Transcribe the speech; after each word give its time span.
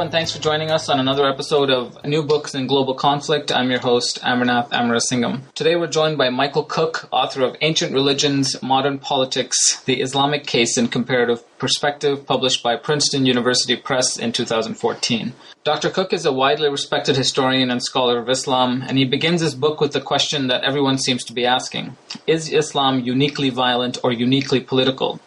And 0.00 0.10
thanks 0.10 0.32
for 0.32 0.40
joining 0.40 0.70
us 0.70 0.88
on 0.88 0.98
another 0.98 1.28
episode 1.28 1.68
of 1.68 2.02
New 2.06 2.22
Books 2.22 2.54
in 2.54 2.66
Global 2.66 2.94
Conflict. 2.94 3.52
I'm 3.52 3.68
your 3.68 3.80
host, 3.80 4.18
Amarnath 4.22 4.70
Amarasingam. 4.70 5.42
Today 5.52 5.76
we're 5.76 5.88
joined 5.88 6.16
by 6.16 6.30
Michael 6.30 6.64
Cook, 6.64 7.06
author 7.10 7.42
of 7.42 7.54
Ancient 7.60 7.92
Religions, 7.92 8.56
Modern 8.62 8.98
Politics, 8.98 9.82
The 9.82 10.00
Islamic 10.00 10.46
Case 10.46 10.78
in 10.78 10.88
Comparative 10.88 11.44
Perspective, 11.58 12.24
published 12.24 12.62
by 12.62 12.76
Princeton 12.76 13.26
University 13.26 13.76
Press 13.76 14.16
in 14.16 14.32
2014. 14.32 15.34
Dr. 15.64 15.90
Cook 15.90 16.14
is 16.14 16.24
a 16.24 16.32
widely 16.32 16.70
respected 16.70 17.16
historian 17.16 17.70
and 17.70 17.82
scholar 17.82 18.18
of 18.18 18.30
Islam, 18.30 18.82
and 18.88 18.96
he 18.96 19.04
begins 19.04 19.42
his 19.42 19.54
book 19.54 19.82
with 19.82 19.92
the 19.92 20.00
question 20.00 20.46
that 20.46 20.64
everyone 20.64 20.96
seems 20.96 21.24
to 21.24 21.34
be 21.34 21.44
asking 21.44 21.94
Is 22.26 22.50
Islam 22.50 23.00
uniquely 23.00 23.50
violent 23.50 23.98
or 24.02 24.12
uniquely 24.12 24.60
political? 24.60 25.20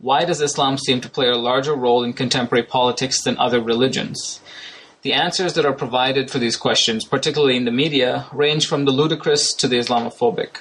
Why 0.00 0.24
does 0.24 0.40
Islam 0.40 0.78
seem 0.78 1.00
to 1.00 1.10
play 1.10 1.28
a 1.28 1.36
larger 1.36 1.74
role 1.74 2.04
in 2.04 2.12
contemporary 2.12 2.64
politics 2.64 3.20
than 3.20 3.36
other 3.36 3.60
religions? 3.60 4.40
The 5.02 5.12
answers 5.12 5.54
that 5.54 5.66
are 5.66 5.72
provided 5.72 6.30
for 6.30 6.38
these 6.38 6.56
questions, 6.56 7.04
particularly 7.04 7.56
in 7.56 7.64
the 7.64 7.72
media, 7.72 8.26
range 8.32 8.68
from 8.68 8.84
the 8.84 8.92
ludicrous 8.92 9.52
to 9.54 9.66
the 9.66 9.76
Islamophobic. 9.76 10.58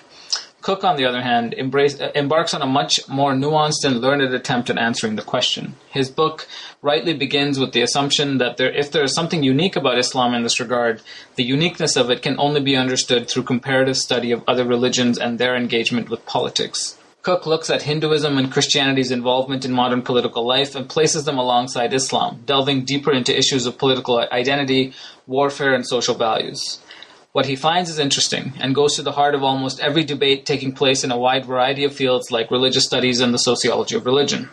Cook, 0.61 0.83
on 0.83 0.97
the 0.97 1.05
other 1.05 1.21
hand, 1.21 1.53
embrace, 1.53 2.01
uh, 2.01 2.11
embarks 2.15 2.55
on 2.55 2.63
a 2.63 2.65
much 2.65 3.07
more 3.07 3.33
nuanced 3.33 3.85
and 3.85 4.01
learned 4.01 4.23
attempt 4.23 4.71
at 4.71 4.79
answering 4.79 5.17
the 5.17 5.21
question. 5.21 5.75
His 5.91 6.09
book 6.09 6.47
rightly 6.81 7.13
begins 7.13 7.59
with 7.59 7.73
the 7.73 7.83
assumption 7.83 8.39
that 8.39 8.57
there, 8.57 8.73
if 8.73 8.91
there 8.91 9.03
is 9.03 9.13
something 9.13 9.43
unique 9.43 9.75
about 9.75 9.99
Islam 9.99 10.33
in 10.33 10.41
this 10.41 10.59
regard, 10.59 11.03
the 11.35 11.43
uniqueness 11.43 11.95
of 11.95 12.09
it 12.09 12.23
can 12.23 12.39
only 12.39 12.59
be 12.59 12.75
understood 12.75 13.29
through 13.29 13.43
comparative 13.43 13.97
study 13.97 14.31
of 14.31 14.43
other 14.47 14.65
religions 14.65 15.19
and 15.19 15.37
their 15.37 15.55
engagement 15.55 16.09
with 16.09 16.25
politics. 16.25 16.97
Cook 17.27 17.45
looks 17.45 17.69
at 17.69 17.81
Hinduism 17.81 18.37
and 18.37 18.49
Christianity's 18.49 19.11
involvement 19.11 19.65
in 19.65 19.73
modern 19.73 20.01
political 20.01 20.47
life 20.47 20.75
and 20.75 20.87
places 20.87 21.25
them 21.25 21.37
alongside 21.37 21.93
Islam, 21.93 22.41
delving 22.45 22.85
deeper 22.85 23.11
into 23.11 23.37
issues 23.37 23.65
of 23.65 23.77
political 23.77 24.25
identity, 24.31 24.93
warfare, 25.25 25.75
and 25.75 25.85
social 25.85 26.15
values. 26.15 26.79
What 27.33 27.45
he 27.45 27.57
finds 27.57 27.89
is 27.89 27.99
interesting 27.99 28.53
and 28.61 28.73
goes 28.73 28.95
to 28.95 29.01
the 29.01 29.11
heart 29.11 29.35
of 29.35 29.43
almost 29.43 29.81
every 29.81 30.05
debate 30.05 30.45
taking 30.45 30.71
place 30.71 31.03
in 31.03 31.11
a 31.11 31.17
wide 31.17 31.43
variety 31.43 31.83
of 31.83 31.93
fields 31.93 32.31
like 32.31 32.49
religious 32.49 32.85
studies 32.85 33.19
and 33.19 33.33
the 33.33 33.39
sociology 33.39 33.97
of 33.97 34.05
religion. 34.05 34.47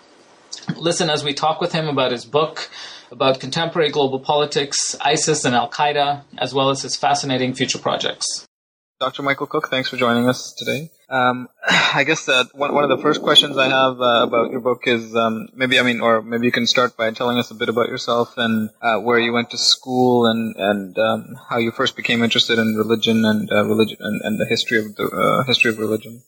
Listen 0.75 1.09
as 1.09 1.22
we 1.22 1.33
talk 1.33 1.61
with 1.61 1.70
him 1.70 1.86
about 1.86 2.11
his 2.11 2.25
book, 2.25 2.69
about 3.12 3.38
contemporary 3.38 3.91
global 3.92 4.19
politics, 4.19 4.97
ISIS 5.00 5.44
and 5.44 5.55
Al 5.55 5.70
Qaeda, 5.70 6.22
as 6.38 6.53
well 6.53 6.70
as 6.70 6.83
his 6.83 6.97
fascinating 6.97 7.55
future 7.55 7.78
projects. 7.78 8.48
Dr. 9.05 9.22
Michael 9.22 9.47
Cook, 9.47 9.69
thanks 9.69 9.91
for 9.91 9.98
joining 9.98 10.30
us 10.30 10.55
today. 10.55 10.91
Um, 11.10 11.50
I 11.69 12.05
guess 12.05 12.27
uh, 12.27 12.44
one, 12.55 12.72
one 12.72 12.84
of 12.84 12.88
the 12.88 13.02
first 13.02 13.20
questions 13.20 13.58
I 13.58 13.69
have 13.69 14.00
uh, 14.00 14.22
about 14.22 14.50
your 14.50 14.60
book 14.60 14.84
is 14.86 15.14
um, 15.14 15.48
maybe 15.55 15.78
I 15.78 15.83
mean, 15.83 16.00
or 16.00 16.22
maybe 16.22 16.47
you 16.47 16.52
can 16.52 16.66
start 16.66 16.97
by 16.97 17.10
telling 17.10 17.36
us 17.36 17.50
a 17.50 17.55
bit 17.55 17.69
about 17.69 17.88
yourself 17.88 18.32
and 18.38 18.70
uh, 18.80 18.97
where 19.00 19.19
you 19.19 19.34
went 19.34 19.50
to 19.50 19.58
school 19.58 20.25
and 20.25 20.56
and 20.56 20.98
um, 20.98 21.36
how 21.50 21.58
you 21.58 21.70
first 21.70 21.97
became 21.97 22.22
interested 22.22 22.59
in 22.59 22.76
religion 22.76 23.26
and 23.26 23.53
uh, 23.53 23.66
religion 23.66 23.98
and, 24.00 24.22
and, 24.25 24.41
the 24.41 24.47
history 24.47 24.78
of 24.78 24.97
the 24.97 25.04
uh, 25.04 25.44
history 25.44 25.70
of 25.70 25.78
religion. 25.78 26.22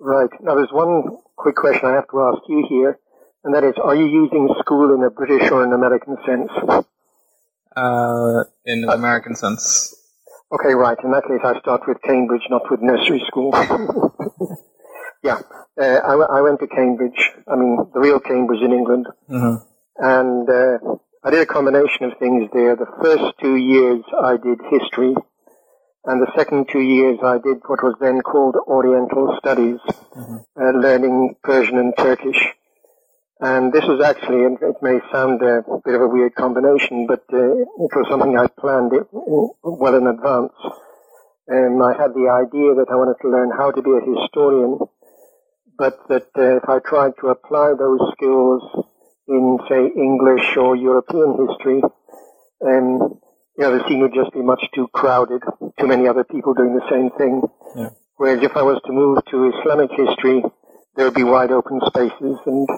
Right. 0.00 0.30
Now, 0.40 0.54
there's 0.54 0.72
one 0.72 1.18
quick 1.36 1.56
question 1.56 1.84
I 1.84 1.96
have 1.96 2.08
to 2.12 2.20
ask 2.22 2.48
you 2.48 2.64
here, 2.66 2.98
and 3.44 3.54
that 3.54 3.62
is: 3.62 3.74
Are 3.76 3.94
you 3.94 4.06
using 4.06 4.48
school 4.60 4.94
in 4.94 5.04
a 5.04 5.10
British 5.10 5.50
or 5.50 5.62
an 5.62 5.74
American 5.74 6.16
sense? 6.24 6.50
Uh, 7.76 8.44
in 8.64 8.84
an 8.84 8.88
American 8.88 9.34
sense. 9.34 10.00
Okay, 10.54 10.72
right. 10.72 10.96
In 11.02 11.10
that 11.10 11.24
case, 11.26 11.40
I 11.42 11.58
start 11.58 11.82
with 11.88 12.00
Cambridge, 12.02 12.46
not 12.48 12.70
with 12.70 12.80
nursery 12.80 13.20
school. 13.26 13.50
yeah, 15.24 15.40
uh, 15.80 15.82
I, 15.82 16.38
I, 16.38 16.40
went 16.42 16.60
to 16.60 16.68
Cambridge. 16.68 17.32
I 17.48 17.56
mean, 17.56 17.76
the 17.92 17.98
real 17.98 18.20
Cambridge 18.20 18.62
in 18.62 18.72
England. 18.72 19.08
Mm-hmm. 19.28 19.56
And 19.98 20.48
uh, 20.48 20.78
I 21.24 21.30
did 21.30 21.40
a 21.40 21.46
combination 21.46 22.04
of 22.04 22.18
things 22.20 22.48
there. 22.52 22.76
The 22.76 22.86
first 23.02 23.34
two 23.40 23.56
years 23.56 24.04
I 24.16 24.36
did 24.36 24.60
history, 24.70 25.16
and 26.04 26.22
the 26.22 26.30
second 26.36 26.68
two 26.70 26.82
years 26.82 27.18
I 27.24 27.38
did 27.38 27.58
what 27.66 27.82
was 27.82 27.96
then 28.00 28.20
called 28.20 28.54
Oriental 28.68 29.36
Studies, 29.40 29.80
mm-hmm. 30.14 30.36
uh, 30.56 30.70
learning 30.78 31.34
Persian 31.42 31.78
and 31.78 31.94
Turkish. 31.98 32.38
And 33.40 33.72
this 33.72 33.84
was 33.84 34.00
actually, 34.00 34.42
it 34.44 34.76
may 34.80 35.00
sound 35.10 35.42
a 35.42 35.62
bit 35.84 35.94
of 35.94 36.02
a 36.02 36.08
weird 36.08 36.34
combination, 36.34 37.06
but 37.06 37.24
uh, 37.32 37.58
it 37.58 37.92
was 37.94 38.06
something 38.08 38.38
I 38.38 38.46
planned 38.46 38.92
it 38.92 39.06
well 39.10 39.94
in 39.94 40.06
advance. 40.06 40.54
And 41.48 41.82
I 41.82 41.92
had 41.92 42.14
the 42.14 42.30
idea 42.30 42.74
that 42.78 42.86
I 42.90 42.96
wanted 42.96 43.20
to 43.20 43.28
learn 43.28 43.50
how 43.50 43.70
to 43.70 43.82
be 43.82 43.90
a 43.90 44.00
historian, 44.00 44.78
but 45.76 45.98
that 46.08 46.28
uh, 46.38 46.56
if 46.56 46.68
I 46.68 46.78
tried 46.78 47.12
to 47.20 47.28
apply 47.28 47.74
those 47.76 48.00
skills 48.12 48.62
in, 49.28 49.58
say, 49.68 49.90
English 49.94 50.56
or 50.56 50.76
European 50.76 51.36
history, 51.48 51.82
um, 52.64 53.18
you 53.58 53.64
know, 53.64 53.76
the 53.76 53.86
scene 53.88 54.00
would 54.00 54.14
just 54.14 54.32
be 54.32 54.42
much 54.42 54.64
too 54.74 54.88
crowded, 54.94 55.42
too 55.78 55.86
many 55.86 56.08
other 56.08 56.24
people 56.24 56.54
doing 56.54 56.74
the 56.74 56.88
same 56.88 57.10
thing. 57.18 57.42
Yeah. 57.76 57.90
Whereas 58.16 58.42
if 58.42 58.56
I 58.56 58.62
was 58.62 58.80
to 58.86 58.92
move 58.92 59.18
to 59.30 59.52
Islamic 59.58 59.90
history, 59.90 60.42
there 60.96 61.06
would 61.06 61.14
be 61.14 61.24
wide 61.24 61.50
open 61.50 61.80
spaces 61.86 62.38
and 62.46 62.68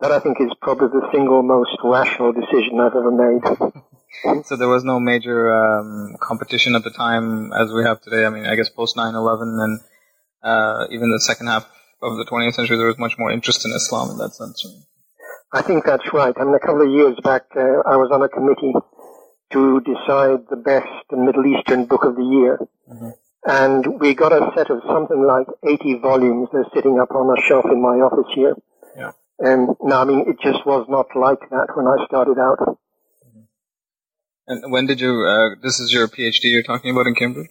that 0.00 0.12
I 0.12 0.18
think 0.18 0.40
is 0.40 0.50
probably 0.60 0.88
the 0.88 1.08
single 1.12 1.42
most 1.42 1.76
rational 1.84 2.32
decision 2.32 2.80
I've 2.80 2.96
ever 2.96 3.10
made. 3.10 4.44
so 4.46 4.56
there 4.56 4.68
was 4.68 4.84
no 4.84 4.98
major 4.98 5.52
um, 5.52 6.16
competition 6.20 6.74
at 6.74 6.84
the 6.84 6.90
time 6.90 7.52
as 7.52 7.72
we 7.72 7.84
have 7.84 8.00
today. 8.00 8.24
I 8.24 8.30
mean, 8.30 8.46
I 8.46 8.56
guess 8.56 8.68
post 8.68 8.96
9/11 8.96 9.62
and 9.62 9.80
uh, 10.42 10.86
even 10.90 11.10
the 11.10 11.20
second 11.20 11.48
half 11.48 11.66
of 12.02 12.16
the 12.16 12.24
20th 12.24 12.54
century, 12.54 12.76
there 12.76 12.86
was 12.86 12.98
much 12.98 13.18
more 13.18 13.30
interest 13.30 13.64
in 13.66 13.72
Islam 13.72 14.10
in 14.10 14.18
that 14.18 14.34
sense. 14.34 14.66
I 15.52 15.62
think 15.62 15.84
that's 15.84 16.12
right. 16.12 16.34
I 16.38 16.44
mean, 16.44 16.54
a 16.54 16.60
couple 16.60 16.82
of 16.82 16.90
years 16.90 17.18
back, 17.22 17.42
uh, 17.56 17.82
I 17.86 17.96
was 17.96 18.10
on 18.12 18.22
a 18.22 18.28
committee 18.28 18.72
to 19.52 19.80
decide 19.80 20.46
the 20.48 20.56
best 20.56 20.86
Middle 21.10 21.44
Eastern 21.44 21.86
book 21.86 22.04
of 22.04 22.16
the 22.16 22.22
year. 22.22 22.58
Mm-hmm. 22.90 23.10
And 23.44 24.00
we 24.00 24.14
got 24.14 24.32
a 24.32 24.52
set 24.56 24.70
of 24.70 24.82
something 24.86 25.22
like 25.22 25.46
80 25.66 25.98
volumes. 26.00 26.48
They're 26.52 26.66
sitting 26.74 27.00
up 27.00 27.10
on 27.10 27.36
a 27.36 27.40
shelf 27.42 27.64
in 27.64 27.82
my 27.82 27.96
office 27.98 28.30
here. 28.34 28.54
Yeah. 28.96 29.12
And 29.40 29.74
no, 29.80 30.00
I 30.00 30.04
mean, 30.04 30.26
it 30.28 30.36
just 30.42 30.66
was 30.66 30.86
not 30.88 31.06
like 31.16 31.40
that 31.50 31.68
when 31.74 31.86
I 31.86 32.04
started 32.06 32.38
out. 32.38 32.78
And 34.46 34.70
when 34.70 34.86
did 34.86 35.00
you, 35.00 35.24
uh, 35.24 35.54
this 35.62 35.80
is 35.80 35.92
your 35.92 36.08
PhD 36.08 36.44
you're 36.44 36.62
talking 36.62 36.90
about 36.90 37.06
in 37.06 37.14
Cambridge? 37.14 37.48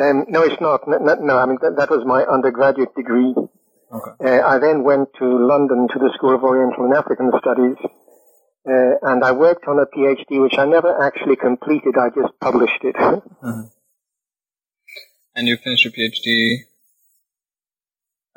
Um, 0.00 0.26
no, 0.28 0.42
it's 0.42 0.60
not. 0.60 0.86
No, 0.86 0.98
no 0.98 1.38
I 1.38 1.46
mean, 1.46 1.58
that, 1.62 1.76
that, 1.76 1.88
was 1.88 2.04
my 2.04 2.24
undergraduate 2.24 2.94
degree. 2.96 3.32
Okay. 3.32 4.10
Uh, 4.20 4.42
I 4.44 4.58
then 4.58 4.82
went 4.82 5.08
to 5.20 5.24
London 5.24 5.88
to 5.92 5.98
the 5.98 6.10
School 6.14 6.34
of 6.34 6.42
Oriental 6.42 6.84
and 6.84 6.94
African 6.94 7.30
Studies, 7.38 7.76
uh, 8.68 9.08
and 9.08 9.22
I 9.24 9.30
worked 9.32 9.68
on 9.68 9.78
a 9.78 9.86
PhD 9.86 10.42
which 10.42 10.58
I 10.58 10.66
never 10.66 11.00
actually 11.00 11.36
completed. 11.36 11.94
I 11.96 12.08
just 12.10 12.38
published 12.40 12.82
it. 12.82 12.96
Mm-hmm. 13.44 13.68
And 15.36 15.48
you 15.48 15.56
finished 15.56 15.84
your 15.84 15.92
PhD 15.92 16.58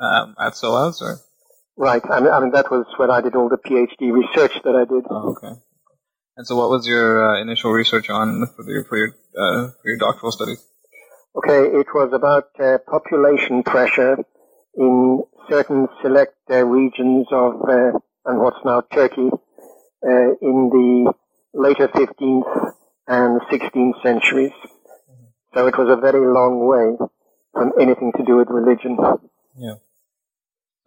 um, 0.00 0.34
at 0.38 0.56
SOAS, 0.56 1.00
or? 1.00 1.18
Right. 1.78 2.02
I 2.10 2.18
mean, 2.18 2.32
I 2.32 2.40
mean, 2.40 2.50
that 2.50 2.72
was 2.72 2.86
when 2.96 3.08
I 3.08 3.20
did 3.20 3.36
all 3.36 3.48
the 3.48 3.56
PhD 3.56 4.12
research 4.12 4.60
that 4.64 4.74
I 4.74 4.84
did. 4.84 5.04
Oh, 5.08 5.30
okay. 5.30 5.54
And 6.36 6.44
so, 6.44 6.56
what 6.56 6.70
was 6.70 6.88
your 6.88 7.30
uh, 7.30 7.40
initial 7.40 7.70
research 7.70 8.10
on 8.10 8.48
for 8.56 8.68
your 8.68 8.84
for 8.84 8.96
your 8.98 9.10
uh, 9.38 9.70
for 9.80 9.88
your 9.88 9.96
doctoral 9.96 10.32
studies? 10.32 10.58
Okay, 11.36 11.78
it 11.78 11.86
was 11.94 12.10
about 12.12 12.48
uh, 12.58 12.78
population 12.90 13.62
pressure 13.62 14.16
in 14.74 15.22
certain 15.48 15.86
select 16.02 16.34
uh, 16.50 16.64
regions 16.64 17.28
of 17.30 17.62
uh, 17.62 17.92
and 18.24 18.40
what's 18.40 18.58
now 18.64 18.80
Turkey 18.92 19.30
uh, 19.30 20.30
in 20.42 20.70
the 20.74 21.12
later 21.54 21.86
15th 21.86 22.72
and 23.06 23.40
16th 23.42 24.02
centuries. 24.02 24.50
Mm-hmm. 24.50 25.24
So 25.54 25.66
it 25.68 25.78
was 25.78 25.88
a 25.96 26.00
very 26.00 26.26
long 26.26 26.66
way 26.66 27.06
from 27.52 27.72
anything 27.80 28.10
to 28.16 28.24
do 28.24 28.36
with 28.36 28.48
religion. 28.50 28.98
Yeah. 29.56 29.74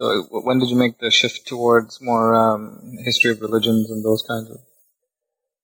So 0.02 0.26
when 0.30 0.58
did 0.58 0.68
you 0.68 0.74
make 0.74 0.98
the 0.98 1.12
shift 1.12 1.46
towards 1.46 2.02
more 2.02 2.34
um, 2.34 2.98
history 3.04 3.30
of 3.30 3.40
religions 3.40 3.88
and 3.88 4.04
those 4.04 4.24
kinds 4.26 4.50
of? 4.50 4.58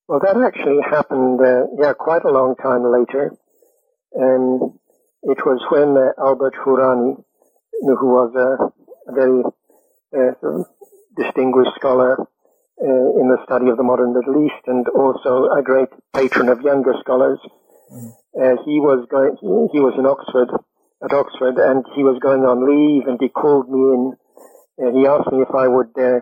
Well, 0.06 0.20
that 0.23 0.37
actually 0.38 0.79
happened, 0.88 1.40
uh, 1.40 1.67
yeah, 1.76 1.93
quite 1.99 2.23
a 2.23 2.31
long 2.31 2.55
time 2.55 2.87
later. 2.87 3.35
And 4.14 4.79
it 5.25 5.44
was 5.44 5.58
when 5.75 5.99
uh, 5.99 6.14
Albert 6.23 6.55
Hourani, 6.55 7.20
who 7.82 8.06
was 8.14 8.31
a, 8.38 8.70
very 9.12 9.43
uh, 10.14 10.62
distinguished 11.17 11.75
scholar 11.75 12.20
uh, 12.20 13.08
in 13.19 13.26
the 13.26 13.43
study 13.44 13.69
of 13.70 13.76
the 13.76 13.82
modern 13.82 14.14
Middle 14.14 14.46
East 14.46 14.62
and 14.69 14.87
also 14.90 15.50
a 15.50 15.62
great 15.64 15.88
patron 16.14 16.49
of 16.49 16.62
younger 16.62 16.94
scholars. 17.00 17.40
Mm. 17.90 18.12
Uh, 18.38 18.62
he 18.64 18.79
was 18.79 19.05
going, 19.11 19.35
he, 19.40 19.79
he, 19.79 19.81
was 19.81 19.94
in 19.99 20.06
Oxford, 20.06 20.49
at 21.02 21.12
Oxford, 21.12 21.58
and 21.58 21.85
he 21.96 22.05
was 22.05 22.20
going 22.20 22.44
on 22.44 22.62
leave, 22.62 23.08
and 23.08 23.19
he 23.20 23.29
called 23.29 23.69
me 23.69 23.81
in. 23.81 24.12
And 24.79 24.97
he 24.97 25.07
asked 25.07 25.31
me 25.33 25.43
if 25.43 25.55
I 25.55 25.67
would 25.69 25.91
uh, 25.99 26.21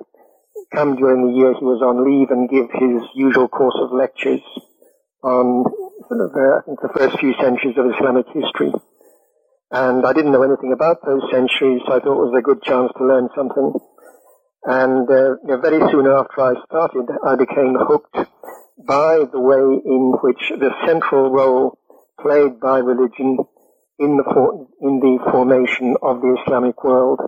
come 0.75 0.97
during 0.97 1.29
the 1.29 1.37
year 1.37 1.55
he 1.55 1.65
was 1.65 1.83
on 1.83 2.05
leave 2.05 2.31
and 2.31 2.49
give 2.49 2.69
his 2.73 3.03
usual 3.15 3.49
course 3.49 3.77
of 3.81 3.93
lectures 3.93 4.43
on 5.23 5.65
sort 6.09 6.21
of, 6.21 6.31
uh, 6.35 6.59
I 6.59 6.61
think 6.65 6.81
the 6.81 6.93
first 6.97 7.19
few 7.19 7.35
centuries 7.41 7.77
of 7.77 7.93
Islamic 7.95 8.27
history. 8.33 8.73
And 9.71 10.07
I 10.07 10.13
didn't 10.13 10.33
know 10.33 10.43
anything 10.43 10.73
about 10.73 11.05
those 11.05 11.23
centuries, 11.31 11.83
so 11.87 11.93
I 11.93 12.01
thought 12.01 12.17
it 12.17 12.25
was 12.31 12.35
a 12.39 12.43
good 12.43 12.63
chance 12.63 12.93
to 12.97 13.05
learn 13.05 13.29
something. 13.35 13.75
And 14.65 15.11
uh, 15.11 15.37
you 15.43 15.49
know, 15.49 15.61
very 15.61 15.81
soon 15.91 16.07
after 16.07 16.41
I 16.41 16.55
started, 16.67 17.07
I 17.25 17.37
became 17.37 17.77
hooked 17.79 18.17
by 18.79 19.25
the 19.31 19.41
way 19.41 19.81
in 19.85 20.15
which 20.23 20.51
the 20.51 20.71
central 20.87 21.31
role 21.31 21.79
played 22.21 22.61
by 22.61 22.79
religion 22.79 23.39
in 23.99 24.17
the 24.17 24.25
for, 24.25 24.69
in 24.81 25.01
the 25.01 25.19
formation 25.31 25.97
of 26.03 26.21
the 26.21 26.37
Islamic 26.43 26.83
world, 26.85 27.21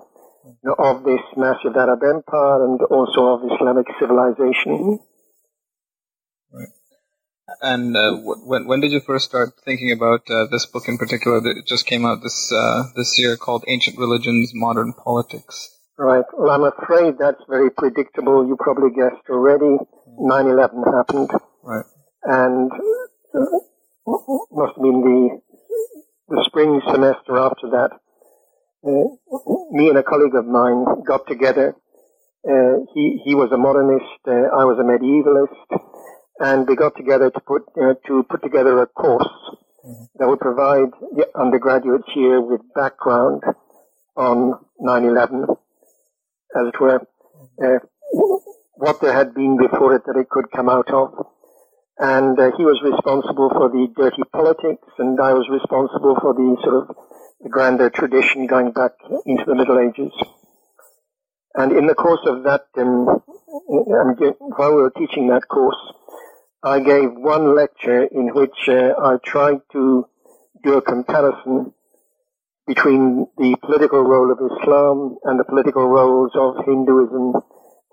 of 0.79 1.05
this 1.05 1.21
massive 1.37 1.77
Arab 1.77 2.03
empire, 2.03 2.65
and 2.65 2.81
also 2.83 3.27
of 3.35 3.41
Islamic 3.53 3.87
civilization. 3.99 4.99
Right. 6.53 6.69
And 7.63 7.97
uh, 7.97 8.17
when 8.45 8.67
when 8.67 8.81
did 8.81 8.93
you 8.93 9.01
first 9.01 9.25
start 9.25 9.51
thinking 9.65 9.91
about 9.93 10.21
uh, 10.31 10.47
this 10.51 10.67
book 10.67 10.85
in 10.87 10.99
particular 10.99 11.41
that 11.41 11.63
just 11.67 11.87
came 11.87 12.05
out 12.05 12.23
this 12.23 12.53
uh, 12.53 12.85
this 12.97 13.19
year 13.19 13.37
called 13.37 13.65
Ancient 13.67 13.99
Religions, 13.99 14.53
Modern 14.55 14.93
Politics? 14.93 15.71
Right. 15.99 16.25
Well, 16.37 16.51
I'm 16.51 16.65
afraid 16.65 17.15
that's 17.19 17.43
very 17.49 17.71
predictable. 17.71 18.47
You 18.47 18.57
probably 18.59 18.91
guessed 18.91 19.29
already. 19.29 19.79
9/11 20.21 20.95
happened. 20.95 21.31
Right. 21.63 21.85
And 22.25 22.71
uh, 23.35 23.45
must 24.53 24.75
have 24.77 24.83
been 24.83 25.01
the 25.03 25.41
the 26.29 26.45
spring 26.47 26.81
semester 26.91 27.37
after 27.39 27.71
that. 27.71 27.91
Uh, 28.87 29.11
me 29.71 29.89
and 29.89 29.99
a 29.99 30.03
colleague 30.03 30.35
of 30.35 30.47
mine 30.47 30.85
got 31.07 31.27
together. 31.27 31.75
Uh, 32.49 32.87
he 32.95 33.21
he 33.25 33.35
was 33.35 33.51
a 33.53 33.59
modernist. 33.59 34.23
I 34.27 34.65
was 34.65 34.79
a 34.79 34.87
medievalist 34.87 35.81
and 36.41 36.69
we 36.69 36.77
got 36.77 36.97
together 36.97 37.31
to 37.31 37.41
put 37.41 37.63
uh, 37.81 37.95
to 38.07 38.23
put 38.31 38.43
together 38.43 38.81
a 38.81 38.87
course 38.87 39.29
mm-hmm. 39.85 40.05
that 40.19 40.29
would 40.29 40.41
provide 40.41 40.91
the 41.17 41.27
undergraduates 41.39 42.09
here 42.15 42.41
with 42.41 42.61
background 42.75 43.43
on 44.17 44.55
9/11, 44.81 45.57
as 46.57 46.69
it 46.69 46.81
were, 46.81 47.01
uh, 47.65 47.79
what 48.75 49.01
there 49.01 49.13
had 49.13 49.35
been 49.35 49.57
before 49.57 49.95
it 49.95 50.03
that 50.07 50.17
it 50.17 50.29
could 50.29 50.51
come 50.55 50.69
out 50.69 50.91
of. 50.91 51.13
And 51.99 52.39
uh, 52.39 52.51
he 52.57 52.63
was 52.63 52.79
responsible 52.83 53.51
for 53.51 53.69
the 53.69 53.89
dirty 53.97 54.23
politics, 54.33 54.87
and 54.99 55.19
I 55.21 55.35
was 55.35 55.49
responsible 55.51 56.17
for 56.21 56.33
the 56.33 56.57
sort 56.63 56.77
of 56.83 56.97
the 57.41 57.49
grander 57.49 57.91
tradition 57.91 58.47
going 58.47 58.73
back 58.73 58.93
into 59.27 59.45
the 59.47 59.55
Middle 59.55 59.79
Ages. 59.79 60.13
And 61.55 61.73
in 61.73 61.87
the 61.87 61.95
course 61.95 62.21
of 62.27 62.45
that, 62.45 62.67
um, 62.77 63.23
while 63.67 64.75
we 64.75 64.83
were 64.83 64.93
teaching 64.97 65.29
that 65.29 65.49
course, 65.49 65.79
I 66.63 66.81
gave 66.81 67.13
one 67.13 67.55
lecture 67.55 68.05
in 68.05 68.35
which 68.35 68.69
uh, 68.69 68.95
I 68.99 69.17
tried 69.25 69.61
to 69.73 70.07
do 70.63 70.75
a 70.75 70.83
comparison 70.83 71.73
between 72.67 73.27
the 73.39 73.57
political 73.63 74.03
role 74.03 74.31
of 74.31 74.39
Islam 74.39 75.17
and 75.25 75.39
the 75.39 75.45
political 75.45 75.87
roles 75.87 76.33
of 76.35 76.65
Hinduism 76.67 77.35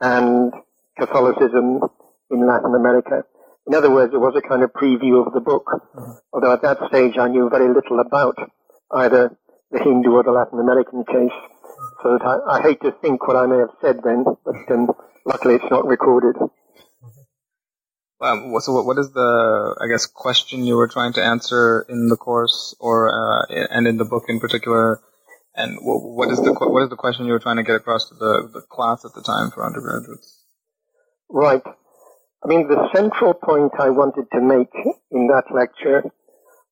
and 0.01 0.53
Catholicism 0.97 1.79
in 2.31 2.47
Latin 2.47 2.75
America. 2.75 3.23
In 3.67 3.73
other 3.73 3.89
words, 3.89 4.13
it 4.13 4.17
was 4.17 4.35
a 4.35 4.47
kind 4.47 4.63
of 4.63 4.73
preview 4.73 5.25
of 5.25 5.33
the 5.33 5.39
book, 5.39 5.65
mm-hmm. 5.95 6.11
although 6.33 6.53
at 6.53 6.61
that 6.63 6.77
stage 6.89 7.17
I 7.17 7.29
knew 7.29 7.49
very 7.49 7.73
little 7.73 7.99
about 7.99 8.37
either 8.91 9.37
the 9.71 9.79
Hindu 9.79 10.11
or 10.11 10.23
the 10.23 10.31
Latin 10.31 10.59
American 10.59 11.03
case. 11.05 11.37
So 12.03 12.17
that 12.17 12.23
I, 12.23 12.59
I 12.59 12.61
hate 12.61 12.81
to 12.81 12.91
think 13.01 13.27
what 13.27 13.35
I 13.35 13.45
may 13.47 13.57
have 13.57 13.73
said 13.81 13.99
then, 14.03 14.23
but 14.23 14.55
um, 14.71 14.91
luckily 15.25 15.55
it's 15.55 15.71
not 15.71 15.87
recorded. 15.87 16.35
Um, 18.21 18.55
so 18.59 18.73
what, 18.73 18.85
what 18.85 18.97
is 18.97 19.11
the, 19.11 19.75
I 19.81 19.87
guess, 19.87 20.05
question 20.05 20.63
you 20.65 20.75
were 20.75 20.87
trying 20.87 21.13
to 21.13 21.23
answer 21.23 21.85
in 21.89 22.07
the 22.07 22.15
course 22.15 22.75
or, 22.79 23.09
uh, 23.09 23.45
and 23.69 23.87
in 23.87 23.97
the 23.97 24.05
book 24.05 24.25
in 24.29 24.39
particular? 24.39 25.01
And 25.55 25.77
what 25.81 26.31
is 26.31 26.41
the, 26.41 26.53
what 26.53 26.83
is 26.83 26.89
the 26.89 26.95
question 26.95 27.25
you 27.25 27.31
were 27.31 27.39
trying 27.39 27.57
to 27.57 27.63
get 27.63 27.75
across 27.75 28.09
to 28.09 28.15
the, 28.15 28.49
the 28.53 28.61
class 28.61 29.05
at 29.05 29.13
the 29.13 29.21
time 29.21 29.51
for 29.51 29.65
undergraduates? 29.65 30.43
Right. 31.29 31.63
I 31.65 32.47
mean, 32.47 32.67
the 32.67 32.89
central 32.93 33.33
point 33.33 33.71
I 33.79 33.89
wanted 33.89 34.25
to 34.33 34.41
make 34.41 34.73
in 35.11 35.27
that 35.27 35.45
lecture 35.53 36.03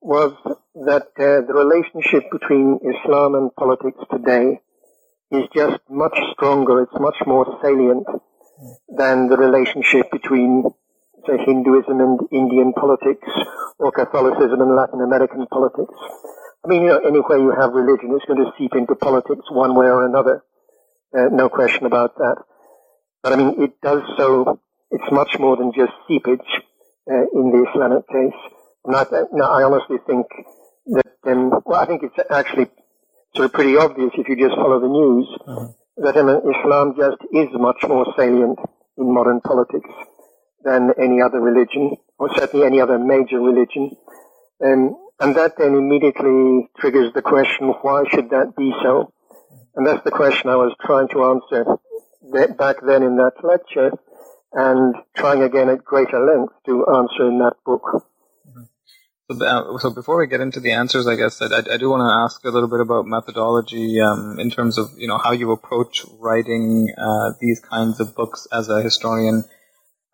was 0.03 0.35
that 0.75 1.07
uh, 1.17 1.47
the 1.47 1.53
relationship 1.55 2.29
between 2.31 2.79
Islam 2.83 3.35
and 3.35 3.55
politics 3.55 3.97
today 4.11 4.59
is 5.31 5.47
just 5.55 5.79
much 5.89 6.17
stronger, 6.33 6.83
it's 6.83 6.99
much 6.99 7.17
more 7.25 7.57
salient 7.63 8.05
than 8.89 9.29
the 9.29 9.37
relationship 9.37 10.11
between 10.11 10.63
say, 11.25 11.37
Hinduism 11.45 11.99
and 11.99 12.19
Indian 12.31 12.73
politics 12.73 13.27
or 13.79 13.91
Catholicism 13.91 14.61
and 14.61 14.75
Latin 14.75 15.01
American 15.01 15.47
politics. 15.47 15.95
I 16.63 16.67
mean, 16.67 16.83
you 16.83 16.89
know, 16.89 16.99
anywhere 16.99 17.39
you 17.39 17.51
have 17.51 17.71
religion, 17.71 18.11
it's 18.15 18.25
going 18.25 18.43
to 18.43 18.51
seep 18.57 18.75
into 18.75 18.95
politics 18.95 19.45
one 19.51 19.75
way 19.75 19.87
or 19.87 20.05
another. 20.05 20.43
Uh, 21.15 21.29
no 21.31 21.49
question 21.49 21.85
about 21.85 22.17
that. 22.17 22.35
But 23.21 23.33
I 23.33 23.35
mean, 23.37 23.63
it 23.63 23.79
does 23.81 24.01
so, 24.17 24.59
it's 24.91 25.11
much 25.11 25.39
more 25.39 25.55
than 25.55 25.71
just 25.73 25.91
seepage 26.07 26.39
uh, 27.09 27.25
in 27.33 27.51
the 27.51 27.65
Islamic 27.71 28.07
case. 28.07 28.52
Not, 28.85 29.11
no, 29.31 29.45
I 29.45 29.63
honestly 29.63 29.97
think 30.05 30.27
that, 30.87 31.15
um, 31.25 31.51
well, 31.65 31.79
I 31.79 31.85
think 31.85 32.03
it's 32.03 32.19
actually 32.29 32.67
sort 33.35 33.45
of 33.45 33.53
pretty 33.53 33.77
obvious 33.77 34.11
if 34.17 34.27
you 34.27 34.35
just 34.35 34.55
follow 34.55 34.79
the 34.79 34.87
news 34.87 35.27
mm-hmm. 35.47 36.03
that 36.03 36.17
um, 36.17 36.29
Islam 36.29 36.93
just 36.97 37.17
is 37.31 37.47
much 37.53 37.83
more 37.87 38.05
salient 38.17 38.59
in 38.97 39.13
modern 39.13 39.39
politics 39.41 39.89
than 40.63 40.91
any 41.01 41.21
other 41.21 41.39
religion, 41.39 41.95
or 42.17 42.29
certainly 42.35 42.65
any 42.65 42.79
other 42.79 42.99
major 42.99 43.39
religion. 43.39 43.91
Um, 44.63 44.95
and 45.19 45.35
that 45.35 45.57
then 45.57 45.75
immediately 45.75 46.69
triggers 46.77 47.13
the 47.13 47.21
question, 47.21 47.67
why 47.81 48.03
should 48.11 48.29
that 48.31 48.53
be 48.57 48.73
so? 48.81 49.13
And 49.75 49.85
that's 49.87 50.03
the 50.03 50.11
question 50.11 50.49
I 50.49 50.55
was 50.55 50.75
trying 50.85 51.07
to 51.09 51.23
answer 51.25 51.65
back 52.57 52.77
then 52.85 53.03
in 53.03 53.17
that 53.17 53.33
lecture 53.43 53.91
and 54.53 54.95
trying 55.17 55.41
again 55.41 55.69
at 55.69 55.83
greater 55.83 56.23
length 56.25 56.53
to 56.65 56.85
answer 56.95 57.27
in 57.27 57.39
that 57.39 57.55
book. 57.65 58.05
So, 59.79 59.91
before 59.93 60.17
we 60.17 60.27
get 60.27 60.41
into 60.41 60.59
the 60.59 60.71
answers, 60.71 61.07
I 61.07 61.15
guess 61.15 61.41
I, 61.41 61.57
I 61.57 61.77
do 61.77 61.89
want 61.89 62.01
to 62.01 62.23
ask 62.23 62.43
a 62.45 62.49
little 62.49 62.69
bit 62.69 62.79
about 62.79 63.05
methodology 63.05 63.99
um, 63.99 64.39
in 64.39 64.49
terms 64.49 64.77
of 64.77 64.89
you 64.97 65.07
know 65.07 65.17
how 65.17 65.31
you 65.31 65.51
approach 65.51 66.05
writing 66.19 66.93
uh, 66.97 67.31
these 67.39 67.59
kinds 67.59 67.99
of 67.99 68.15
books 68.15 68.47
as 68.51 68.69
a 68.69 68.81
historian. 68.81 69.43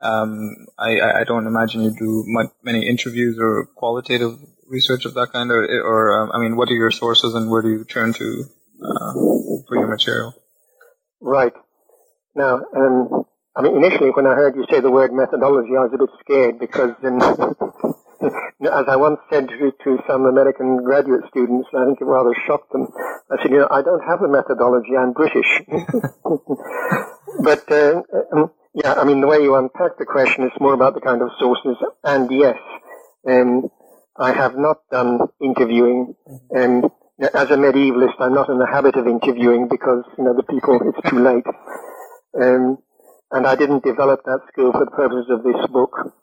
Um, 0.01 0.67
I, 0.77 1.21
I 1.21 1.23
don't 1.25 1.45
imagine 1.45 1.81
you 1.81 1.91
do 1.91 2.23
much, 2.25 2.47
many 2.63 2.87
interviews 2.87 3.37
or 3.37 3.65
qualitative 3.75 4.39
research 4.67 5.05
of 5.05 5.13
that 5.15 5.33
kind, 5.33 5.51
or, 5.51 5.63
or 5.83 6.23
um, 6.23 6.31
I 6.33 6.39
mean, 6.39 6.55
what 6.55 6.69
are 6.69 6.75
your 6.75 6.91
sources 6.91 7.33
and 7.33 7.49
where 7.49 7.61
do 7.61 7.69
you 7.69 7.83
turn 7.83 8.13
to 8.13 8.43
uh, 8.81 9.13
for 9.67 9.75
your 9.75 9.87
material? 9.87 10.33
Right. 11.19 11.53
Now, 12.35 12.61
um, 12.75 13.25
I 13.55 13.61
mean, 13.61 13.75
initially 13.75 14.11
when 14.11 14.25
I 14.25 14.35
heard 14.35 14.55
you 14.55 14.65
say 14.71 14.79
the 14.79 14.91
word 14.91 15.11
methodology, 15.11 15.75
I 15.75 15.83
was 15.83 15.91
a 15.93 15.97
bit 15.97 16.09
scared 16.21 16.59
because, 16.59 16.91
um, 17.03 17.19
as 18.61 18.85
I 18.87 18.95
once 18.95 19.19
said 19.31 19.47
to, 19.47 19.71
to 19.83 19.99
some 20.07 20.25
American 20.25 20.83
graduate 20.83 21.23
students, 21.29 21.69
I 21.73 21.85
think 21.85 22.01
it 22.01 22.05
rather 22.05 22.33
shocked 22.45 22.71
them. 22.71 22.87
I 23.31 23.41
said, 23.41 23.51
you 23.51 23.59
know, 23.59 23.67
I 23.71 23.81
don't 23.81 24.03
have 24.07 24.21
a 24.21 24.27
methodology. 24.27 24.95
I'm 24.97 25.13
British. 25.13 25.61
but 27.43 27.71
uh, 27.71 28.01
um, 28.33 28.51
yeah, 28.73 28.93
I 28.93 29.03
mean, 29.03 29.21
the 29.21 29.27
way 29.27 29.41
you 29.41 29.55
unpack 29.55 29.97
the 29.97 30.05
question 30.05 30.43
is 30.43 30.51
more 30.59 30.73
about 30.73 30.93
the 30.93 31.01
kind 31.01 31.21
of 31.21 31.29
sources. 31.39 31.77
And 32.03 32.29
yes, 32.31 32.57
um, 33.27 33.69
I 34.17 34.33
have 34.33 34.57
not 34.57 34.77
done 34.91 35.19
interviewing. 35.41 36.15
Um, 36.55 36.91
as 37.33 37.51
a 37.51 37.57
medievalist, 37.57 38.15
I'm 38.19 38.33
not 38.33 38.49
in 38.49 38.59
the 38.59 38.67
habit 38.67 38.95
of 38.95 39.07
interviewing 39.07 39.67
because, 39.69 40.03
you 40.17 40.23
know, 40.23 40.33
the 40.33 40.43
people, 40.43 40.79
it's 40.83 41.09
too 41.09 41.19
late. 41.19 41.45
Um, 42.39 42.77
and 43.31 43.45
I 43.45 43.55
didn't 43.55 43.83
develop 43.83 44.23
that 44.25 44.39
skill 44.51 44.71
for 44.71 44.85
the 44.85 44.91
purposes 44.91 45.29
of 45.29 45.43
this 45.43 45.67
book. 45.71 46.13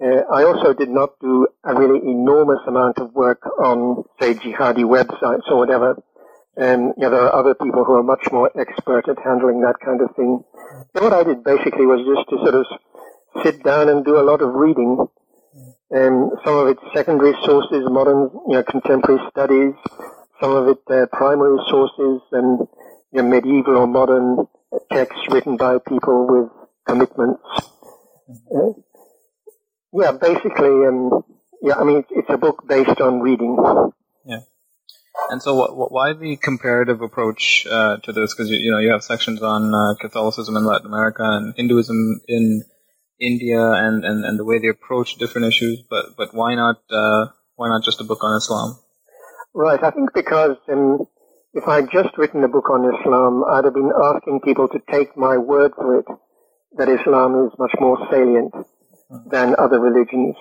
Uh, 0.00 0.22
I 0.32 0.44
also 0.44 0.72
did 0.72 0.88
not 0.88 1.18
do 1.20 1.46
a 1.64 1.74
really 1.74 2.00
enormous 2.04 2.60
amount 2.66 2.98
of 2.98 3.12
work 3.14 3.42
on, 3.58 4.04
say, 4.20 4.34
jihadi 4.34 4.84
websites 4.84 5.50
or 5.50 5.56
whatever. 5.56 6.02
You 6.56 6.92
know, 6.96 7.10
there 7.10 7.22
are 7.22 7.34
other 7.34 7.54
people 7.54 7.84
who 7.84 7.94
are 7.94 8.02
much 8.02 8.26
more 8.30 8.50
expert 8.58 9.08
at 9.08 9.18
handling 9.24 9.62
that 9.62 9.76
kind 9.84 10.00
of 10.02 10.14
thing. 10.16 10.44
And 10.94 11.04
what 11.04 11.12
I 11.12 11.24
did 11.24 11.44
basically 11.44 11.86
was 11.86 12.04
just 12.04 12.28
to 12.30 12.36
sort 12.44 12.54
of 12.54 12.66
sit 13.42 13.62
down 13.64 13.88
and 13.88 14.04
do 14.04 14.18
a 14.18 14.24
lot 14.24 14.42
of 14.42 14.54
reading. 14.54 15.06
And 15.90 16.30
some 16.44 16.56
of 16.56 16.68
it 16.68 16.78
secondary 16.94 17.34
sources, 17.44 17.84
modern, 17.88 18.30
you 18.48 18.54
know, 18.54 18.62
contemporary 18.62 19.20
studies, 19.30 19.74
some 20.40 20.52
of 20.56 20.68
it 20.68 20.78
uh, 20.90 21.06
primary 21.12 21.58
sources 21.68 22.20
and 22.32 22.66
you 23.12 23.22
know, 23.22 23.28
medieval 23.28 23.76
or 23.76 23.86
modern 23.86 24.46
texts 24.90 25.22
written 25.30 25.56
by 25.56 25.78
people 25.86 26.26
with 26.26 26.50
commitments. 26.86 27.42
Uh, 28.54 28.72
yeah, 29.92 30.12
basically, 30.12 30.86
um, 30.86 31.22
yeah, 31.60 31.74
I 31.76 31.84
mean, 31.84 32.04
it's, 32.10 32.30
a 32.30 32.38
book 32.38 32.64
based 32.66 33.00
on 33.00 33.20
reading. 33.20 33.56
Yeah. 34.24 34.40
And 35.30 35.42
so, 35.42 35.54
what, 35.54 35.76
what, 35.76 35.92
why 35.92 36.12
the 36.14 36.36
comparative 36.36 37.02
approach 37.02 37.66
uh, 37.70 37.98
to 37.98 38.12
this? 38.12 38.34
Because 38.34 38.50
you, 38.50 38.56
you, 38.58 38.70
know 38.72 38.78
you 38.78 38.90
have 38.90 39.04
sections 39.04 39.42
on 39.42 39.74
uh, 39.74 39.94
Catholicism 40.00 40.56
in 40.56 40.64
Latin 40.64 40.86
America 40.86 41.22
and 41.22 41.54
Hinduism 41.56 42.20
in 42.26 42.64
India, 43.20 43.60
and, 43.60 44.04
and, 44.04 44.24
and 44.24 44.38
the 44.38 44.44
way 44.44 44.58
they 44.58 44.68
approach 44.68 45.16
different 45.16 45.46
issues. 45.46 45.82
But 45.88 46.16
but 46.16 46.34
why 46.34 46.54
not 46.54 46.76
uh, 46.90 47.26
why 47.56 47.68
not 47.68 47.84
just 47.84 48.00
a 48.00 48.04
book 48.04 48.24
on 48.24 48.36
Islam? 48.36 48.78
Right. 49.54 49.82
I 49.82 49.90
think 49.90 50.14
because 50.14 50.56
um, 50.72 51.06
if 51.52 51.68
I'd 51.68 51.90
just 51.92 52.16
written 52.16 52.42
a 52.42 52.48
book 52.48 52.70
on 52.70 52.88
Islam, 52.98 53.44
I'd 53.44 53.64
have 53.64 53.74
been 53.74 53.92
asking 54.02 54.40
people 54.40 54.68
to 54.68 54.80
take 54.90 55.16
my 55.16 55.36
word 55.36 55.72
for 55.76 55.98
it 55.98 56.06
that 56.78 56.88
Islam 56.88 57.46
is 57.46 57.52
much 57.58 57.74
more 57.78 57.98
salient 58.10 58.54
than 59.30 59.54
other 59.58 59.80
religions. 59.80 60.36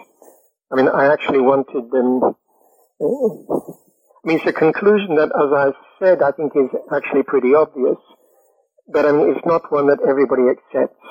I 0.71 0.75
mean, 0.75 0.87
I 0.87 1.11
actually 1.11 1.41
wanted 1.41 1.91
them. 1.91 2.35
I 3.01 4.27
mean, 4.27 4.37
it's 4.37 4.45
a 4.45 4.53
conclusion 4.53 5.15
that, 5.15 5.31
as 5.35 5.51
I 5.51 5.71
said, 5.99 6.21
I 6.21 6.31
think 6.31 6.53
is 6.55 6.69
actually 6.93 7.23
pretty 7.23 7.53
obvious, 7.55 7.97
but 8.87 9.05
I 9.05 9.11
mean, 9.11 9.35
it's 9.35 9.45
not 9.45 9.71
one 9.71 9.87
that 9.87 9.99
everybody 10.07 10.43
accepts. 10.49 11.03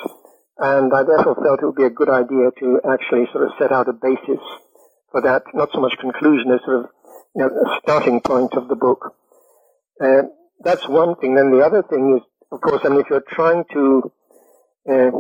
And 0.59 0.93
I 0.93 1.03
therefore 1.03 1.37
felt 1.37 1.63
it 1.63 1.67
would 1.67 1.75
be 1.75 1.85
a 1.85 1.91
good 1.91 2.11
idea 2.11 2.51
to 2.61 2.81
actually 2.85 3.27
sort 3.33 3.45
of 3.45 3.53
set 3.59 3.73
out 3.73 3.89
a 3.89 3.95
basis 3.95 4.41
for 5.11 5.23
that, 5.23 5.43
not 5.55 5.71
so 5.73 5.81
much 5.81 5.97
conclusion 5.99 6.53
as 6.53 6.61
sort 6.65 6.85
of 6.85 6.91
you 7.35 7.43
know, 7.43 7.49
a 7.49 7.81
starting 7.83 8.21
point 8.21 8.55
of 8.55 8.69
the 8.69 8.77
book. 8.77 9.15
Uh, 10.03 10.23
that's 10.63 10.87
one 10.89 11.17
thing. 11.17 11.35
Then 11.35 11.51
the 11.51 11.65
other 11.65 11.83
thing 11.83 12.17
is, 12.17 12.23
of 12.53 12.61
course, 12.61 12.83
I 12.85 12.89
mean, 12.89 13.01
if 13.01 13.07
you're 13.11 13.25
trying 13.29 13.65
to 13.73 14.13
uh, 14.91 15.11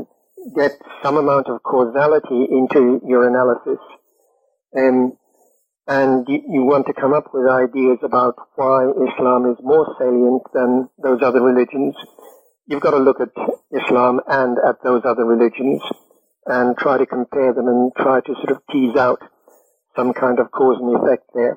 get 0.56 0.72
some 1.02 1.16
amount 1.16 1.48
of 1.48 1.62
causality 1.62 2.46
into 2.50 3.00
your 3.06 3.26
analysis, 3.28 3.78
um, 4.76 5.16
and 5.86 6.28
you, 6.28 6.42
you, 6.48 6.62
want 6.64 6.86
to 6.86 6.94
come 6.94 7.12
up 7.12 7.34
with 7.34 7.50
ideas 7.50 7.98
about 8.02 8.36
why 8.54 8.88
Islam 8.88 9.50
is 9.50 9.58
more 9.62 9.96
salient 9.98 10.42
than 10.54 10.88
those 11.02 11.20
other 11.22 11.42
religions, 11.42 11.94
you've 12.66 12.82
got 12.82 12.92
to 12.92 12.98
look 12.98 13.20
at 13.20 13.30
Islam 13.72 14.20
and 14.28 14.56
at 14.58 14.76
those 14.84 15.02
other 15.04 15.24
religions 15.24 15.82
and 16.46 16.76
try 16.78 16.98
to 16.98 17.06
compare 17.06 17.52
them 17.52 17.68
and 17.68 17.92
try 17.96 18.20
to 18.20 18.34
sort 18.34 18.50
of 18.50 18.62
tease 18.70 18.96
out 18.96 19.20
some 19.96 20.12
kind 20.12 20.38
of 20.38 20.50
cause 20.50 20.78
and 20.80 20.96
effect 20.96 21.24
there. 21.34 21.54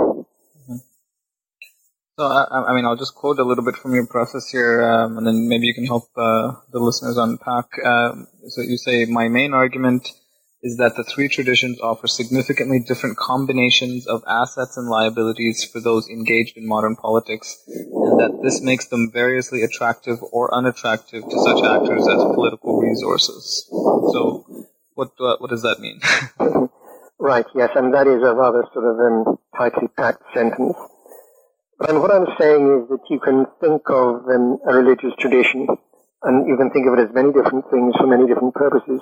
So, 2.16 2.28
I, 2.28 2.70
I, 2.70 2.76
mean, 2.76 2.86
I'll 2.86 2.96
just 2.96 3.16
quote 3.16 3.40
a 3.40 3.44
little 3.44 3.64
bit 3.64 3.76
from 3.76 3.96
your 3.96 4.06
process 4.06 4.48
here, 4.48 4.84
um, 4.84 5.18
and 5.18 5.26
then 5.26 5.48
maybe 5.48 5.66
you 5.66 5.74
can 5.74 5.88
help 5.88 6.04
uh, 6.16 6.54
the 6.72 6.78
listeners 6.78 7.18
unpack. 7.18 7.66
Um, 7.84 8.28
so, 8.50 8.62
you 8.62 8.78
say, 8.78 9.06
My 9.06 9.30
main 9.30 9.56
argument 9.56 10.10
is 10.62 10.78
that 10.78 10.96
the 10.96 11.04
three 11.04 11.28
traditions 11.28 11.80
offer 11.82 12.06
significantly 12.06 12.80
different 12.88 13.18
combinations 13.18 14.06
of 14.06 14.24
assets 14.28 14.78
and 14.78 14.88
liabilities 14.88 15.64
for 15.64 15.82
those 15.82 16.08
engaged 16.08 16.56
in 16.56 16.68
modern 16.68 16.96
politics, 16.96 17.58
and 17.68 18.20
that 18.20 18.42
this 18.44 18.62
makes 18.62 18.88
them 18.90 19.12
variously 19.12 19.64
attractive 19.64 20.20
or 20.32 20.54
unattractive 20.54 21.24
to 21.24 21.40
such 21.40 21.64
actors 21.64 22.08
as 22.08 22.24
political 22.36 22.80
resources. 22.80 23.66
So, 23.72 24.46
what, 24.94 25.10
what 25.18 25.50
does 25.50 25.64
that 25.64 25.80
mean? 25.80 26.00
right, 27.20 27.46
yes, 27.56 27.72
and 27.76 27.92
that 27.96 28.06
is 28.06 28.22
a 28.22 28.36
rather 28.36 28.64
sort 28.72 28.86
of 28.86 29.00
um, 29.00 29.40
tightly 29.58 29.88
packed 29.98 30.22
sentence. 30.32 30.78
And 31.88 32.00
what 32.00 32.12
I'm 32.12 32.28
saying 32.40 32.64
is 32.64 32.90
that 32.90 33.04
you 33.10 33.20
can 33.20 33.46
think 33.60 33.82
of 33.90 34.24
um, 34.32 34.58
a 34.66 34.74
religious 34.74 35.12
tradition, 35.20 35.68
and 36.24 36.48
you 36.48 36.56
can 36.56 36.72
think 36.72 36.88
of 36.88 36.94
it 36.94 37.10
as 37.10 37.14
many 37.14 37.34
different 37.34 37.66
things 37.72 37.94
for 37.98 38.08
many 38.08 38.26
different 38.26 38.56
purposes. 38.56 39.02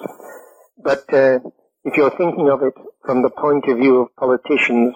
But 0.82 1.06
uh, 1.14 1.40
if 1.84 1.96
you're 1.96 2.18
thinking 2.18 2.50
of 2.50 2.64
it 2.64 2.74
from 3.06 3.22
the 3.22 3.30
point 3.30 3.66
of 3.68 3.78
view 3.78 4.02
of 4.02 4.16
politicians 4.16 4.96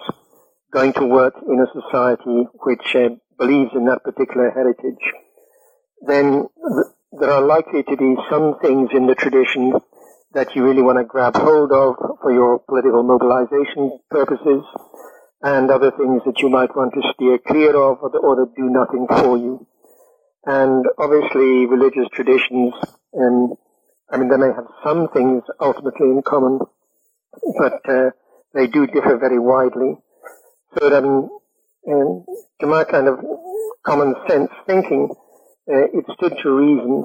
going 0.72 0.94
to 0.94 1.06
work 1.06 1.34
in 1.46 1.60
a 1.60 1.70
society 1.70 2.48
which 2.64 2.96
uh, 2.96 3.10
believes 3.38 3.70
in 3.76 3.86
that 3.86 4.02
particular 4.02 4.50
heritage, 4.50 5.04
then 6.04 6.42
th- 6.42 6.90
there 7.20 7.30
are 7.30 7.42
likely 7.42 7.84
to 7.84 7.96
be 7.96 8.16
some 8.28 8.58
things 8.62 8.90
in 8.94 9.06
the 9.06 9.14
tradition 9.14 9.74
that 10.32 10.56
you 10.56 10.64
really 10.64 10.82
want 10.82 10.98
to 10.98 11.04
grab 11.04 11.36
hold 11.36 11.70
of 11.70 11.94
for 12.20 12.32
your 12.32 12.58
political 12.68 13.04
mobilization 13.04 13.98
purposes 14.10 14.64
and 15.42 15.70
other 15.70 15.90
things 15.90 16.22
that 16.24 16.40
you 16.40 16.48
might 16.48 16.74
want 16.74 16.94
to 16.94 17.12
steer 17.14 17.38
clear 17.38 17.70
of 17.70 17.98
or, 18.02 18.16
or 18.18 18.36
that 18.36 18.54
do 18.56 18.70
nothing 18.70 19.06
for 19.08 19.36
you. 19.36 19.66
And 20.44 20.84
obviously 20.98 21.66
religious 21.66 22.08
traditions, 22.12 22.72
um, 23.18 23.54
I 24.10 24.16
mean, 24.16 24.28
they 24.28 24.36
may 24.36 24.54
have 24.54 24.66
some 24.84 25.08
things 25.08 25.42
ultimately 25.60 26.08
in 26.08 26.22
common, 26.22 26.60
but 27.58 27.80
uh, 27.88 28.10
they 28.54 28.66
do 28.66 28.86
differ 28.86 29.18
very 29.18 29.38
widely. 29.38 29.96
So 30.78 30.88
that, 30.90 31.04
um, 31.04 31.30
um, 31.90 32.24
to 32.60 32.66
my 32.66 32.84
kind 32.84 33.08
of 33.08 33.18
common 33.84 34.14
sense 34.28 34.50
thinking, 34.66 35.10
uh, 35.68 35.86
it 35.92 36.04
stood 36.14 36.34
to 36.42 36.50
reason 36.50 37.04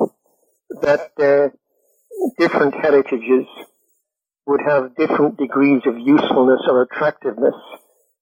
that 0.81 1.11
uh, 1.19 1.49
different 2.37 2.75
heritages 2.75 3.45
would 4.45 4.61
have 4.65 4.95
different 4.95 5.37
degrees 5.37 5.81
of 5.85 5.97
usefulness 5.97 6.61
or 6.67 6.83
attractiveness 6.83 7.55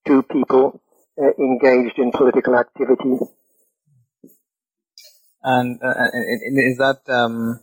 to 0.08 0.24
people 0.24 0.82
uh, 1.22 1.32
engaged 1.38 1.98
in 1.98 2.12
political 2.12 2.56
activity. 2.56 3.18
And, 5.42 5.80
uh, 5.82 6.06
is 6.14 6.78
that 6.78 7.02
um, 7.08 7.60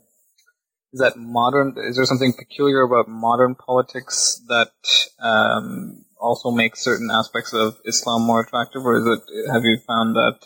is 0.92 1.00
that 1.00 1.16
modern? 1.16 1.74
Is 1.76 1.96
there 1.96 2.06
something 2.06 2.32
peculiar 2.32 2.80
about 2.82 3.06
modern 3.06 3.54
politics 3.54 4.40
that 4.48 4.72
um, 5.20 6.04
also 6.18 6.50
makes 6.50 6.80
certain 6.82 7.10
aspects 7.12 7.52
of 7.52 7.76
Islam 7.84 8.22
more 8.22 8.40
attractive, 8.40 8.82
or 8.84 8.96
is 8.96 9.06
it? 9.06 9.52
Have 9.52 9.64
you 9.64 9.78
found 9.86 10.16
that 10.16 10.38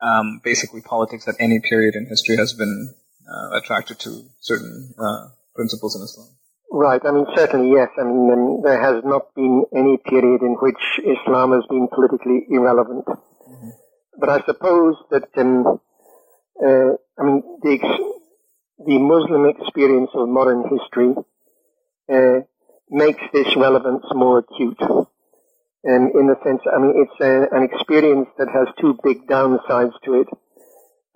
um, 0.00 0.40
basically 0.44 0.80
politics 0.80 1.26
at 1.26 1.34
any 1.40 1.58
period 1.58 1.96
in 1.96 2.06
history 2.06 2.36
has 2.36 2.52
been 2.52 2.94
uh, 3.26 3.56
attracted 3.58 3.98
to 4.00 4.22
certain 4.38 4.94
uh, 4.96 5.28
principles 5.56 5.96
in 5.96 6.02
Islam? 6.02 6.28
Right. 6.76 7.00
I 7.06 7.12
mean, 7.12 7.26
certainly, 7.36 7.70
yes. 7.70 7.88
I 7.96 8.02
mean, 8.02 8.32
um, 8.32 8.62
there 8.64 8.82
has 8.82 9.04
not 9.04 9.32
been 9.36 9.62
any 9.72 9.96
period 9.96 10.42
in 10.42 10.56
which 10.58 10.98
Islam 10.98 11.52
has 11.52 11.62
been 11.70 11.86
politically 11.86 12.46
irrelevant. 12.50 13.04
Mm-hmm. 13.06 13.68
But 14.18 14.28
I 14.28 14.40
suppose 14.44 14.96
that, 15.12 15.28
um, 15.36 15.78
uh, 16.60 16.98
I 17.16 17.22
mean, 17.22 17.44
the, 17.62 17.78
the 18.84 18.98
Muslim 18.98 19.46
experience 19.46 20.10
of 20.14 20.28
modern 20.28 20.64
history 20.68 21.14
uh, 22.12 22.40
makes 22.90 23.22
this 23.32 23.54
relevance 23.54 24.06
more 24.12 24.38
acute. 24.38 24.80
And 25.84 26.10
in 26.16 26.26
the 26.26 26.34
sense, 26.42 26.62
I 26.66 26.80
mean, 26.80 27.06
it's 27.06 27.20
a, 27.20 27.54
an 27.56 27.62
experience 27.62 28.26
that 28.36 28.48
has 28.50 28.66
two 28.80 28.98
big 29.04 29.28
downsides 29.28 29.94
to 30.06 30.22
it. 30.22 30.28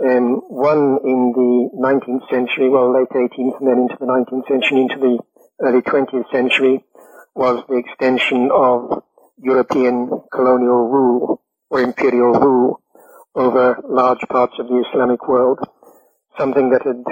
Um, 0.07 0.37
one 0.47 1.01
in 1.03 1.33
the 1.35 1.71
19th 1.75 2.31
century, 2.31 2.69
well, 2.69 2.95
late 2.95 3.11
18th 3.11 3.59
and 3.59 3.67
then 3.67 3.79
into 3.91 3.97
the 3.99 4.07
19th 4.07 4.47
century, 4.47 4.83
into 4.83 5.01
the 5.01 5.19
early 5.61 5.83
20th 5.83 6.31
century 6.31 6.85
was 7.35 7.63
the 7.69 7.77
extension 7.77 8.51
of 8.53 9.03
European 9.39 10.23
colonial 10.33 10.89
rule 10.89 11.43
or 11.71 11.81
imperial 11.81 12.33
rule 12.33 12.81
over 13.35 13.79
large 13.89 14.21
parts 14.31 14.55
of 14.59 14.67
the 14.69 14.85
Islamic 14.89 15.29
world, 15.29 15.59
something 16.39 16.71
that 16.71 16.83
had 16.83 17.05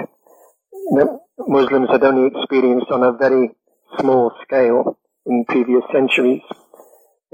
that 0.95 1.19
Muslims 1.47 1.89
had 1.89 2.03
only 2.03 2.27
experienced 2.27 2.91
on 2.91 3.03
a 3.03 3.13
very 3.13 3.51
small 3.99 4.31
scale 4.43 4.97
in 5.25 5.45
previous 5.47 5.83
centuries. 5.91 6.41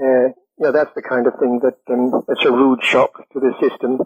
Uh, 0.02 0.28
yeah, 0.58 0.70
that's 0.70 0.94
the 0.94 1.02
kind 1.02 1.26
of 1.26 1.34
thing 1.38 1.60
that 1.62 1.78
um, 1.92 2.24
it's 2.28 2.44
a 2.44 2.50
rude 2.50 2.82
shock 2.82 3.28
to 3.32 3.40
the 3.40 3.52
system. 3.60 4.00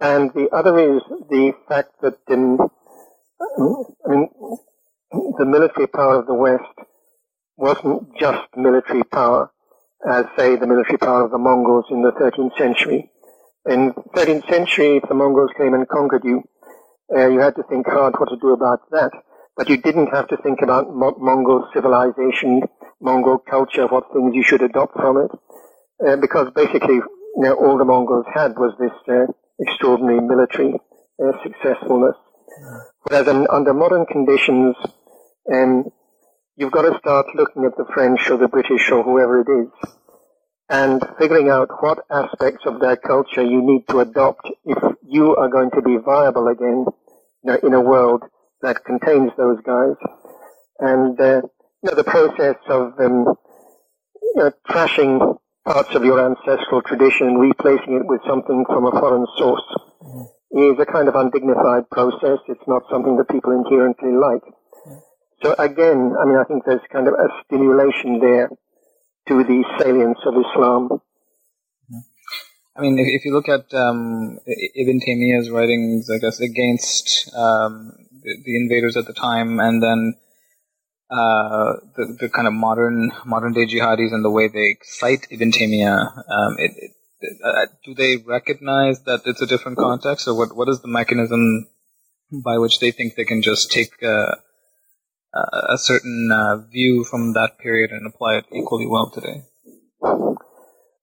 And 0.00 0.32
the 0.32 0.48
other 0.52 0.96
is 0.96 1.02
the 1.28 1.52
fact 1.68 1.92
that, 2.02 2.18
um, 2.30 2.58
I 4.06 4.08
mean, 4.08 4.28
the 5.12 5.46
military 5.46 5.86
power 5.86 6.16
of 6.16 6.26
the 6.26 6.34
West 6.34 6.62
wasn't 7.56 8.16
just 8.18 8.46
military 8.56 9.02
power, 9.04 9.50
as 10.08 10.24
say 10.36 10.56
the 10.56 10.66
military 10.66 10.98
power 10.98 11.24
of 11.24 11.30
the 11.30 11.38
Mongols 11.38 11.86
in 11.90 12.02
the 12.02 12.12
13th 12.12 12.56
century. 12.56 13.10
In 13.68 13.92
13th 14.16 14.48
century, 14.48 14.96
if 14.96 15.08
the 15.08 15.14
Mongols 15.14 15.50
came 15.58 15.74
and 15.74 15.86
conquered 15.88 16.24
you, 16.24 16.42
uh, 17.14 17.28
you 17.28 17.40
had 17.40 17.56
to 17.56 17.62
think 17.64 17.86
hard 17.86 18.14
what 18.18 18.28
to 18.28 18.36
do 18.40 18.52
about 18.52 18.80
that. 18.92 19.10
But 19.56 19.68
you 19.68 19.76
didn't 19.76 20.08
have 20.08 20.28
to 20.28 20.36
think 20.38 20.62
about 20.62 20.94
Mo- 20.94 21.16
Mongol 21.18 21.68
civilization, 21.74 22.62
Mongol 23.00 23.38
culture, 23.38 23.86
what 23.86 24.12
things 24.12 24.34
you 24.34 24.42
should 24.42 24.62
adopt 24.62 24.94
from 24.94 25.18
it, 25.18 25.30
uh, 26.06 26.16
because 26.16 26.50
basically, 26.54 26.94
you 26.94 27.42
know, 27.42 27.54
all 27.54 27.76
the 27.76 27.84
Mongols 27.84 28.26
had 28.32 28.56
was 28.56 28.72
this 28.78 28.92
uh, 29.08 29.26
extraordinary 29.58 30.20
military 30.20 30.74
uh, 31.22 31.32
successfulness. 31.42 32.16
Whereas 33.02 33.28
in, 33.28 33.46
under 33.50 33.74
modern 33.74 34.06
conditions, 34.06 34.76
and 35.50 35.84
you've 36.56 36.72
got 36.72 36.82
to 36.82 36.98
start 36.98 37.26
looking 37.34 37.64
at 37.66 37.76
the 37.76 37.84
French 37.92 38.30
or 38.30 38.38
the 38.38 38.48
British 38.48 38.90
or 38.90 39.02
whoever 39.02 39.40
it 39.40 39.48
is 39.48 39.90
and 40.70 41.02
figuring 41.18 41.50
out 41.50 41.68
what 41.82 41.98
aspects 42.10 42.64
of 42.64 42.80
their 42.80 42.96
culture 42.96 43.42
you 43.42 43.60
need 43.60 43.82
to 43.88 43.98
adopt 43.98 44.48
if 44.64 44.78
you 45.06 45.34
are 45.34 45.48
going 45.48 45.70
to 45.72 45.82
be 45.82 45.96
viable 45.96 46.46
again 46.46 46.86
you 47.42 47.52
know, 47.52 47.58
in 47.64 47.74
a 47.74 47.80
world 47.80 48.22
that 48.62 48.84
contains 48.84 49.32
those 49.36 49.58
guys. 49.66 49.96
And, 50.78 51.20
uh, 51.20 51.42
you 51.82 51.90
know, 51.90 51.94
the 51.94 52.04
process 52.04 52.56
of, 52.68 52.92
um, 53.00 53.34
you 54.22 54.34
know, 54.36 54.52
trashing 54.68 55.38
parts 55.66 55.94
of 55.94 56.04
your 56.04 56.24
ancestral 56.24 56.82
tradition 56.82 57.26
and 57.26 57.40
replacing 57.40 57.96
it 57.96 58.06
with 58.06 58.20
something 58.26 58.64
from 58.66 58.86
a 58.86 58.92
foreign 58.92 59.26
source 59.36 59.66
mm. 60.02 60.26
is 60.52 60.78
a 60.78 60.86
kind 60.86 61.08
of 61.08 61.16
undignified 61.16 61.90
process. 61.90 62.38
It's 62.48 62.68
not 62.68 62.82
something 62.90 63.16
that 63.16 63.28
people 63.28 63.52
inherently 63.52 64.12
like. 64.12 64.42
So 65.42 65.54
again, 65.58 66.14
I 66.20 66.26
mean, 66.26 66.36
I 66.36 66.44
think 66.44 66.64
there's 66.64 66.84
kind 66.92 67.08
of 67.08 67.14
a 67.14 67.28
stimulation 67.44 68.20
there 68.20 68.50
to 69.28 69.44
the 69.44 69.64
salience 69.78 70.18
of 70.26 70.34
Islam. 70.34 71.00
I 72.76 72.82
mean, 72.82 72.98
if, 72.98 73.24
you 73.24 73.32
look 73.32 73.48
at 73.48 73.72
um, 73.74 74.38
Ibn 74.46 75.00
Taymiyyah's 75.00 75.50
writings, 75.50 76.08
I 76.08 76.18
guess, 76.18 76.40
against 76.40 77.30
um, 77.34 77.92
the, 78.22 78.56
invaders 78.56 78.96
at 78.96 79.06
the 79.06 79.12
time, 79.12 79.60
and 79.60 79.82
then 79.82 80.14
uh, 81.10 81.74
the, 81.96 82.16
the 82.20 82.28
kind 82.28 82.46
of 82.46 82.54
modern 82.54 83.12
modern 83.26 83.52
day 83.52 83.66
jihadis 83.66 84.14
and 84.14 84.24
the 84.24 84.30
way 84.30 84.48
they 84.48 84.76
cite 84.82 85.26
Ibn 85.30 85.50
Taymiyyah, 85.50 86.30
um, 86.30 86.56
it, 86.58 86.70
it, 86.76 87.36
uh, 87.44 87.66
do 87.84 87.94
they 87.94 88.16
recognize 88.18 89.02
that 89.02 89.22
it's 89.26 89.42
a 89.42 89.46
different 89.46 89.76
context, 89.76 90.28
or 90.28 90.36
what? 90.36 90.56
What 90.56 90.68
is 90.68 90.80
the 90.80 90.88
mechanism 90.88 91.66
by 92.32 92.58
which 92.58 92.78
they 92.78 92.92
think 92.92 93.14
they 93.14 93.24
can 93.24 93.42
just 93.42 93.70
take 93.70 94.02
uh, 94.02 94.36
a 95.32 95.78
certain 95.78 96.30
uh, 96.32 96.56
view 96.70 97.04
from 97.04 97.32
that 97.34 97.58
period 97.58 97.90
and 97.90 98.06
apply 98.06 98.38
it 98.38 98.46
equally 98.52 98.86
well 98.86 99.10
today? 99.10 99.44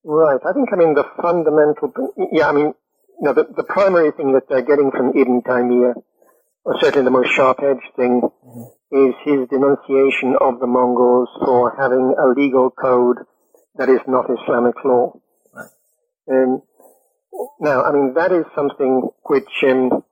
Right. 0.04 0.40
I 0.46 0.54
think, 0.54 0.70
I 0.72 0.76
mean, 0.76 0.94
the 0.94 1.06
fundamental, 1.22 1.92
yeah, 2.32 2.48
I 2.48 2.52
mean, 2.52 2.74
you 3.20 3.24
know, 3.24 3.34
the, 3.34 3.46
the 3.56 3.64
primary 3.64 4.12
thing 4.12 4.34
that 4.34 4.48
they're 4.48 4.62
getting 4.62 4.92
from 4.92 5.10
Ibn 5.10 5.42
Taymiyyah, 5.42 5.96
or 6.64 6.80
certainly 6.80 7.04
the 7.04 7.12
most 7.12 7.32
sharp-edged 7.32 7.96
thing, 7.96 8.22
mm-hmm. 8.22 9.08
is 9.10 9.16
his 9.26 9.48
denunciation 9.50 10.36
of 10.40 10.60
the 10.60 10.68
Mongols 10.68 11.30
for 11.44 11.76
having 11.78 12.16
a 12.18 12.28
legal 12.40 12.70
code 12.70 13.18
that 13.76 13.90
is 13.90 14.00
not 14.08 14.30
Islamic 14.30 14.76
law. 14.86 15.14
Right. 15.54 15.70
Um, 16.32 16.62
now, 17.60 17.84
I 17.84 17.92
mean, 17.92 18.14
that 18.16 18.32
is 18.32 18.46
something 18.56 19.10
which, 19.24 19.64
um, 19.64 20.04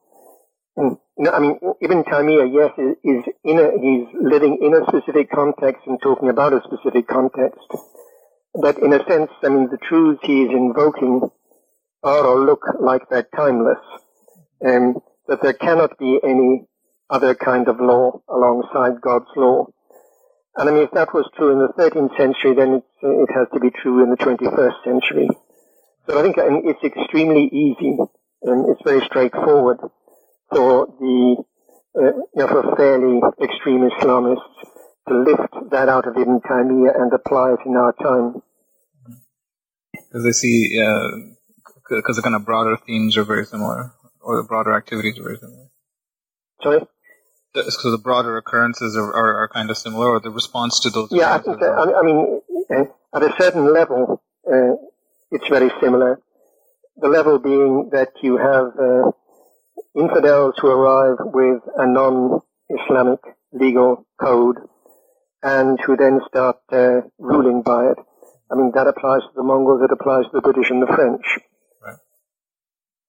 Mm. 0.77 0.99
you 1.17 1.23
know, 1.23 1.31
I 1.31 1.39
mean, 1.39 1.59
Ibn 1.81 2.03
Taymiyyah, 2.03 2.51
yes, 2.51 2.71
is, 3.03 3.23
in 3.43 3.59
a, 3.59 3.71
he's 3.79 4.07
living 4.21 4.59
in 4.61 4.73
a 4.73 4.85
specific 4.87 5.31
context 5.31 5.83
and 5.87 6.01
talking 6.01 6.29
about 6.29 6.53
a 6.53 6.61
specific 6.63 7.07
context. 7.07 7.65
But 8.53 8.79
in 8.79 8.93
a 8.93 9.03
sense, 9.05 9.31
I 9.43 9.49
mean, 9.49 9.69
the 9.69 9.77
truths 9.77 10.21
he 10.23 10.43
is 10.43 10.51
invoking 10.51 11.29
are 12.03 12.25
or 12.25 12.45
look 12.45 12.61
like 12.79 13.03
they're 13.09 13.27
timeless, 13.35 13.79
and 14.61 14.97
that 15.27 15.41
there 15.41 15.53
cannot 15.53 15.97
be 15.97 16.19
any 16.23 16.65
other 17.09 17.35
kind 17.35 17.67
of 17.67 17.79
law 17.79 18.21
alongside 18.29 19.01
God's 19.01 19.31
law. 19.35 19.67
And 20.57 20.69
I 20.69 20.71
mean, 20.73 20.83
if 20.83 20.91
that 20.91 21.13
was 21.13 21.29
true 21.35 21.51
in 21.51 21.59
the 21.59 21.73
13th 21.73 22.15
century, 22.17 22.53
then 22.53 22.81
it 23.01 23.29
has 23.33 23.47
to 23.53 23.59
be 23.59 23.69
true 23.69 24.03
in 24.03 24.09
the 24.09 24.17
21st 24.17 24.83
century. 24.83 25.29
So 26.07 26.19
I 26.19 26.21
think 26.21 26.37
I 26.37 26.49
mean, 26.49 26.63
it's 26.65 26.83
extremely 26.83 27.45
easy 27.47 27.97
and 28.43 28.69
it's 28.69 28.81
very 28.83 29.03
straightforward 29.05 29.79
for 30.49 30.87
the, 30.99 31.43
uh, 31.97 32.01
you 32.01 32.25
know, 32.35 32.47
for 32.47 32.75
fairly 32.75 33.19
extreme 33.41 33.89
Islamists 33.89 34.39
to 35.07 35.13
lift 35.15 35.71
that 35.71 35.89
out 35.89 36.07
of 36.07 36.17
Ibn 36.17 36.39
Taymiyyah 36.41 36.99
and 36.99 37.13
apply 37.13 37.53
it 37.53 37.59
in 37.65 37.75
our 37.75 37.93
time. 37.93 38.41
Because 39.93 40.23
they 40.23 40.31
see, 40.31 40.79
because 41.89 42.17
uh, 42.17 42.21
the 42.21 42.23
kind 42.23 42.35
of 42.35 42.45
broader 42.45 42.77
themes 42.85 43.17
are 43.17 43.23
very 43.23 43.45
similar, 43.45 43.93
or 44.21 44.37
the 44.37 44.47
broader 44.47 44.73
activities 44.73 45.19
are 45.19 45.23
very 45.23 45.37
similar. 45.37 45.67
Sorry? 46.61 46.87
So 47.69 47.91
the 47.91 47.97
broader 47.97 48.35
occurrences 48.37 48.97
are, 48.97 49.13
are, 49.13 49.43
are 49.43 49.47
kind 49.47 49.69
of 49.69 49.77
similar, 49.77 50.09
or 50.09 50.19
the 50.19 50.29
response 50.29 50.79
to 50.81 50.89
those. 50.89 51.09
Yeah, 51.11 51.35
I 51.35 51.39
think. 51.39 51.59
That, 51.59 51.71
I 51.71 52.03
mean, 52.03 52.41
at 53.13 53.23
a 53.23 53.33
certain 53.37 53.71
level, 53.71 54.21
uh, 54.45 54.75
it's 55.31 55.47
very 55.47 55.71
similar. 55.81 56.19
The 56.97 57.07
level 57.07 57.39
being 57.39 57.89
that 57.91 58.09
you 58.21 58.37
have 58.37 58.73
uh, 58.79 59.11
infidels 59.95 60.55
who 60.59 60.67
arrive 60.67 61.17
with 61.19 61.61
a 61.77 61.87
non-Islamic 61.87 63.19
legal 63.53 64.05
code 64.19 64.57
and 65.41 65.79
who 65.85 65.95
then 65.95 66.19
start 66.27 66.57
uh, 66.71 67.01
ruling 67.19 67.61
by 67.61 67.91
it. 67.91 67.97
I 68.51 68.55
mean, 68.55 68.71
that 68.75 68.87
applies 68.87 69.21
to 69.21 69.33
the 69.35 69.43
Mongols, 69.43 69.81
it 69.83 69.91
applies 69.91 70.25
to 70.25 70.31
the 70.33 70.41
British 70.41 70.69
and 70.69 70.81
the 70.81 70.87
French. 70.87 71.25
Right. 71.83 71.97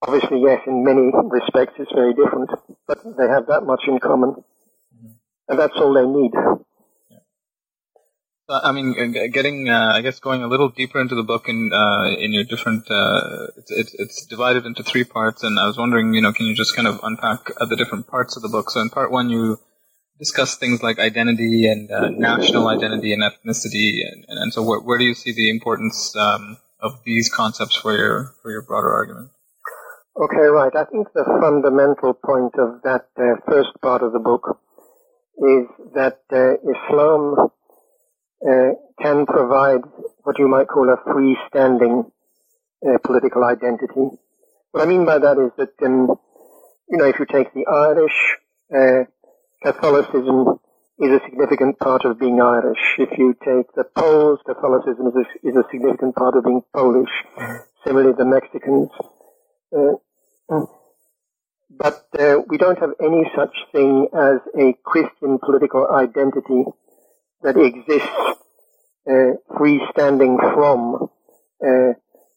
Obviously, 0.06 0.40
yes, 0.40 0.60
in 0.66 0.84
many 0.84 1.10
respects 1.12 1.74
it's 1.78 1.92
very 1.92 2.14
different, 2.14 2.50
but 2.86 2.98
they 3.04 3.28
have 3.28 3.46
that 3.48 3.64
much 3.64 3.82
in 3.88 3.98
common. 3.98 4.30
Mm-hmm. 4.30 5.08
And 5.48 5.58
that's 5.58 5.76
all 5.76 5.94
they 5.94 6.06
need. 6.06 6.32
Uh, 8.48 8.60
I 8.62 8.70
mean, 8.70 9.12
getting, 9.32 9.68
uh, 9.68 9.90
I 9.94 10.02
guess, 10.02 10.20
going 10.20 10.44
a 10.44 10.46
little 10.46 10.68
deeper 10.68 11.00
into 11.00 11.16
the 11.16 11.24
book 11.24 11.48
in 11.48 11.72
uh, 11.72 12.14
in 12.16 12.32
your 12.32 12.44
different, 12.44 12.88
uh, 12.88 13.48
it's, 13.66 13.92
it's, 13.98 14.26
divided 14.26 14.64
into 14.66 14.84
three 14.84 15.02
parts, 15.02 15.42
and 15.42 15.58
I 15.58 15.66
was 15.66 15.76
wondering, 15.76 16.14
you 16.14 16.22
know, 16.22 16.32
can 16.32 16.46
you 16.46 16.54
just 16.54 16.76
kind 16.76 16.86
of 16.86 17.00
unpack 17.02 17.46
the 17.58 17.74
different 17.74 18.06
parts 18.06 18.36
of 18.36 18.42
the 18.42 18.48
book? 18.48 18.70
So 18.70 18.80
in 18.80 18.88
part 18.88 19.10
one, 19.10 19.30
you 19.30 19.58
discuss 20.20 20.56
things 20.56 20.80
like 20.80 21.00
identity 21.00 21.66
and 21.66 21.90
uh, 21.90 22.08
national 22.10 22.68
identity 22.68 23.12
and 23.12 23.20
ethnicity, 23.24 24.06
and, 24.06 24.24
and 24.28 24.52
so 24.52 24.62
where, 24.62 24.78
where 24.78 24.98
do 24.98 25.04
you 25.04 25.14
see 25.14 25.32
the 25.32 25.50
importance 25.50 26.14
um, 26.14 26.56
of 26.80 27.02
these 27.04 27.28
concepts 27.28 27.74
for 27.74 27.96
your 27.96 28.32
for 28.42 28.52
your 28.52 28.62
broader 28.62 28.92
argument? 28.94 29.30
Okay, 30.16 30.46
right. 30.46 30.74
I 30.76 30.84
think 30.84 31.08
the 31.14 31.24
fundamental 31.24 32.14
point 32.14 32.54
of 32.60 32.80
that 32.84 33.08
uh, 33.18 33.40
first 33.44 33.70
part 33.82 34.04
of 34.04 34.12
the 34.12 34.20
book 34.20 34.60
is 35.38 35.66
that 35.94 36.20
Islam 36.30 37.50
uh, 38.44 38.72
can 39.00 39.26
provide 39.26 39.80
what 40.22 40.38
you 40.38 40.48
might 40.48 40.68
call 40.68 40.88
a 40.90 40.96
freestanding 41.08 42.10
uh, 42.86 42.98
political 43.04 43.44
identity. 43.44 44.10
What 44.72 44.82
I 44.82 44.86
mean 44.86 45.04
by 45.04 45.18
that 45.18 45.38
is 45.38 45.52
that, 45.56 45.72
um, 45.86 46.16
you 46.88 46.98
know, 46.98 47.06
if 47.06 47.18
you 47.18 47.26
take 47.26 47.52
the 47.54 47.66
Irish, 47.66 48.36
uh, 48.74 49.04
Catholicism 49.62 50.58
is 50.98 51.10
a 51.10 51.20
significant 51.24 51.78
part 51.78 52.04
of 52.04 52.18
being 52.18 52.40
Irish. 52.40 52.96
If 52.98 53.18
you 53.18 53.34
take 53.44 53.72
the 53.74 53.84
Poles, 53.84 54.40
Catholicism 54.46 55.06
is 55.08 55.14
a, 55.14 55.48
is 55.48 55.56
a 55.56 55.64
significant 55.70 56.14
part 56.14 56.36
of 56.36 56.44
being 56.44 56.62
Polish. 56.74 57.10
Similarly, 57.86 58.14
the 58.16 58.24
Mexicans. 58.24 58.90
Uh, 59.76 60.66
but 61.70 62.06
uh, 62.18 62.36
we 62.48 62.56
don't 62.58 62.78
have 62.78 62.92
any 63.02 63.30
such 63.34 63.54
thing 63.72 64.08
as 64.14 64.38
a 64.58 64.74
Christian 64.84 65.38
political 65.38 65.86
identity 65.88 66.64
that 67.46 67.56
exists 67.56 68.10
uh, 69.08 69.38
freestanding 69.54 70.34
from 70.54 71.08
uh, 71.62 71.92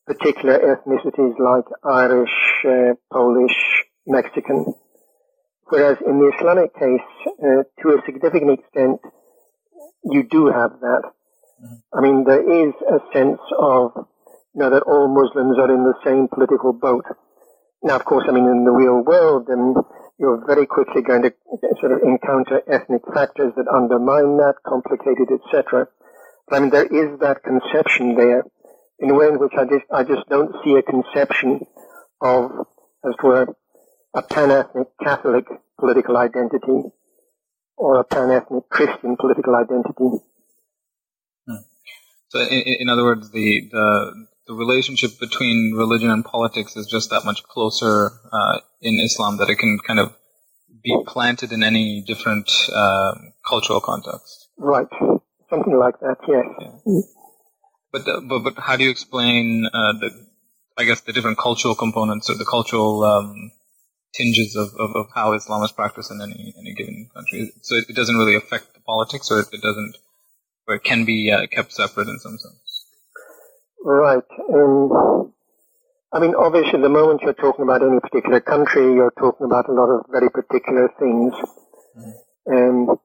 particular 0.05 0.59
ethnicities 0.59 1.33
like 1.39 1.65
Irish, 1.83 2.37
uh, 2.63 2.93
Polish, 3.11 3.57
Mexican. 4.05 4.73
Whereas 5.65 5.97
in 6.05 6.19
the 6.19 6.31
Islamic 6.37 6.73
case, 6.75 7.09
uh, 7.41 7.63
to 7.81 7.89
a 7.97 8.01
significant 8.05 8.59
extent, 8.59 8.99
you 10.03 10.27
do 10.29 10.45
have 10.45 10.79
that. 10.81 11.01
Mm-hmm. 11.05 11.97
I 11.97 12.01
mean, 12.01 12.23
there 12.23 12.67
is 12.67 12.73
a 12.85 12.99
sense 13.11 13.41
of, 13.57 13.91
you 14.53 14.61
know, 14.61 14.69
that 14.69 14.83
all 14.83 15.07
Muslims 15.09 15.57
are 15.57 15.73
in 15.73 15.83
the 15.83 15.97
same 16.05 16.27
political 16.27 16.71
boat. 16.71 17.05
Now, 17.81 17.95
of 17.95 18.05
course, 18.05 18.25
I 18.29 18.31
mean, 18.31 18.45
in 18.45 18.63
the 18.63 18.71
real 18.71 19.01
world, 19.03 19.47
and 19.49 19.75
you're 20.19 20.43
very 20.45 20.65
quickly 20.65 21.01
going 21.01 21.23
to 21.23 21.33
sort 21.79 21.93
of 21.93 21.99
encounter 22.03 22.61
ethnic 22.67 23.01
factors 23.13 23.53
that 23.55 23.67
undermine 23.73 24.37
that, 24.37 24.55
complicated, 24.67 25.29
etc. 25.31 25.87
I 26.51 26.59
mean, 26.59 26.69
there 26.71 26.85
is 26.85 27.19
that 27.19 27.43
conception 27.43 28.15
there 28.15 28.43
in 28.99 29.11
a 29.11 29.13
way 29.13 29.27
in 29.27 29.39
which 29.39 29.53
I 29.57 29.63
just, 29.63 29.85
I 29.91 30.03
just 30.03 30.27
don't 30.29 30.53
see 30.63 30.73
a 30.73 30.81
conception 30.81 31.65
of, 32.21 32.51
as 33.05 33.13
it 33.17 33.23
were, 33.23 33.55
a 34.13 34.21
pan-ethnic 34.21 34.87
Catholic 35.01 35.45
political 35.79 36.17
identity 36.17 36.91
or 37.77 37.99
a 37.99 38.03
pan-ethnic 38.03 38.67
Christian 38.69 39.15
political 39.17 39.55
identity. 39.55 40.19
Hmm. 41.47 41.63
So, 42.27 42.39
in, 42.41 42.75
in, 42.79 42.89
other 42.89 43.03
words, 43.03 43.31
the, 43.31 43.69
the 43.71 44.25
the 44.49 44.55
relationship 44.55 45.19
between 45.19 45.75
religion 45.75 46.09
and 46.09 46.25
politics 46.25 46.75
is 46.75 46.87
just 46.87 47.11
that 47.11 47.23
much 47.23 47.43
closer 47.43 48.11
uh, 48.33 48.57
in 48.81 48.99
Islam 48.99 49.37
that 49.37 49.47
it 49.47 49.59
can 49.59 49.77
kind 49.85 49.99
of 49.99 50.11
be 50.83 50.97
planted 51.05 51.51
in 51.51 51.61
any 51.61 52.01
different 52.01 52.49
uh, 52.73 53.13
cultural 53.47 53.79
context. 53.79 54.49
Right, 54.57 54.87
something 55.51 55.77
like 55.77 55.99
that. 55.99 56.17
Yes. 56.27 56.45
Yeah. 56.87 57.01
But, 57.91 58.07
uh, 58.07 58.21
but 58.21 58.39
but 58.39 58.53
how 58.57 58.75
do 58.75 58.83
you 58.83 58.89
explain 58.89 59.67
uh, 59.71 59.93
the 60.01 60.09
I 60.79 60.85
guess 60.85 61.01
the 61.01 61.13
different 61.13 61.37
cultural 61.37 61.75
components 61.75 62.29
or 62.29 62.35
the 62.35 62.45
cultural 62.45 63.03
um, 63.03 63.51
tinges 64.15 64.55
of, 64.55 64.69
of, 64.79 64.95
of, 64.95 65.05
how 65.13 65.33
Islam 65.33 65.63
is 65.63 65.71
practiced 65.71 66.11
in 66.11 66.21
any 66.21 66.55
any 66.57 66.73
given 66.73 67.09
country? 67.13 67.51
So 67.61 67.75
it, 67.75 67.95
doesn't 67.95 68.15
really 68.15 68.35
affect 68.35 68.73
the 68.73 68.79
politics, 68.81 69.29
or 69.29 69.41
it, 69.41 69.61
doesn't, 69.61 69.97
or 70.67 70.75
it 70.75 70.83
can 70.83 71.05
be 71.05 71.31
uh, 71.31 71.45
kept 71.47 71.71
separate 71.73 72.07
in 72.07 72.17
some 72.19 72.37
sense. 72.39 72.68
Right. 73.83 74.23
Um, 74.53 75.33
I 76.11 76.19
mean, 76.19 76.33
obviously, 76.35 76.81
the 76.81 76.89
moment 76.89 77.21
you're 77.21 77.33
talking 77.33 77.63
about 77.63 77.83
any 77.83 77.99
particular 77.99 78.39
country, 78.39 78.81
you're 78.93 79.13
talking 79.17 79.45
about 79.45 79.69
a 79.69 79.73
lot 79.73 79.89
of 79.89 80.05
very 80.09 80.29
particular 80.29 80.91
things. 80.99 81.33
Mm-hmm. 81.97 82.51
Um, 82.51 82.99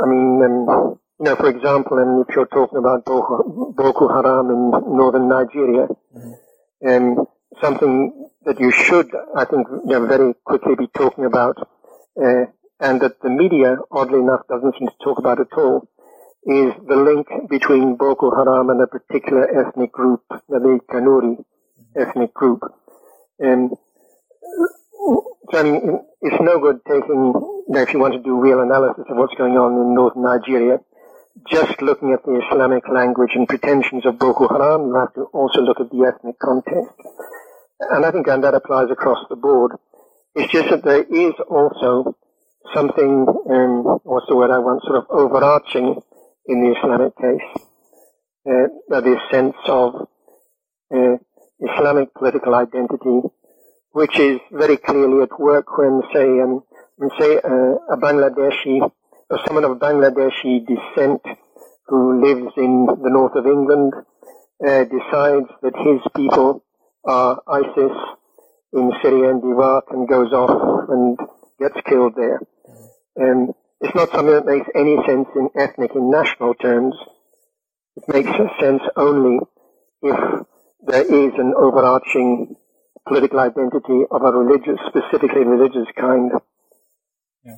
I 0.00 0.06
mean, 0.06 0.42
um, 0.44 0.98
you 1.18 1.24
know, 1.24 1.36
for 1.36 1.48
example, 1.48 1.98
and 1.98 2.24
if 2.28 2.34
you're 2.34 2.46
talking 2.46 2.78
about 2.78 3.04
Boko, 3.04 3.72
Boko 3.76 4.08
Haram 4.08 4.50
in 4.50 4.70
northern 4.96 5.28
Nigeria, 5.28 5.88
mm-hmm. 6.14 6.88
um, 6.88 7.26
something 7.62 8.28
that 8.44 8.60
you 8.60 8.70
should, 8.70 9.10
I 9.34 9.44
think, 9.46 9.66
you 9.70 9.98
know, 9.98 10.06
very 10.06 10.34
quickly 10.44 10.74
be 10.76 10.88
talking 10.88 11.24
about, 11.24 11.56
uh, 12.22 12.44
and 12.80 13.00
that 13.00 13.20
the 13.22 13.30
media, 13.30 13.76
oddly 13.90 14.18
enough, 14.18 14.40
doesn't 14.48 14.74
seem 14.78 14.88
to 14.88 15.04
talk 15.04 15.18
about 15.18 15.40
at 15.40 15.52
all, 15.56 15.88
is 16.46 16.74
the 16.86 16.96
link 16.96 17.26
between 17.48 17.96
Boko 17.96 18.30
Haram 18.30 18.70
and 18.70 18.80
a 18.80 18.86
particular 18.86 19.66
ethnic 19.66 19.92
group, 19.92 20.22
the 20.48 20.80
Kanuri 20.90 21.44
ethnic 21.96 22.34
group. 22.34 22.62
And 23.38 23.70
mean, 25.64 26.00
it's 26.20 26.40
no 26.40 26.58
good 26.58 26.80
taking, 26.88 27.32
if 27.68 27.92
you 27.92 27.98
want 27.98 28.14
to 28.14 28.22
do 28.22 28.40
real 28.40 28.60
analysis 28.60 29.04
of 29.08 29.16
what's 29.16 29.34
going 29.34 29.56
on 29.56 29.72
in 29.80 29.94
northern 29.94 30.22
Nigeria, 30.22 30.78
just 31.50 31.80
looking 31.82 32.12
at 32.12 32.24
the 32.24 32.40
Islamic 32.46 32.88
language 32.88 33.32
and 33.34 33.48
pretensions 33.48 34.06
of 34.06 34.18
Boko 34.18 34.48
Haram, 34.48 34.86
you 34.88 34.94
have 34.94 35.12
to 35.14 35.22
also 35.32 35.60
look 35.60 35.80
at 35.80 35.90
the 35.90 36.04
ethnic 36.04 36.38
context. 36.38 36.94
And 37.80 38.04
I 38.06 38.10
think 38.10 38.28
and 38.28 38.44
that 38.44 38.54
applies 38.54 38.90
across 38.90 39.18
the 39.28 39.36
board. 39.36 39.72
It's 40.34 40.52
just 40.52 40.70
that 40.70 40.84
there 40.84 41.02
is 41.02 41.34
also 41.48 42.16
something, 42.74 43.26
um, 43.50 43.82
what's 44.04 44.26
the 44.28 44.36
word 44.36 44.50
I 44.50 44.58
want, 44.58 44.82
sort 44.84 44.98
of 44.98 45.06
overarching 45.10 46.02
in 46.46 46.62
the 46.62 46.74
Islamic 46.78 47.16
case. 47.16 47.64
Uh, 48.46 49.00
this 49.00 49.18
sense 49.30 49.56
of 49.66 50.08
uh, 50.94 51.16
Islamic 51.60 52.12
political 52.14 52.54
identity, 52.54 53.20
which 53.92 54.18
is 54.18 54.38
very 54.52 54.76
clearly 54.76 55.22
at 55.22 55.40
work 55.40 55.78
when, 55.78 56.02
say, 56.12 56.26
um, 56.40 56.62
when 56.96 57.10
say 57.18 57.36
uh, 57.36 57.74
a 57.92 57.96
Bangladeshi 57.96 58.80
or 59.30 59.38
someone 59.46 59.64
of 59.64 59.78
Bangladeshi 59.78 60.66
descent 60.66 61.22
who 61.86 62.22
lives 62.24 62.52
in 62.56 62.86
the 62.86 63.10
north 63.10 63.34
of 63.34 63.46
England 63.46 63.92
uh, 64.66 64.84
decides 64.84 65.48
that 65.62 65.74
his 65.76 66.00
people 66.14 66.62
are 67.04 67.40
ISIS 67.48 67.96
in 68.72 68.92
Syria 69.02 69.30
and 69.30 69.42
Iraq 69.44 69.84
and 69.90 70.08
goes 70.08 70.32
off 70.32 70.88
and 70.88 71.18
gets 71.60 71.76
killed 71.88 72.14
there. 72.16 72.40
And 73.16 73.54
it's 73.80 73.94
not 73.94 74.10
something 74.10 74.34
that 74.34 74.46
makes 74.46 74.66
any 74.74 74.96
sense 75.06 75.28
in 75.36 75.48
ethnic 75.56 75.94
and 75.94 76.10
national 76.10 76.54
terms. 76.54 76.94
It 77.96 78.04
makes 78.08 78.30
sense 78.60 78.82
only 78.96 79.38
if 80.02 80.46
there 80.86 81.02
is 81.02 81.32
an 81.38 81.54
overarching 81.56 82.56
political 83.06 83.40
identity 83.40 84.02
of 84.10 84.22
a 84.22 84.32
religious, 84.32 84.78
specifically 84.88 85.44
religious 85.44 85.86
kind. 85.98 86.32
Yeah. 87.44 87.56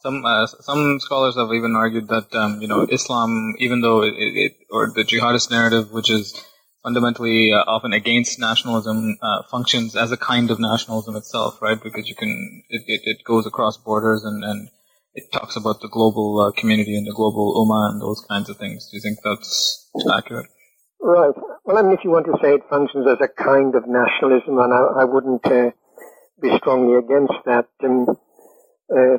Some 0.00 0.24
uh, 0.24 0.46
some 0.46 1.00
scholars 1.00 1.36
have 1.36 1.52
even 1.52 1.74
argued 1.74 2.08
that 2.08 2.34
um, 2.34 2.62
you 2.62 2.68
know 2.68 2.86
Islam, 2.90 3.54
even 3.58 3.80
though 3.80 4.02
it, 4.02 4.14
it, 4.16 4.52
or 4.70 4.90
the 4.94 5.02
jihadist 5.02 5.50
narrative, 5.50 5.92
which 5.92 6.10
is 6.10 6.40
fundamentally 6.82 7.52
uh, 7.52 7.64
often 7.66 7.92
against 7.92 8.38
nationalism, 8.38 9.18
uh, 9.20 9.42
functions 9.50 9.96
as 9.96 10.12
a 10.12 10.16
kind 10.16 10.50
of 10.50 10.60
nationalism 10.60 11.16
itself, 11.16 11.60
right? 11.60 11.82
Because 11.82 12.08
you 12.08 12.14
can 12.14 12.62
it, 12.68 12.82
it, 12.86 13.00
it 13.04 13.24
goes 13.24 13.46
across 13.46 13.76
borders 13.76 14.24
and 14.24 14.44
and 14.44 14.68
it 15.14 15.32
talks 15.32 15.56
about 15.56 15.80
the 15.80 15.88
global 15.88 16.40
uh, 16.40 16.52
community 16.60 16.96
and 16.96 17.06
the 17.06 17.14
global 17.14 17.54
ummah 17.58 17.92
and 17.92 18.00
those 18.00 18.24
kinds 18.28 18.48
of 18.48 18.56
things. 18.56 18.88
Do 18.90 18.96
you 18.96 19.02
think 19.02 19.18
that's 19.24 19.90
accurate? 20.12 20.46
Right. 21.00 21.34
Well, 21.64 21.78
I 21.78 21.82
mean, 21.82 21.92
if 21.92 22.04
you 22.04 22.10
want 22.10 22.26
to 22.26 22.36
say 22.42 22.54
it 22.54 22.62
functions 22.70 23.06
as 23.06 23.18
a 23.20 23.28
kind 23.28 23.74
of 23.74 23.86
nationalism, 23.86 24.58
and 24.58 24.72
I, 24.72 25.02
I 25.02 25.04
wouldn't 25.04 25.46
uh, 25.46 25.70
be 26.40 26.56
strongly 26.58 26.98
against 26.98 27.38
that. 27.46 27.66
And, 27.80 28.08
uh, 28.90 29.18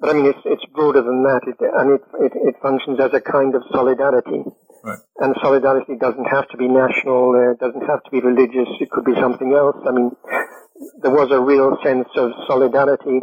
but 0.00 0.10
I 0.10 0.12
mean, 0.12 0.26
it's, 0.26 0.44
it's 0.44 0.64
broader 0.74 1.02
than 1.02 1.22
that. 1.24 1.42
It, 1.46 1.56
and 1.60 1.98
it, 1.98 2.02
it, 2.20 2.32
it 2.52 2.54
functions 2.62 3.00
as 3.00 3.12
a 3.12 3.20
kind 3.20 3.54
of 3.54 3.62
solidarity. 3.72 4.44
Right. 4.84 4.98
And 5.18 5.34
solidarity 5.42 5.96
doesn't 5.98 6.30
have 6.30 6.46
to 6.48 6.56
be 6.56 6.68
national, 6.68 7.34
uh, 7.34 7.58
doesn't 7.58 7.86
have 7.86 8.04
to 8.04 8.10
be 8.10 8.20
religious, 8.20 8.68
it 8.78 8.90
could 8.90 9.04
be 9.04 9.18
something 9.18 9.52
else. 9.52 9.76
I 9.82 9.90
mean, 9.90 10.14
there 11.02 11.10
was 11.10 11.32
a 11.32 11.40
real 11.40 11.76
sense 11.82 12.06
of 12.16 12.30
solidarity 12.46 13.18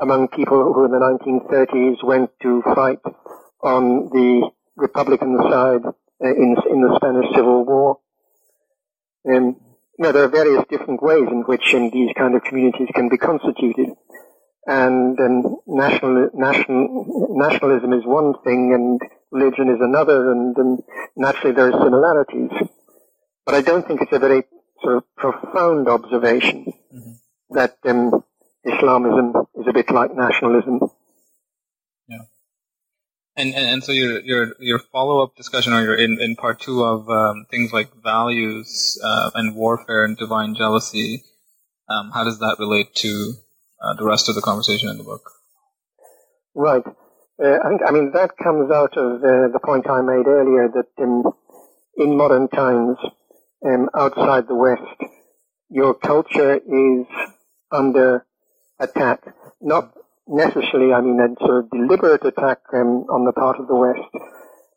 among 0.00 0.28
people 0.28 0.72
who 0.72 0.84
in 0.84 0.90
the 0.90 0.98
1930s 0.98 2.04
went 2.04 2.30
to 2.42 2.62
fight 2.74 3.00
on 3.62 4.10
the 4.10 4.50
Republican 4.76 5.36
side 5.50 5.84
uh, 5.86 6.28
in, 6.28 6.56
in 6.70 6.80
the 6.80 6.96
Spanish 6.96 7.34
Civil 7.34 7.64
War. 7.64 7.98
And 9.24 9.56
you 9.98 10.02
know, 10.02 10.12
there 10.12 10.24
are 10.24 10.28
various 10.28 10.64
different 10.68 11.02
ways 11.02 11.28
in 11.30 11.42
which 11.42 11.72
um, 11.74 11.90
these 11.90 12.10
kind 12.16 12.34
of 12.34 12.42
communities 12.42 12.88
can 12.94 13.08
be 13.08 13.16
constituted. 13.16 13.90
And 14.66 15.18
um, 15.20 15.56
national, 15.66 16.30
national, 16.34 17.28
nationalism 17.30 17.92
is 17.92 18.04
one 18.04 18.34
thing 18.42 18.72
and 18.74 19.00
religion 19.30 19.68
is 19.68 19.80
another 19.80 20.32
and, 20.32 20.56
and 20.56 20.82
naturally 21.16 21.54
there 21.54 21.68
are 21.70 21.84
similarities. 21.84 22.50
But 23.46 23.54
I 23.54 23.60
don't 23.60 23.86
think 23.86 24.00
it's 24.00 24.12
a 24.12 24.18
very 24.18 24.44
sort 24.82 24.96
of 24.96 25.16
profound 25.16 25.88
observation 25.88 26.72
mm-hmm. 26.92 27.12
that 27.54 27.76
um, 27.84 28.23
Islamism 28.64 29.34
is 29.54 29.66
a 29.68 29.72
bit 29.72 29.90
like 29.90 30.14
nationalism. 30.14 30.80
And, 33.36 33.52
and, 33.52 33.66
and 33.66 33.84
so 33.84 33.90
your 33.90 34.20
your 34.20 34.54
your 34.60 34.78
follow 34.78 35.22
up 35.22 35.34
discussion, 35.34 35.72
or 35.72 35.82
your 35.82 35.96
in, 35.96 36.20
in 36.20 36.36
part 36.36 36.60
two 36.60 36.84
of 36.84 37.08
um, 37.08 37.46
things 37.50 37.72
like 37.72 37.90
values 38.02 39.00
uh, 39.02 39.30
and 39.34 39.56
warfare 39.56 40.04
and 40.04 40.16
divine 40.16 40.54
jealousy, 40.54 41.24
um, 41.88 42.12
how 42.14 42.22
does 42.22 42.38
that 42.38 42.56
relate 42.60 42.94
to 42.96 43.32
uh, 43.82 43.94
the 43.94 44.04
rest 44.04 44.28
of 44.28 44.36
the 44.36 44.40
conversation 44.40 44.88
in 44.88 44.98
the 44.98 45.04
book? 45.04 45.28
Right. 46.54 46.84
Uh, 47.42 47.58
I, 47.64 47.68
think, 47.68 47.80
I 47.84 47.90
mean 47.90 48.12
that 48.12 48.36
comes 48.40 48.70
out 48.70 48.96
of 48.96 49.16
uh, 49.16 49.48
the 49.52 49.60
point 49.64 49.90
I 49.90 50.00
made 50.00 50.28
earlier 50.28 50.68
that 50.72 50.86
in 51.02 51.24
in 51.96 52.16
modern 52.16 52.46
times, 52.46 52.98
um, 53.66 53.88
outside 53.96 54.46
the 54.46 54.54
West, 54.54 55.12
your 55.70 55.94
culture 55.94 56.54
is 56.54 57.06
under 57.72 58.24
attack, 58.80 59.20
not 59.60 59.92
necessarily, 60.26 60.92
I 60.92 61.00
mean, 61.00 61.20
a 61.20 61.44
sort 61.44 61.64
of 61.64 61.70
deliberate 61.70 62.24
attack 62.24 62.58
um, 62.72 63.06
on 63.10 63.24
the 63.24 63.32
part 63.32 63.60
of 63.60 63.68
the 63.68 63.74
West, 63.74 64.08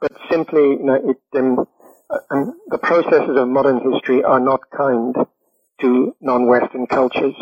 but 0.01 0.11
simply, 0.29 0.61
you 0.61 0.83
know, 0.83 0.95
it, 0.95 1.17
um, 1.37 1.65
uh, 2.09 2.17
um, 2.31 2.59
the 2.67 2.77
processes 2.77 3.35
of 3.37 3.47
modern 3.47 3.79
history 3.91 4.23
are 4.23 4.39
not 4.39 4.61
kind 4.75 5.15
to 5.81 6.15
non-Western 6.21 6.87
cultures, 6.87 7.35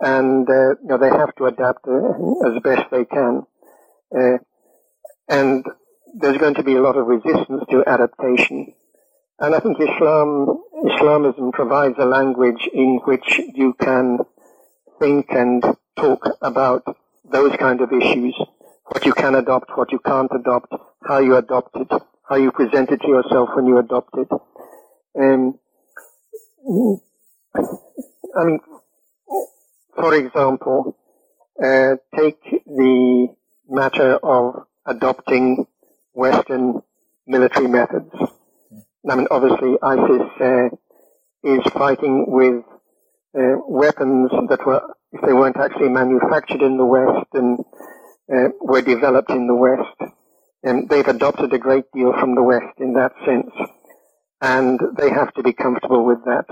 and 0.00 0.48
uh, 0.48 0.70
you 0.70 0.88
know 0.88 0.98
they 0.98 1.08
have 1.10 1.34
to 1.36 1.46
adapt 1.46 1.86
uh, 1.86 2.48
as 2.48 2.62
best 2.62 2.90
they 2.90 3.04
can, 3.04 3.42
uh, 4.16 4.38
and 5.28 5.64
there's 6.14 6.38
going 6.38 6.54
to 6.54 6.62
be 6.62 6.74
a 6.74 6.80
lot 6.80 6.96
of 6.96 7.06
resistance 7.06 7.62
to 7.70 7.84
adaptation. 7.86 8.72
And 9.38 9.54
I 9.54 9.60
think 9.60 9.76
Islam, 9.80 10.62
Islamism 10.86 11.52
provides 11.52 11.96
a 11.98 12.04
language 12.04 12.68
in 12.72 13.00
which 13.04 13.40
you 13.54 13.74
can 13.80 14.18
think 15.00 15.26
and 15.30 15.62
talk 15.96 16.26
about 16.42 16.84
those 17.30 17.56
kind 17.56 17.80
of 17.80 17.92
issues, 17.92 18.34
what 18.86 19.04
you 19.04 19.12
can 19.12 19.34
adopt, 19.34 19.76
what 19.76 19.92
you 19.92 19.98
can't 19.98 20.30
adopt, 20.34 20.72
how 21.06 21.18
you 21.18 21.36
adopt 21.36 21.76
it, 21.76 21.90
how 22.28 22.36
you 22.36 22.50
present 22.52 22.90
it 22.90 23.00
to 23.00 23.08
yourself 23.08 23.50
when 23.54 23.66
you 23.66 23.78
adopt 23.78 24.16
it. 24.16 24.28
Um, 25.18 25.58
I 28.36 28.44
mean, 28.44 28.60
for 29.94 30.14
example, 30.14 30.96
uh, 31.62 31.96
take 32.16 32.40
the 32.66 33.28
matter 33.68 34.16
of 34.16 34.66
adopting 34.86 35.66
Western 36.12 36.82
military 37.26 37.68
methods. 37.68 38.12
I 39.08 39.14
mean, 39.16 39.28
obviously, 39.30 39.76
ISIS 39.82 40.22
uh, 40.40 40.68
is 41.44 41.60
fighting 41.72 42.24
with 42.28 42.64
uh, 43.36 43.56
weapons 43.66 44.30
that 44.48 44.64
were 44.66 44.82
if 45.12 45.20
they 45.22 45.32
weren't 45.32 45.56
actually 45.56 45.88
manufactured 45.88 46.62
in 46.62 46.76
the 46.76 46.84
West 46.84 47.28
and 47.34 47.58
uh, 48.32 48.48
were 48.60 48.82
developed 48.82 49.30
in 49.30 49.46
the 49.46 49.54
West. 49.54 50.12
And 50.62 50.88
they've 50.88 51.06
adopted 51.06 51.52
a 51.52 51.58
great 51.58 51.84
deal 51.92 52.12
from 52.18 52.34
the 52.34 52.42
West 52.42 52.78
in 52.78 52.94
that 52.94 53.12
sense. 53.24 53.52
And 54.40 54.80
they 54.98 55.10
have 55.10 55.32
to 55.34 55.42
be 55.42 55.52
comfortable 55.52 56.04
with 56.04 56.24
that. 56.24 56.46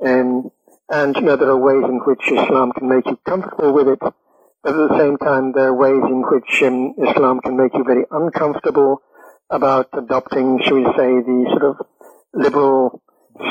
And, 0.00 0.50
and 0.88 1.14
you 1.16 1.22
know, 1.22 1.36
there 1.36 1.50
are 1.50 1.56
ways 1.56 1.84
in 1.84 2.00
which 2.06 2.22
Islam 2.26 2.72
can 2.72 2.88
make 2.88 3.06
you 3.06 3.18
comfortable 3.28 3.72
with 3.74 3.88
it. 3.88 3.98
But 4.00 4.74
at 4.74 4.88
the 4.88 4.98
same 4.98 5.18
time, 5.18 5.52
there 5.52 5.68
are 5.68 5.74
ways 5.74 6.02
in 6.06 6.22
which 6.22 6.62
um, 6.62 6.94
Islam 7.04 7.40
can 7.40 7.56
make 7.56 7.74
you 7.74 7.84
very 7.84 8.04
uncomfortable 8.10 9.02
about 9.50 9.88
adopting, 9.92 10.60
shall 10.64 10.76
we 10.76 10.84
say, 10.96 11.10
the 11.20 11.46
sort 11.50 11.64
of 11.64 11.86
liberal 12.32 13.02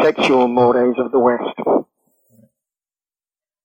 sexual 0.02 0.47
mores 0.47 0.95
of 0.97 1.12
the 1.12 1.19
West. 1.19 1.91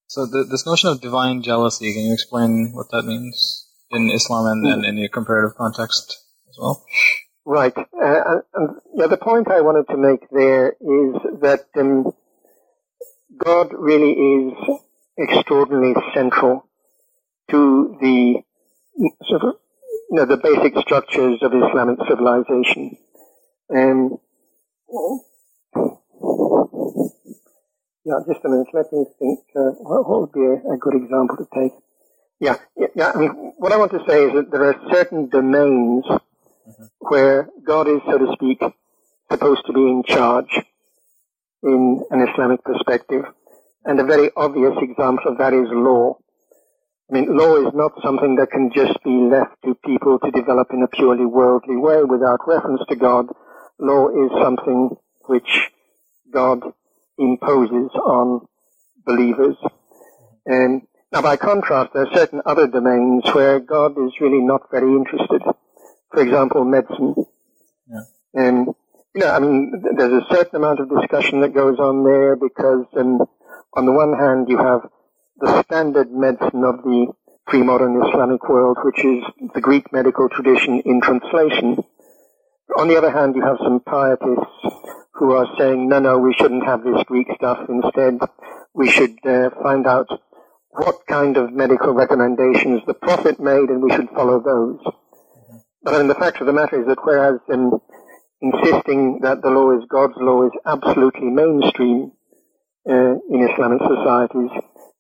So 0.09 0.27
the, 0.27 0.45
this 0.45 0.67
notion 0.67 0.91
of 0.91 1.01
divine 1.01 1.43
jealousy, 1.43 1.93
can 1.93 2.05
you 2.05 2.13
explain 2.13 2.73
what 2.75 2.91
that 2.93 3.05
means 3.05 3.67
in 3.91 4.11
Islam 4.11 4.47
and, 4.47 4.67
and 4.67 4.85
in 4.85 4.99
your 4.99 5.09
comparative 5.09 5.57
context 5.57 6.19
as 6.49 6.57
well? 6.59 6.85
Right. 7.45 7.77
Uh, 7.77 8.41
yeah, 8.95 9.07
the 9.07 9.19
point 9.21 9.49
I 9.51 9.61
wanted 9.61 9.87
to 9.91 9.97
make 9.97 10.29
there 10.31 10.71
is 10.81 11.41
that 11.41 11.67
um, 11.77 12.13
God 13.37 13.73
really 13.73 14.13
is 14.13 14.79
extraordinarily 15.19 15.95
central 16.15 16.69
to 17.51 17.97
the 18.01 18.43
sort 19.29 19.43
of, 19.43 19.55
you 20.11 20.17
know, 20.17 20.25
the 20.25 20.37
basic 20.37 20.77
structures 20.79 21.39
of 21.43 21.53
Islamic 21.55 21.99
civilization. 22.09 22.97
Um, 23.75 24.19
yeah, 28.07 28.21
just 28.25 28.45
a 28.45 28.49
minute. 28.49 28.69
Let 28.73 28.93
me 28.93 29.05
think. 29.19 29.41
Uh, 29.55 29.75
what 29.83 30.21
would 30.21 30.33
be 30.33 30.45
a, 30.47 30.75
a, 30.75 30.79
good 30.79 30.95
example 30.95 31.37
to 31.39 31.47
take? 31.53 31.73
Yeah, 32.39 32.55
yeah. 32.95 33.11
I 33.13 33.19
mean, 33.19 33.31
what 33.59 33.73
I 33.73 33.77
want 33.79 33.91
to 33.93 34.05
say 34.07 34.27
is 34.27 34.33
that 34.35 34.53
there 34.53 34.65
are 34.65 34.81
certain 34.93 35.29
domains 35.29 36.05
mm-hmm. 36.07 36.85
where 37.01 37.49
God 37.67 37.89
is, 37.89 38.01
so 38.07 38.17
to 38.17 38.33
speak, 38.35 38.63
supposed 39.29 39.67
to 39.67 39.73
be 39.73 39.81
in 39.81 40.05
charge 40.07 40.63
in 41.65 42.05
an 42.13 42.29
Islamic 42.29 42.63
perspective. 42.63 43.25
And 43.85 43.99
a 43.99 44.05
very 44.05 44.31
obvious 44.37 44.75
example 44.81 45.33
of 45.33 45.39
that 45.39 45.53
is 45.53 45.67
law. 45.73 46.19
I 47.11 47.15
mean, 47.15 47.37
law 47.37 47.57
is 47.67 47.75
not 47.75 47.93
something 48.05 48.37
that 48.37 48.53
can 48.53 48.71
just 48.73 49.03
be 49.03 49.11
left 49.11 49.57
to 49.65 49.75
people 49.85 50.21
to 50.21 50.31
develop 50.31 50.69
in 50.73 50.83
a 50.83 50.89
purely 50.89 51.27
worldly 51.27 51.77
way 51.77 52.05
without 52.05 52.47
reference 52.47 52.83
to 52.89 52.95
God. 52.95 53.27
Law 53.81 54.09
is 54.11 54.31
something 54.41 54.97
which 55.27 55.71
God 56.33 56.63
imposes 57.19 57.91
on 57.95 58.47
believers. 59.05 59.57
And 60.45 60.83
now 61.13 61.23
by 61.23 61.37
contrast, 61.37 61.93
there 61.93 62.07
are 62.07 62.15
certain 62.15 62.43
other 62.45 62.67
domains 62.67 63.25
where 63.35 63.61
God 63.61 63.93
is 63.93 64.13
really 64.21 64.41
not 64.41 64.71
very 64.71 64.93
interested. 64.95 65.43
For 66.13 66.23
example, 66.23 66.65
medicine. 66.65 67.15
Yeah. 67.89 68.01
And, 68.35 68.67
you 69.15 69.21
know, 69.23 69.31
I 69.31 69.39
mean, 69.39 69.83
there's 69.97 70.23
a 70.23 70.35
certain 70.35 70.57
amount 70.57 70.81
of 70.81 70.89
discussion 70.89 71.41
that 71.41 71.55
goes 71.55 71.79
on 71.79 72.05
there 72.05 72.37
because 72.37 72.87
um, 72.97 73.23
on 73.75 73.87
the 73.87 73.93
one 73.93 74.15
hand, 74.19 74.49
you 74.49 74.59
have 74.59 74.89
the 75.39 75.63
standard 75.65 76.11
medicine 76.11 76.65
of 76.65 76.83
the 76.83 77.13
pre-modern 77.47 78.03
Islamic 78.03 78.49
world, 78.49 78.79
which 78.83 79.05
is 79.05 79.23
the 79.55 79.61
Greek 79.61 79.93
medical 79.93 80.29
tradition 80.29 80.81
in 80.85 81.01
translation. 81.01 81.85
On 82.77 82.89
the 82.89 82.97
other 82.97 83.11
hand, 83.11 83.37
you 83.37 83.43
have 83.43 83.59
some 83.63 83.81
pietists 83.81 85.07
who 85.15 85.33
are 85.33 85.47
saying, 85.59 85.89
no, 85.89 85.99
no, 85.99 86.19
we 86.19 86.35
shouldn't 86.35 86.65
have 86.67 86.83
this 86.83 87.03
Greek 87.07 87.29
stuff. 87.37 87.59
Instead, 87.69 88.19
we 88.75 88.91
should 88.91 89.17
uh, 89.25 89.51
find 89.63 89.87
out 89.87 90.09
what 90.71 91.07
kind 91.07 91.37
of 91.37 91.53
medical 91.53 91.95
recommendations 91.95 92.83
the 92.87 92.95
Prophet 92.95 93.41
made 93.41 93.71
and 93.71 93.83
we 93.83 93.91
should 93.91 94.11
follow 94.11 94.41
those. 94.41 94.79
But 95.83 95.95
I 95.95 95.99
mean, 95.99 96.09
the 96.09 96.15
fact 96.15 96.41
of 96.41 96.47
the 96.47 96.53
matter 96.53 96.81
is 96.81 96.87
that 96.89 96.99
whereas 97.05 97.41
in 97.49 97.71
insisting 98.43 99.21
that 99.23 99.41
the 99.43 99.49
law 99.49 99.71
is 99.79 99.85
God's 99.89 100.17
law 100.19 100.45
is 100.45 100.53
absolutely 100.67 101.31
mainstream, 101.31 102.13
uh, 102.89 103.19
in 103.31 103.49
Islamic 103.51 103.81
societies, 103.83 104.51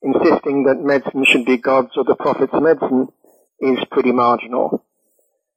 insisting 0.03 0.65
that 0.65 0.81
medicine 0.81 1.25
should 1.25 1.45
be 1.45 1.57
God's 1.57 1.91
or 1.97 2.05
the 2.05 2.17
Prophet's 2.17 2.53
medicine 2.55 3.09
is 3.61 3.79
pretty 3.91 4.13
marginal. 4.13 4.86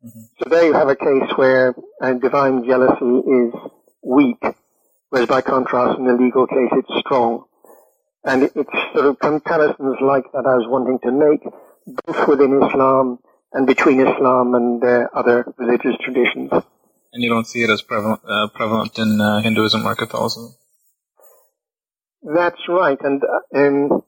Mm-hmm. 0.06 0.20
So 0.42 0.50
there 0.50 0.66
you 0.66 0.74
have 0.74 0.88
a 0.88 0.96
case 0.96 1.30
where 1.36 1.76
uh, 2.02 2.14
divine 2.14 2.66
jealousy 2.66 3.06
is 3.06 3.54
weak, 4.02 4.42
whereas 5.10 5.28
by 5.28 5.42
contrast 5.42 6.00
in 6.00 6.06
the 6.06 6.14
legal 6.14 6.48
case 6.48 6.72
it's 6.72 7.00
strong. 7.00 7.46
And 8.24 8.44
it's 8.44 8.78
sort 8.94 9.06
of 9.06 9.20
comparisons 9.20 9.98
like 10.02 10.26
that 10.34 10.46
I 10.46 10.56
was 10.56 10.68
wanting 10.68 11.00
to 11.04 11.12
make, 11.12 11.44
both 12.06 12.28
within 12.28 12.62
Islam 12.64 13.20
and 13.54 13.66
between 13.66 14.00
Islam 14.00 14.56
and 14.56 14.84
uh, 14.84 15.08
other 15.14 15.46
religious 15.58 15.96
traditions. 16.02 16.52
And 17.12 17.24
you 17.24 17.30
don't 17.30 17.48
see 17.48 17.64
it 17.64 17.70
as 17.70 17.82
prevalent, 17.82 18.22
uh, 18.28 18.48
prevalent 18.54 18.98
in 19.00 19.20
uh, 19.20 19.42
Hinduism 19.42 19.86
or 19.86 19.96
Catholicism? 19.96 20.56
That's 22.22 22.62
right, 22.68 23.00
and 23.02 23.24
um, 23.56 24.04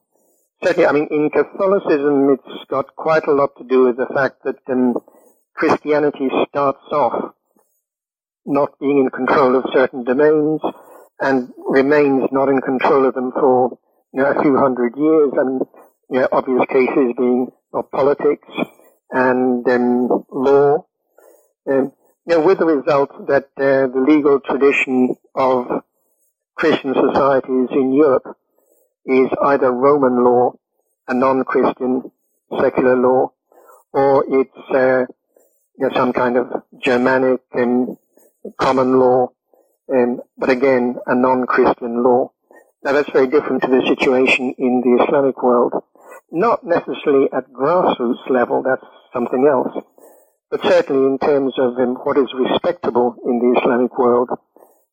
certainly, 0.62 0.86
I 0.86 0.92
mean, 0.92 1.08
in 1.10 1.30
Catholicism, 1.30 2.30
it's 2.30 2.64
got 2.68 2.94
quite 2.94 3.26
a 3.26 3.32
lot 3.32 3.56
to 3.56 3.64
do 3.64 3.86
with 3.86 3.96
the 3.96 4.06
fact 4.14 4.44
that 4.44 4.58
um, 4.70 4.96
Christianity 5.54 6.28
starts 6.48 6.84
off 6.90 7.34
not 8.44 8.78
being 8.78 8.98
in 8.98 9.10
control 9.10 9.56
of 9.56 9.64
certain 9.72 10.04
domains 10.04 10.60
and 11.20 11.52
remains 11.58 12.28
not 12.32 12.48
in 12.48 12.60
control 12.60 13.06
of 13.06 13.14
them 13.14 13.32
for 13.32 13.78
you 14.12 14.22
know, 14.22 14.30
a 14.30 14.42
few 14.42 14.56
hundred 14.56 14.96
years, 14.96 15.32
and 15.36 15.62
you 16.10 16.20
know, 16.20 16.28
obvious 16.32 16.64
cases 16.68 17.14
being 17.16 17.48
of 17.72 17.90
politics 17.90 18.48
and 19.10 19.66
um, 19.68 20.24
law. 20.30 20.86
Um, 21.68 21.92
you 22.26 22.36
know, 22.36 22.40
with 22.40 22.58
the 22.58 22.66
result 22.66 23.26
that 23.28 23.44
uh, 23.56 23.86
the 23.86 24.04
legal 24.06 24.40
tradition 24.40 25.16
of 25.34 25.82
Christian 26.54 26.94
societies 26.94 27.68
in 27.72 27.94
Europe 27.94 28.36
is 29.06 29.28
either 29.42 29.72
Roman 29.72 30.22
law, 30.22 30.52
a 31.08 31.14
non-Christian 31.14 32.10
secular 32.60 32.96
law, 32.96 33.32
or 33.92 34.24
it's 34.28 34.74
uh, 34.74 35.06
you 35.82 35.88
know, 35.88 35.94
some 35.96 36.12
kind 36.12 36.36
of 36.36 36.62
Germanic 36.80 37.40
and 37.52 37.96
common 38.56 39.00
law, 39.00 39.32
um, 39.92 40.20
but 40.38 40.48
again, 40.48 40.96
a 41.06 41.14
non-Christian 41.14 42.04
law. 42.04 42.30
Now 42.84 42.92
that's 42.92 43.10
very 43.10 43.26
different 43.26 43.62
to 43.62 43.68
the 43.68 43.82
situation 43.88 44.54
in 44.58 44.80
the 44.80 45.02
Islamic 45.02 45.42
world. 45.42 45.72
Not 46.30 46.64
necessarily 46.64 47.28
at 47.32 47.52
grassroots 47.52 48.30
level, 48.30 48.62
that's 48.62 48.86
something 49.12 49.44
else, 49.50 49.84
but 50.52 50.62
certainly 50.62 51.04
in 51.06 51.18
terms 51.18 51.54
of 51.58 51.76
um, 51.78 51.96
what 51.96 52.16
is 52.16 52.32
respectable 52.32 53.16
in 53.26 53.40
the 53.40 53.60
Islamic 53.60 53.98
world, 53.98 54.30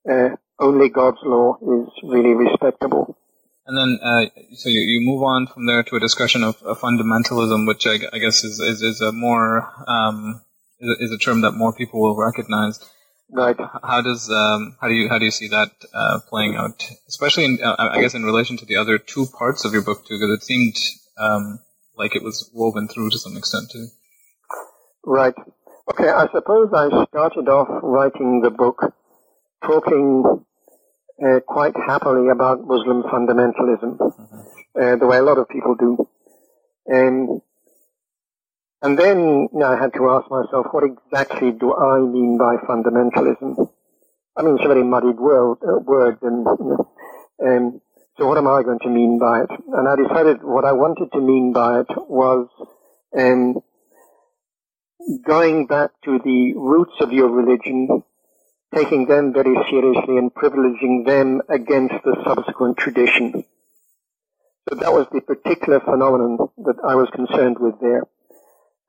uh, 0.09 0.29
only 0.59 0.89
God's 0.89 1.19
law 1.23 1.57
is 1.61 1.89
really 2.01 2.33
respectable. 2.33 3.15
And 3.67 3.77
then, 3.77 3.99
uh, 4.01 4.25
so 4.55 4.69
you, 4.69 4.81
you 4.81 5.07
move 5.07 5.21
on 5.21 5.45
from 5.45 5.67
there 5.67 5.83
to 5.83 5.95
a 5.97 5.99
discussion 5.99 6.43
of, 6.43 6.59
of 6.63 6.79
fundamentalism, 6.79 7.67
which 7.67 7.85
I, 7.85 7.99
I, 8.11 8.17
guess 8.17 8.43
is, 8.43 8.59
is, 8.59 8.81
is 8.81 9.01
a 9.01 9.11
more, 9.11 9.71
um, 9.87 10.41
is, 10.79 11.11
a 11.11 11.17
term 11.17 11.41
that 11.41 11.51
more 11.51 11.73
people 11.73 12.01
will 12.01 12.17
recognize. 12.17 12.79
Right. 13.31 13.57
How 13.83 14.01
does, 14.01 14.29
um, 14.29 14.75
how 14.81 14.87
do 14.87 14.93
you, 14.93 15.07
how 15.07 15.19
do 15.19 15.25
you 15.25 15.31
see 15.31 15.49
that, 15.49 15.71
uh, 15.93 16.19
playing 16.27 16.55
out? 16.55 16.83
Especially 17.07 17.45
in, 17.45 17.59
uh, 17.63 17.75
I 17.77 18.01
guess 18.01 18.15
in 18.15 18.23
relation 18.23 18.57
to 18.57 18.65
the 18.65 18.77
other 18.77 18.97
two 18.97 19.27
parts 19.37 19.65
of 19.65 19.73
your 19.73 19.83
book 19.83 20.05
too, 20.05 20.17
because 20.17 20.35
it 20.35 20.43
seemed, 20.43 20.75
um, 21.17 21.59
like 21.95 22.15
it 22.15 22.23
was 22.23 22.49
woven 22.53 22.87
through 22.87 23.11
to 23.11 23.19
some 23.19 23.37
extent 23.37 23.69
too. 23.71 23.87
Right. 25.05 25.35
Okay, 25.91 26.09
I 26.09 26.27
suppose 26.31 26.69
I 26.73 26.87
started 27.09 27.49
off 27.49 27.67
writing 27.83 28.41
the 28.41 28.49
book 28.51 28.93
talking 29.65 30.45
uh, 31.23 31.39
quite 31.41 31.75
happily 31.75 32.29
about 32.29 32.65
Muslim 32.65 33.03
fundamentalism, 33.03 33.97
mm-hmm. 33.97 34.39
uh, 34.81 34.95
the 34.95 35.05
way 35.05 35.17
a 35.17 35.23
lot 35.23 35.37
of 35.37 35.49
people 35.49 35.75
do. 35.75 36.07
Um, 36.93 37.41
and 38.81 38.97
then 38.97 39.49
you 39.51 39.59
know, 39.59 39.67
I 39.67 39.79
had 39.79 39.93
to 39.93 40.09
ask 40.09 40.29
myself, 40.29 40.67
what 40.71 40.83
exactly 40.83 41.51
do 41.51 41.73
I 41.73 41.99
mean 41.99 42.37
by 42.37 42.55
fundamentalism? 42.67 43.69
I 44.37 44.41
mean, 44.41 44.55
it's 44.55 44.65
a 44.65 44.67
very 44.67 44.83
muddied 44.83 45.19
word, 45.19 45.57
uh, 45.67 45.79
word 45.79 46.19
and 46.21 46.45
you 46.45 46.77
know, 46.77 46.91
um, 47.45 47.81
so 48.17 48.27
what 48.27 48.37
am 48.37 48.47
I 48.47 48.63
going 48.63 48.79
to 48.79 48.89
mean 48.89 49.17
by 49.19 49.41
it? 49.41 49.49
And 49.73 49.87
I 49.87 49.95
decided 49.95 50.43
what 50.43 50.65
I 50.65 50.73
wanted 50.73 51.11
to 51.13 51.21
mean 51.21 51.53
by 51.53 51.81
it 51.81 51.87
was 52.09 52.47
um, 53.17 53.61
going 55.25 55.67
back 55.67 55.91
to 56.05 56.19
the 56.19 56.53
roots 56.55 56.95
of 56.99 57.13
your 57.13 57.29
religion 57.29 58.03
taking 58.75 59.07
them 59.07 59.33
very 59.33 59.55
seriously 59.69 60.17
and 60.17 60.33
privileging 60.33 61.05
them 61.05 61.41
against 61.49 61.95
the 62.03 62.15
subsequent 62.25 62.77
tradition. 62.77 63.43
So 64.69 64.75
that 64.75 64.93
was 64.93 65.07
the 65.11 65.21
particular 65.21 65.79
phenomenon 65.79 66.37
that 66.65 66.75
I 66.87 66.95
was 66.95 67.09
concerned 67.09 67.57
with 67.59 67.79
there. 67.81 68.03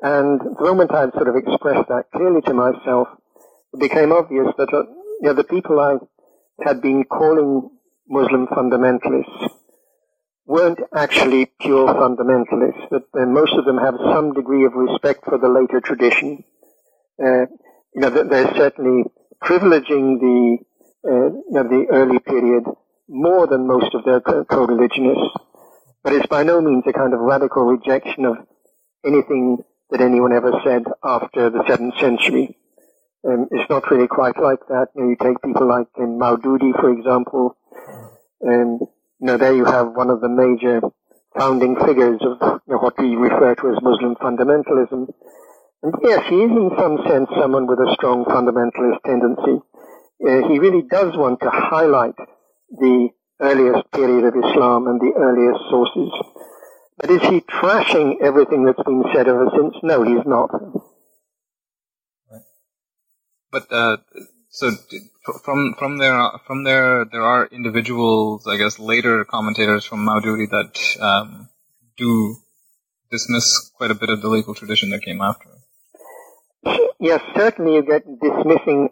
And 0.03 0.41
the 0.41 0.65
moment 0.65 0.93
I 0.93 1.03
had 1.03 1.13
sort 1.13 1.29
of 1.29 1.37
expressed 1.37 1.89
that 1.89 2.11
clearly 2.15 2.41
to 2.43 2.55
myself, 2.55 3.09
it 3.75 3.81
became 3.81 4.13
obvious 4.13 4.49
that 4.57 4.73
uh, 4.73 4.85
you 5.21 5.29
know, 5.29 5.35
the 5.35 5.45
people 5.45 5.79
I 5.79 5.97
had 6.65 6.81
been 6.81 7.05
calling 7.05 7.71
Muslim 8.09 8.47
fundamentalists 8.47 9.51
weren't 10.47 10.81
actually 10.95 11.47
pure 11.61 11.87
fundamentalists, 11.95 12.89
that 12.91 13.05
uh, 13.15 13.27
most 13.27 13.53
of 13.53 13.65
them 13.67 13.79
have 13.79 13.95
some 14.13 14.33
degree 14.33 14.65
of 14.65 14.73
respect 14.75 15.25
for 15.25 15.39
the 15.39 15.49
later 15.49 15.81
tradition. 15.81 16.43
Uh, 17.23 17.47
you 17.95 18.01
know, 18.01 18.11
they're 18.11 18.55
certainly 18.57 19.05
privileging 19.43 20.19
the 20.19 20.59
uh, 21.07 21.27
you 21.27 21.45
know, 21.51 21.63
the 21.63 21.87
early 21.91 22.19
period 22.19 22.65
more 23.09 23.47
than 23.47 23.67
most 23.67 23.95
of 23.95 24.05
their 24.05 24.21
co-religionists, 24.21 25.35
but 26.03 26.13
it's 26.13 26.27
by 26.27 26.43
no 26.43 26.61
means 26.61 26.85
a 26.87 26.93
kind 26.93 27.15
of 27.15 27.21
radical 27.21 27.65
rejection 27.65 28.25
of 28.25 28.37
anything 29.05 29.59
that 29.91 30.01
anyone 30.01 30.33
ever 30.33 30.53
said 30.65 30.85
after 31.03 31.51
the 31.51 31.65
seventh 31.67 31.99
century. 31.99 32.57
Um, 33.27 33.49
it's 33.51 33.69
not 33.69 33.91
really 33.91 34.09
quite 34.09 34.39
like 34.41 34.61
that. 34.69 34.89
You, 34.95 35.03
know, 35.03 35.09
you 35.11 35.17
take 35.17 35.43
people 35.43 35.67
like 35.67 35.89
um, 35.99 36.19
Maududi, 36.19 36.73
for 36.81 36.91
example, 36.91 37.57
and 38.41 38.81
you 38.81 39.27
know 39.27 39.37
there 39.37 39.55
you 39.55 39.65
have 39.67 39.93
one 39.93 40.09
of 40.09 40.21
the 40.21 40.29
major 40.29 40.81
founding 41.37 41.77
figures 41.77 42.21
of 42.23 42.61
you 42.67 42.75
know, 42.75 42.79
what 42.79 42.99
we 42.99 43.17
refer 43.17 43.55
to 43.55 43.69
as 43.71 43.83
Muslim 43.83 44.15
fundamentalism. 44.17 45.13
And 45.83 45.95
yes, 46.03 46.25
he 46.29 46.37
is 46.37 46.51
in 46.51 46.71
some 46.79 46.99
sense 47.07 47.29
someone 47.39 47.67
with 47.67 47.79
a 47.79 47.93
strong 47.95 48.25
fundamentalist 48.25 49.03
tendency. 49.05 49.61
Uh, 50.27 50.49
he 50.49 50.59
really 50.59 50.83
does 50.91 51.17
want 51.17 51.41
to 51.41 51.51
highlight 51.51 52.17
the 52.71 53.09
earliest 53.41 53.91
period 53.93 54.25
of 54.25 54.35
Islam 54.37 54.87
and 54.87 55.01
the 55.01 55.13
earliest 55.17 55.61
sources. 55.71 56.13
But 57.01 57.11
is 57.11 57.23
he 57.23 57.41
trashing 57.41 58.21
everything 58.21 58.65
that's 58.65 58.83
been 58.83 59.05
said 59.15 59.27
ever 59.27 59.49
since? 59.57 59.75
No, 59.83 60.03
he's 60.03 60.27
not. 60.27 60.51
But 63.51 63.73
uh, 63.73 63.97
so 64.51 64.71
from 65.45 65.75
from 65.79 65.99
there 65.99 66.21
from 66.47 66.65
there 66.65 67.07
there 67.11 67.23
are 67.23 67.47
individuals, 67.47 68.47
I 68.47 68.59
guess, 68.59 68.79
later 68.79 69.25
commentators 69.25 69.85
from 69.85 70.07
Maududi 70.07 70.49
that 70.51 71.03
um, 71.03 71.49
do 71.97 72.37
dismiss 73.11 73.71
quite 73.77 73.91
a 73.91 73.95
bit 73.95 74.11
of 74.11 74.21
the 74.21 74.29
legal 74.29 74.55
tradition 74.55 74.91
that 74.91 75.03
came 75.03 75.21
after. 75.21 75.49
Yes, 77.01 77.23
certainly 77.35 77.77
you 77.77 77.83
get 77.83 78.05
dismissing 78.21 78.91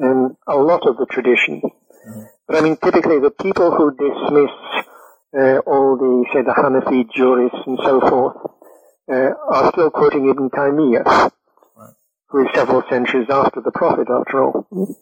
um, 0.00 0.36
a 0.46 0.56
lot 0.56 0.86
of 0.86 0.96
the 0.96 1.06
tradition. 1.06 1.60
Mm-hmm. 1.60 2.22
But 2.46 2.56
I 2.56 2.60
mean, 2.62 2.76
typically 2.76 3.18
the 3.18 3.30
people 3.30 3.70
who 3.72 3.90
dismiss 3.90 4.50
all 5.34 5.96
the, 5.96 6.26
say, 6.32 6.42
the 6.42 6.52
Hanafi 6.52 7.10
jurists 7.12 7.58
and 7.66 7.78
so 7.82 8.00
forth, 8.00 8.36
uh, 9.10 9.30
are 9.48 9.72
still 9.72 9.90
quoting 9.90 10.28
Ibn 10.28 10.50
Taymiyyah, 10.50 11.04
right. 11.04 11.94
who 12.28 12.46
is 12.46 12.48
several 12.54 12.82
centuries 12.88 13.28
after 13.30 13.60
the 13.60 13.72
Prophet, 13.72 14.08
after 14.10 14.42
all. 14.42 14.66
Mm. 14.72 14.94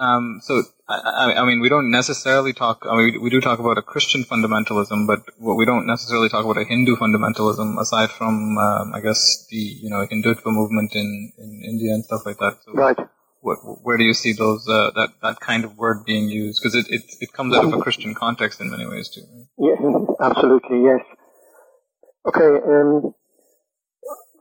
Um, 0.00 0.38
so, 0.42 0.62
I, 0.88 1.34
I, 1.38 1.44
mean, 1.44 1.60
we 1.60 1.68
don't 1.68 1.90
necessarily 1.90 2.52
talk, 2.52 2.86
I 2.88 2.96
mean, 2.96 3.20
we 3.20 3.30
do 3.30 3.40
talk 3.40 3.58
about 3.58 3.78
a 3.78 3.82
Christian 3.82 4.22
fundamentalism, 4.22 5.08
but 5.08 5.18
what 5.38 5.56
we 5.56 5.66
don't 5.66 5.88
necessarily 5.88 6.28
talk 6.28 6.44
about 6.44 6.56
a 6.56 6.64
Hindu 6.64 6.94
fundamentalism, 6.96 7.80
aside 7.80 8.10
from, 8.10 8.56
um, 8.58 8.94
I 8.94 9.00
guess, 9.00 9.46
the, 9.50 9.56
you 9.56 9.90
know, 9.90 10.06
Hindutva 10.06 10.46
movement 10.46 10.94
in, 10.94 11.32
in 11.36 11.62
India 11.68 11.92
and 11.94 12.04
stuff 12.04 12.24
like 12.24 12.38
that. 12.38 12.58
So 12.64 12.74
right. 12.74 12.96
What, 13.40 13.58
where 13.82 13.96
do 13.96 14.04
you 14.04 14.14
see 14.14 14.32
those, 14.32 14.68
uh, 14.68 14.90
that, 14.96 15.10
that 15.22 15.40
kind 15.40 15.64
of 15.64 15.76
word 15.76 16.04
being 16.04 16.28
used? 16.28 16.60
Because 16.60 16.74
it, 16.74 16.86
it, 16.90 17.02
it 17.20 17.32
comes 17.32 17.54
out 17.56 17.64
of 17.64 17.72
a 17.72 17.78
Christian 17.78 18.14
context 18.14 18.60
in 18.60 18.70
many 18.70 18.86
ways, 18.86 19.08
too. 19.08 19.22
Right? 19.58 19.78
Yeah, 19.80 20.14
absolutely, 20.20 20.82
yes. 20.82 21.00
Okay, 22.26 22.60
um, 22.66 23.14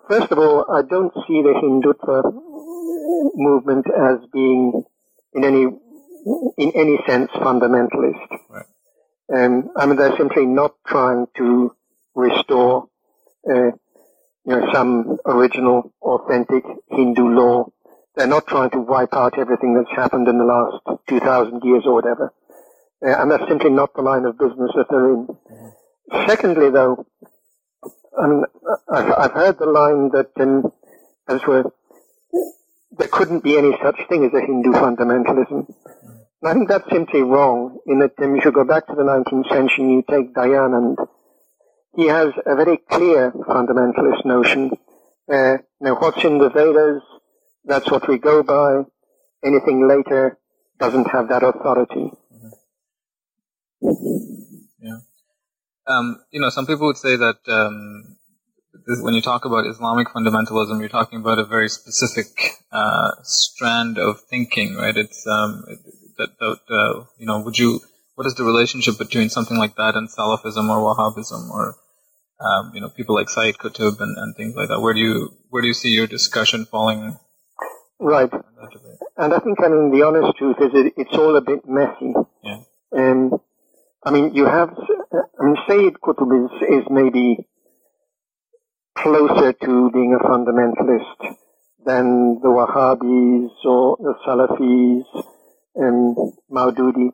first 0.10 0.32
of 0.32 0.40
all, 0.40 0.66
I 0.72 0.82
don't 0.82 1.14
see 1.28 1.42
the 1.42 1.54
Hindutva 1.62 2.34
movement 3.36 3.86
as 3.88 4.18
being 4.34 4.84
in 5.34 5.44
any 5.44 5.68
in 6.58 6.72
any 6.76 6.98
sense 7.08 7.30
fundamentalist. 7.32 8.28
Right. 8.50 8.66
Um, 9.34 9.70
I 9.78 9.86
mean, 9.86 9.96
they're 9.96 10.18
simply 10.18 10.46
not 10.46 10.74
trying 10.86 11.28
to 11.38 11.76
restore, 12.16 12.90
uh, 13.50 13.54
you 13.54 13.74
know, 14.46 14.70
some 14.74 15.18
original, 15.26 15.94
authentic 16.02 16.64
Hindu 16.90 17.30
law. 17.30 17.72
They're 18.18 18.28
not 18.28 18.48
trying 18.48 18.72
to 18.72 18.80
wipe 18.80 19.14
out 19.14 19.38
everything 19.38 19.76
that's 19.76 19.96
happened 19.96 20.28
in 20.28 20.40
the 20.40 20.44
last 20.44 20.82
2,000 21.08 21.62
years 21.64 21.84
or 21.86 21.94
whatever. 21.94 22.34
Uh, 23.06 23.22
and 23.22 23.30
that's 23.30 23.48
simply 23.48 23.70
not 23.70 23.94
the 23.94 24.02
line 24.02 24.26
of 24.26 24.40
business 24.40 24.72
that 24.76 24.88
they're 24.90 25.14
in. 25.14 25.28
Secondly, 26.28 26.72
though, 26.72 27.06
I 28.20 28.28
mean, 28.28 28.44
I've, 28.92 29.12
I've 29.12 29.32
heard 29.34 29.60
the 29.60 29.68
line 29.68 30.10
that, 30.14 30.32
um, 30.40 30.74
as 31.30 31.42
we're 31.48 31.66
there 32.98 33.08
couldn't 33.08 33.44
be 33.44 33.58
any 33.58 33.72
such 33.84 34.00
thing 34.10 34.26
as 34.26 34.34
a 34.34 34.42
Hindu 34.42 34.72
fundamentalism. 34.72 35.68
And 36.42 36.50
I 36.50 36.54
think 36.54 36.68
that's 36.68 36.90
simply 36.92 37.22
wrong, 37.22 37.78
in 37.86 38.00
that 38.00 38.14
um, 38.22 38.36
you 38.36 38.52
go 38.52 38.64
back 38.64 38.88
to 38.88 38.96
the 38.96 39.04
19th 39.04 39.50
century 39.50 39.84
and 39.84 39.92
you 39.92 40.04
take 40.10 40.34
Dayanand, 40.34 40.96
he 41.96 42.08
has 42.08 42.30
a 42.46 42.56
very 42.56 42.78
clear 42.78 43.32
fundamentalist 43.32 44.26
notion. 44.26 44.72
Uh, 45.32 45.58
now, 45.82 45.96
what's 46.00 46.24
in 46.24 46.38
the 46.38 46.50
Vedas, 46.50 47.04
that's 47.68 47.92
what 47.92 48.08
we 48.08 48.18
go 48.18 48.44
by. 48.44 48.84
Anything 49.44 49.88
later 49.88 50.38
doesn't 50.80 51.06
have 51.12 51.30
that 51.30 51.44
authority. 51.44 52.12
Yeah. 54.80 55.00
Um, 55.88 56.18
you 56.32 56.42
know, 56.42 56.50
some 56.50 56.66
people 56.66 56.88
would 56.88 56.98
say 56.98 57.16
that 57.16 57.38
um, 57.48 58.18
when 59.02 59.14
you 59.14 59.22
talk 59.22 59.46
about 59.46 59.68
Islamic 59.68 60.08
fundamentalism, 60.08 60.80
you're 60.80 60.90
talking 60.90 61.20
about 61.20 61.40
a 61.40 61.46
very 61.46 61.70
specific 61.70 62.28
uh, 62.72 63.12
strand 63.24 63.98
of 63.98 64.22
thinking, 64.30 64.76
right? 64.76 64.96
It's 64.96 65.26
um, 65.28 65.64
that, 66.18 66.30
that 66.40 66.60
uh, 66.70 67.06
you 67.18 67.26
know, 67.26 67.42
would 67.42 67.58
you? 67.58 67.82
What 68.16 68.26
is 68.26 68.34
the 68.34 68.44
relationship 68.44 68.98
between 68.98 69.30
something 69.30 69.58
like 69.58 69.76
that 69.76 69.96
and 69.96 70.10
Salafism 70.10 70.68
or 70.70 70.82
Wahhabism 70.82 71.52
or 71.52 71.76
um, 72.40 72.72
you 72.74 72.82
know 72.82 72.90
people 72.90 73.14
like 73.14 73.30
Sayyid 73.30 73.58
Qutb 73.58 74.00
and, 74.02 74.18
and 74.18 74.36
things 74.36 74.56
like 74.56 74.70
that? 74.70 74.82
Where 74.82 74.94
do 74.94 75.00
you 75.00 75.30
where 75.50 75.62
do 75.62 75.68
you 75.68 75.76
see 75.76 75.90
your 75.90 76.08
discussion 76.08 76.66
falling? 76.66 77.20
Right, 78.00 78.32
and 79.18 79.34
I 79.34 79.40
think 79.40 79.58
I 79.64 79.70
mean 79.70 79.92
the 79.92 80.04
honest 80.06 80.38
truth 80.38 80.58
is 80.60 80.70
it, 80.74 80.94
it's 80.98 81.18
all 81.18 81.36
a 81.36 81.42
bit 81.42 81.68
messy. 81.68 82.14
Yeah. 82.44 82.60
Um, 82.96 83.40
I 84.04 84.12
mean, 84.12 84.34
you 84.36 84.46
have, 84.46 84.70
I 85.12 85.44
mean, 85.44 85.58
Sayyid 85.68 85.96
Qutb 85.96 86.46
is, 86.46 86.62
is 86.62 86.86
maybe 86.90 87.46
closer 88.98 89.54
to 89.54 89.92
being 89.92 90.18
a 90.18 90.24
fundamentalist 90.24 91.36
than 91.86 92.40
the 92.42 92.48
Wahhabis 92.48 93.52
or 93.66 93.98
the 94.00 94.14
Salafis 94.26 95.26
and 95.76 96.16
Maududi, 96.52 97.10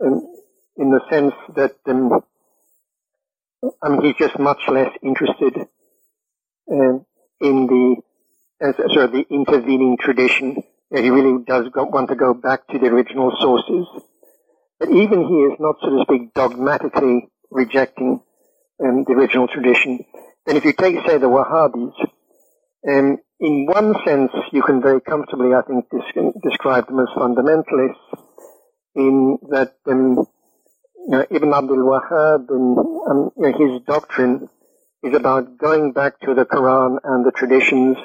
and 0.00 0.22
in 0.76 0.90
the 0.90 1.00
sense 1.10 1.34
that 1.56 1.76
um, 1.86 2.20
I 3.82 3.88
mean 3.88 4.02
he's 4.02 4.16
just 4.18 4.38
much 4.38 4.60
less 4.68 4.90
interested 5.02 5.66
um, 6.70 7.04
in 7.40 7.66
the 7.66 7.96
uh, 8.64 8.72
sort 8.92 9.06
of 9.06 9.12
the 9.12 9.26
intervening 9.30 9.96
tradition. 10.00 10.62
He 10.92 11.10
really 11.10 11.44
does 11.44 11.68
go, 11.72 11.84
want 11.84 12.08
to 12.08 12.16
go 12.16 12.34
back 12.34 12.66
to 12.68 12.78
the 12.78 12.86
original 12.86 13.32
sources, 13.40 13.86
but 14.78 14.88
even 14.90 15.26
he 15.26 15.34
is 15.34 15.60
not, 15.60 15.76
so 15.80 15.90
to 15.90 16.02
speak, 16.02 16.34
dogmatically 16.34 17.28
rejecting 17.50 18.20
um, 18.82 19.04
the 19.06 19.12
original 19.12 19.46
tradition. 19.46 20.04
And 20.46 20.56
if 20.56 20.64
you 20.64 20.72
take, 20.72 20.96
say, 21.06 21.18
the 21.18 21.28
Wahhabis, 21.28 21.92
um, 22.88 23.18
in 23.38 23.66
one 23.66 23.94
sense, 24.04 24.32
you 24.52 24.62
can 24.62 24.82
very 24.82 25.00
comfortably, 25.00 25.54
I 25.54 25.62
think, 25.62 25.86
describe 26.42 26.88
them 26.88 27.00
as 27.00 27.08
fundamentalists 27.16 28.24
in 28.94 29.38
that 29.50 29.74
um, 29.86 30.26
you 31.06 31.08
know, 31.08 31.26
Ibn 31.30 31.54
Abdul 31.54 31.78
Wahhab 31.78 32.48
and 32.50 32.78
um, 33.08 33.30
you 33.36 33.50
know, 33.50 33.58
his 33.58 33.82
doctrine 33.86 34.48
is 35.02 35.14
about 35.14 35.56
going 35.56 35.92
back 35.92 36.20
to 36.20 36.34
the 36.34 36.44
Quran 36.44 36.98
and 37.02 37.24
the 37.24 37.32
traditions, 37.32 37.96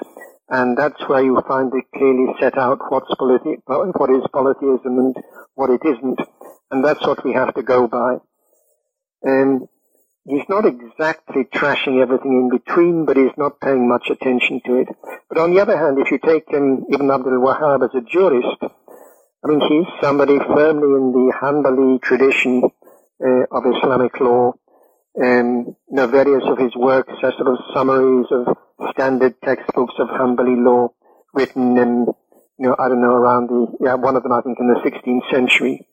and 0.49 0.77
that's 0.77 1.01
where 1.07 1.23
you 1.23 1.41
find 1.47 1.73
it 1.73 1.85
clearly 1.95 2.33
set 2.39 2.57
out 2.57 2.79
what's 2.89 3.11
polyti- 3.15 3.61
what 3.65 4.09
is 4.09 4.23
polytheism 4.31 4.99
and 4.99 5.15
what 5.55 5.69
it 5.69 5.81
isn't, 5.85 6.19
and 6.71 6.83
that's 6.83 7.05
what 7.05 7.23
we 7.23 7.33
have 7.33 7.53
to 7.55 7.63
go 7.63 7.87
by. 7.87 8.17
And 9.23 9.67
he's 10.25 10.47
not 10.49 10.65
exactly 10.65 11.45
trashing 11.45 12.01
everything 12.01 12.33
in 12.33 12.49
between, 12.49 13.05
but 13.05 13.17
he's 13.17 13.35
not 13.37 13.59
paying 13.59 13.87
much 13.87 14.09
attention 14.09 14.61
to 14.65 14.75
it. 14.81 14.87
But 15.29 15.39
on 15.39 15.53
the 15.53 15.61
other 15.61 15.77
hand, 15.77 15.97
if 15.99 16.11
you 16.11 16.19
take 16.19 16.45
um, 16.53 16.85
Ibn 16.91 17.09
Abdul 17.09 17.41
Wahhab 17.41 17.83
as 17.83 17.95
a 17.95 18.01
jurist, 18.01 18.57
I 18.63 19.47
mean, 19.47 19.61
he's 19.61 19.87
somebody 20.01 20.39
firmly 20.39 20.97
in 20.97 21.11
the 21.11 21.33
Hanbali 21.39 22.01
tradition 22.01 22.63
uh, 23.23 23.45
of 23.51 23.63
Islamic 23.75 24.19
law. 24.19 24.53
And 25.15 25.67
you 25.67 25.75
know, 25.95 26.07
various 26.07 26.43
of 26.45 26.57
his 26.57 26.75
works 26.75 27.13
are 27.23 27.31
sort 27.37 27.47
of 27.47 27.57
summaries 27.73 28.25
of 28.31 28.57
standard 28.91 29.35
textbooks 29.43 29.93
of 29.99 30.07
Hanbali 30.09 30.57
law 30.63 30.89
written 31.33 31.77
in, 31.77 32.07
you 32.57 32.67
know, 32.67 32.75
I 32.77 32.87
don't 32.87 33.01
know, 33.01 33.15
around 33.15 33.47
the, 33.49 33.67
yeah, 33.81 33.95
one 33.95 34.15
of 34.15 34.23
them 34.23 34.31
I 34.31 34.41
think 34.41 34.57
in 34.59 34.67
the 34.67 34.79
16th 34.89 35.31
century. 35.31 35.87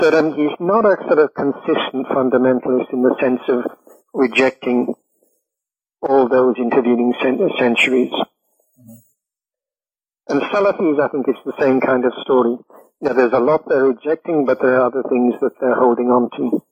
So 0.00 0.10
then 0.10 0.34
he's 0.34 0.56
not 0.58 0.84
a 0.84 0.96
sort 1.06 1.18
of 1.18 1.34
consistent 1.34 2.06
fundamentalist 2.08 2.92
in 2.92 3.02
the 3.02 3.14
sense 3.20 3.40
of 3.48 3.64
rejecting 4.12 4.94
all 6.02 6.28
those 6.28 6.56
intervening 6.58 7.14
centuries. 7.20 8.10
Mm-hmm. 8.10 8.94
And 10.28 10.42
Salafis, 10.42 11.00
I 11.00 11.08
think, 11.08 11.26
it's 11.28 11.38
the 11.44 11.54
same 11.60 11.80
kind 11.80 12.04
of 12.04 12.12
story. 12.22 12.56
Yeah, 13.00 13.12
there's 13.12 13.32
a 13.32 13.38
lot 13.38 13.68
they're 13.68 13.84
rejecting, 13.84 14.44
but 14.44 14.60
there 14.60 14.80
are 14.80 14.86
other 14.86 15.02
things 15.08 15.34
that 15.40 15.52
they're 15.60 15.74
holding 15.74 16.06
on 16.06 16.30
to. 16.36 16.62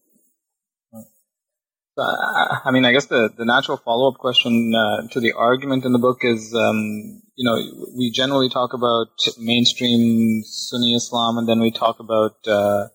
I 1.98 2.70
mean, 2.70 2.84
I 2.84 2.92
guess 2.92 3.06
the, 3.06 3.30
the 3.36 3.44
natural 3.44 3.76
follow 3.76 4.10
up 4.10 4.18
question 4.18 4.72
uh, 4.74 5.08
to 5.08 5.20
the 5.20 5.32
argument 5.32 5.84
in 5.84 5.92
the 5.92 5.98
book 5.98 6.20
is, 6.22 6.54
um, 6.54 7.20
you 7.36 7.44
know, 7.44 7.56
we 7.96 8.10
generally 8.10 8.48
talk 8.48 8.72
about 8.72 9.08
mainstream 9.38 10.42
Sunni 10.44 10.94
Islam, 10.94 11.36
and 11.36 11.46
then 11.46 11.60
we 11.60 11.70
talk 11.70 12.00
about 12.00 12.36
uh, 12.46 12.88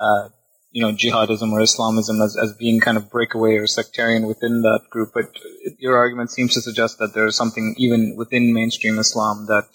uh, 0.00 0.28
you 0.74 0.82
know, 0.82 0.92
jihadism 0.92 1.52
or 1.52 1.60
Islamism 1.60 2.20
as, 2.20 2.36
as 2.36 2.52
being 2.54 2.80
kind 2.80 2.96
of 2.96 3.08
breakaway 3.08 3.54
or 3.54 3.66
sectarian 3.66 4.26
within 4.26 4.62
that 4.62 4.80
group. 4.90 5.10
But 5.14 5.26
your 5.78 5.96
argument 5.96 6.32
seems 6.32 6.54
to 6.54 6.60
suggest 6.60 6.98
that 6.98 7.14
there's 7.14 7.36
something 7.36 7.76
even 7.78 8.16
within 8.16 8.52
mainstream 8.52 8.98
Islam 8.98 9.46
that 9.46 9.68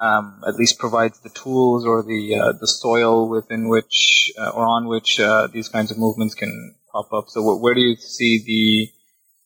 um, 0.00 0.42
at 0.46 0.56
least 0.56 0.78
provides 0.78 1.18
the 1.20 1.30
tools 1.30 1.86
or 1.86 2.02
the 2.02 2.34
uh, 2.36 2.52
the 2.52 2.66
soil 2.66 3.28
within 3.28 3.68
which 3.68 4.30
uh, 4.38 4.50
or 4.50 4.66
on 4.66 4.86
which 4.86 5.18
uh, 5.18 5.46
these 5.46 5.68
kinds 5.68 5.90
of 5.90 5.98
movements 5.98 6.34
can 6.34 6.74
pop 6.92 7.12
up. 7.12 7.26
So, 7.28 7.56
where 7.56 7.74
do 7.74 7.80
you 7.80 7.96
see 7.96 8.42
the 8.44 8.92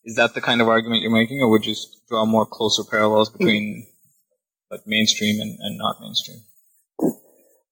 is 0.04 0.16
that 0.16 0.34
the 0.34 0.40
kind 0.40 0.60
of 0.60 0.68
argument 0.68 1.02
you're 1.02 1.12
making, 1.12 1.40
or 1.40 1.50
would 1.50 1.64
you 1.64 1.74
draw 2.08 2.26
more 2.26 2.46
closer 2.46 2.82
parallels 2.84 3.30
between 3.30 3.86
like 4.70 4.80
mainstream 4.86 5.40
and, 5.40 5.58
and 5.60 5.78
not 5.78 5.96
mainstream? 6.00 6.38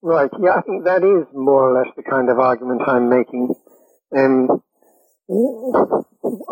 Right. 0.02 0.30
Yeah, 0.40 0.54
I 0.56 0.60
think 0.62 0.84
that 0.84 1.02
is 1.02 1.26
more 1.34 1.70
or 1.70 1.78
less 1.78 1.92
the 1.96 2.02
kind 2.02 2.30
of 2.30 2.38
argument 2.38 2.82
I'm 2.86 3.08
making. 3.08 3.54
Um, 4.16 4.62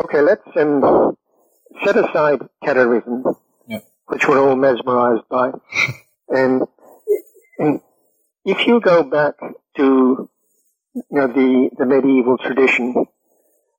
okay, 0.04 0.20
let's 0.20 0.42
um, 0.56 1.16
set 1.84 1.96
aside 1.96 2.40
terrorism, 2.64 3.24
yeah. 3.66 3.80
which 4.06 4.26
we're 4.28 4.40
all 4.40 4.56
mesmerized 4.56 5.28
by. 5.30 5.52
and, 6.28 6.62
and 7.58 7.80
if 8.44 8.66
you 8.66 8.80
go 8.80 9.02
back 9.02 9.34
to 9.76 10.28
you 10.94 11.02
know, 11.10 11.26
the, 11.28 11.70
the 11.78 11.86
medieval 11.86 12.38
tradition, 12.38 13.06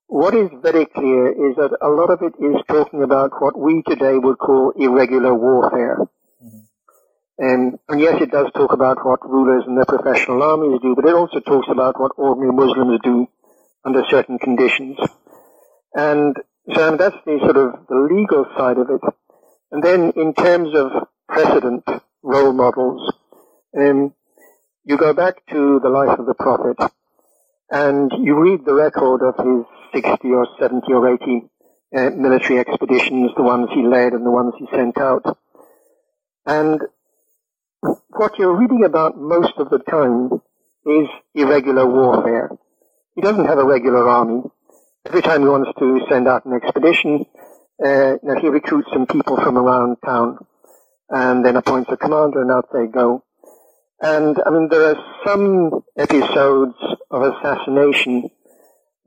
what 0.06 0.34
is 0.34 0.50
very 0.62 0.86
clear 0.86 1.28
is 1.28 1.56
that 1.56 1.76
a 1.80 1.88
lot 1.88 2.10
of 2.10 2.20
it 2.22 2.34
is 2.42 2.60
talking 2.68 3.02
about 3.02 3.30
what 3.40 3.58
we 3.58 3.82
today 3.86 4.14
would 4.18 4.38
call 4.38 4.72
irregular 4.76 5.34
warfare. 5.34 5.98
And, 7.38 7.78
and 7.88 8.00
yes, 8.00 8.20
it 8.20 8.30
does 8.30 8.50
talk 8.54 8.72
about 8.72 9.04
what 9.04 9.28
rulers 9.28 9.64
and 9.66 9.76
their 9.76 9.86
professional 9.86 10.42
armies 10.42 10.80
do, 10.82 10.94
but 10.94 11.06
it 11.06 11.14
also 11.14 11.40
talks 11.40 11.68
about 11.70 11.98
what 11.98 12.12
ordinary 12.16 12.52
Muslims 12.52 13.00
do 13.02 13.28
under 13.84 14.02
certain 14.10 14.38
conditions. 14.38 14.98
And 15.94 16.36
so 16.74 16.96
that's 16.96 17.16
the 17.24 17.38
sort 17.40 17.56
of 17.56 17.86
the 17.88 18.08
legal 18.12 18.44
side 18.56 18.78
of 18.78 18.90
it. 18.90 19.00
And 19.72 19.82
then 19.82 20.12
in 20.16 20.34
terms 20.34 20.74
of 20.74 21.08
precedent, 21.28 21.84
role 22.22 22.52
models, 22.52 23.12
um, 23.78 24.12
you 24.84 24.98
go 24.98 25.14
back 25.14 25.46
to 25.50 25.80
the 25.82 25.88
life 25.88 26.18
of 26.18 26.26
the 26.26 26.34
Prophet 26.34 26.76
and 27.70 28.10
you 28.18 28.38
read 28.38 28.64
the 28.64 28.74
record 28.74 29.22
of 29.22 29.36
his 29.36 29.64
60 30.02 30.28
or 30.28 30.46
70 30.58 30.92
or 30.92 31.14
80 31.14 31.50
uh, 31.96 32.10
military 32.10 32.58
expeditions, 32.58 33.30
the 33.36 33.42
ones 33.42 33.68
he 33.72 33.82
led 33.82 34.12
and 34.12 34.24
the 34.24 34.30
ones 34.30 34.54
he 34.58 34.66
sent 34.74 34.98
out. 34.98 35.38
And 36.46 36.80
what 38.08 38.38
you're 38.38 38.56
reading 38.56 38.84
about 38.84 39.18
most 39.18 39.54
of 39.58 39.70
the 39.70 39.78
time 39.78 40.40
is 40.86 41.08
irregular 41.34 41.86
warfare. 41.86 42.50
He 43.14 43.22
doesn't 43.22 43.46
have 43.46 43.58
a 43.58 43.64
regular 43.64 44.08
army. 44.08 44.42
Every 45.06 45.22
time 45.22 45.42
he 45.42 45.48
wants 45.48 45.70
to 45.78 46.00
send 46.08 46.28
out 46.28 46.44
an 46.44 46.52
expedition, 46.52 47.26
uh, 47.84 48.16
he 48.40 48.48
recruits 48.48 48.88
some 48.92 49.06
people 49.06 49.36
from 49.36 49.56
around 49.56 49.96
town 50.04 50.38
and 51.08 51.44
then 51.44 51.56
appoints 51.56 51.90
a 51.90 51.96
commander 51.96 52.42
and 52.42 52.50
out 52.50 52.68
they 52.72 52.86
go. 52.86 53.24
And 54.00 54.36
I 54.46 54.50
mean, 54.50 54.68
there 54.68 54.90
are 54.90 55.04
some 55.26 55.84
episodes 55.96 56.74
of 57.10 57.22
assassination 57.22 58.30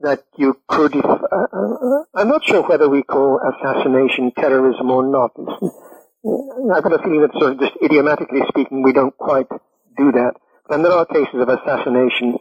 that 0.00 0.24
you 0.36 0.60
could, 0.68 0.94
uh, 0.94 1.18
uh, 1.32 2.04
I'm 2.14 2.28
not 2.28 2.44
sure 2.44 2.62
whether 2.62 2.88
we 2.88 3.02
call 3.02 3.40
assassination 3.40 4.32
terrorism 4.38 4.90
or 4.90 5.06
not. 5.06 5.32
I've 6.74 6.82
got 6.82 6.92
a 6.92 7.02
feeling 7.02 7.22
that 7.22 7.32
sort 7.32 7.52
of 7.52 7.60
just 7.60 7.72
idiomatically 7.82 8.42
speaking, 8.48 8.82
we 8.82 8.92
don't 8.92 9.16
quite 9.16 9.48
do 9.96 10.12
that. 10.12 10.34
And 10.68 10.84
there 10.84 10.92
are 10.92 11.06
cases 11.06 11.34
of 11.34 11.48
assassination 11.48 12.38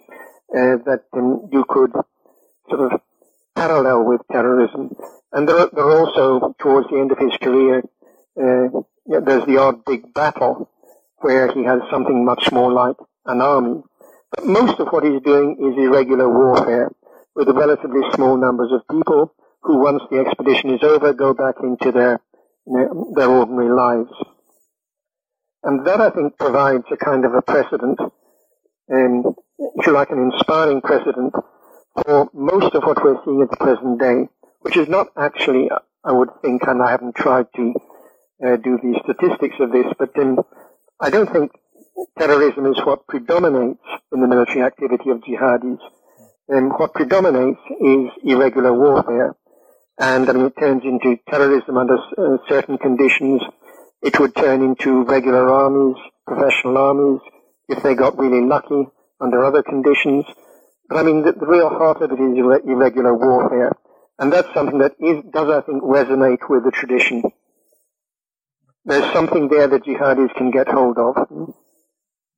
uh, 0.55 0.77
that 0.85 1.05
um, 1.13 1.49
you 1.51 1.65
could 1.67 1.91
sort 2.69 2.93
of 2.93 3.01
parallel 3.55 4.05
with 4.05 4.21
terrorism. 4.31 4.95
And 5.31 5.47
there 5.49 5.57
are, 5.57 5.69
there 5.73 5.85
are 5.85 6.05
also, 6.05 6.55
towards 6.59 6.87
the 6.89 6.99
end 6.99 7.11
of 7.11 7.17
his 7.17 7.35
career, 7.41 7.79
uh, 8.37 8.81
there's 9.05 9.45
the 9.45 9.57
odd 9.57 9.83
big 9.85 10.13
battle 10.13 10.69
where 11.23 11.51
he 11.51 11.63
has 11.63 11.79
something 11.89 12.23
much 12.25 12.51
more 12.51 12.71
like 12.71 12.95
an 13.25 13.41
army. 13.41 13.81
But 14.35 14.45
most 14.45 14.79
of 14.79 14.89
what 14.89 15.03
he's 15.03 15.21
doing 15.21 15.57
is 15.59 15.77
irregular 15.77 16.29
warfare 16.29 16.91
with 17.35 17.47
relatively 17.49 18.01
small 18.13 18.37
numbers 18.37 18.71
of 18.71 18.81
people 18.89 19.33
who, 19.61 19.79
once 19.79 20.03
the 20.11 20.19
expedition 20.19 20.73
is 20.73 20.83
over, 20.83 21.13
go 21.13 21.33
back 21.33 21.55
into 21.63 21.91
their 21.91 22.19
their 23.15 23.29
ordinary 23.29 23.73
lives. 23.73 24.11
And 25.63 25.85
that, 25.85 26.01
I 26.01 26.09
think, 26.09 26.37
provides 26.37 26.85
a 26.91 26.97
kind 26.97 27.25
of 27.25 27.33
a 27.33 27.41
precedent, 27.41 27.99
um, 27.99 29.35
if 29.57 29.87
you 29.87 29.93
like, 29.93 30.11
an 30.11 30.31
inspiring 30.31 30.81
precedent 30.81 31.33
for 31.95 32.29
most 32.33 32.73
of 32.75 32.83
what 32.83 33.03
we're 33.03 33.23
seeing 33.23 33.41
at 33.41 33.49
the 33.49 33.57
present 33.57 33.99
day, 33.99 34.27
which 34.61 34.77
is 34.77 34.87
not 34.87 35.07
actually, 35.17 35.69
I 36.03 36.11
would 36.11 36.29
think, 36.41 36.63
and 36.67 36.81
I 36.81 36.91
haven't 36.91 37.15
tried 37.15 37.47
to 37.55 37.73
uh, 38.45 38.55
do 38.57 38.77
the 38.81 38.99
statistics 39.03 39.55
of 39.59 39.71
this, 39.71 39.85
but 39.97 40.17
um, 40.19 40.39
I 41.01 41.09
don't 41.09 41.31
think 41.31 41.51
terrorism 42.17 42.65
is 42.67 42.77
what 42.85 43.07
predominates 43.07 43.81
in 44.11 44.21
the 44.21 44.27
military 44.27 44.61
activity 44.61 45.09
of 45.09 45.21
jihadis. 45.21 45.79
Um, 46.53 46.69
what 46.71 46.93
predominates 46.93 47.59
is 47.81 48.09
irregular 48.23 48.73
warfare. 48.73 49.35
And 49.99 50.29
I 50.29 50.33
mean, 50.33 50.45
it 50.45 50.53
turns 50.59 50.83
into 50.83 51.17
terrorism 51.29 51.77
under 51.77 51.97
uh, 51.97 52.37
certain 52.47 52.77
conditions. 52.77 53.41
It 54.01 54.19
would 54.19 54.35
turn 54.35 54.61
into 54.61 55.03
regular 55.03 55.49
armies, 55.49 55.95
professional 56.27 56.77
armies, 56.77 57.21
if 57.69 57.81
they 57.81 57.95
got 57.95 58.17
really 58.17 58.45
lucky 58.45 58.87
under 59.21 59.43
other 59.45 59.63
conditions. 59.63 60.25
But 60.89 60.97
I 60.97 61.03
mean, 61.03 61.23
the, 61.23 61.31
the 61.31 61.45
real 61.45 61.69
heart 61.69 62.01
of 62.01 62.11
it 62.11 62.19
is 62.19 62.37
irregular 62.65 63.15
warfare. 63.15 63.71
And 64.19 64.31
that's 64.31 64.53
something 64.53 64.79
that 64.79 64.93
is, 64.99 65.23
does, 65.31 65.49
I 65.49 65.61
think, 65.61 65.81
resonate 65.83 66.47
with 66.49 66.65
the 66.65 66.71
tradition. 66.71 67.23
There's 68.85 69.13
something 69.13 69.47
there 69.47 69.67
that 69.67 69.85
jihadis 69.85 70.33
can 70.35 70.51
get 70.51 70.67
hold 70.67 70.97
of. 70.97 71.15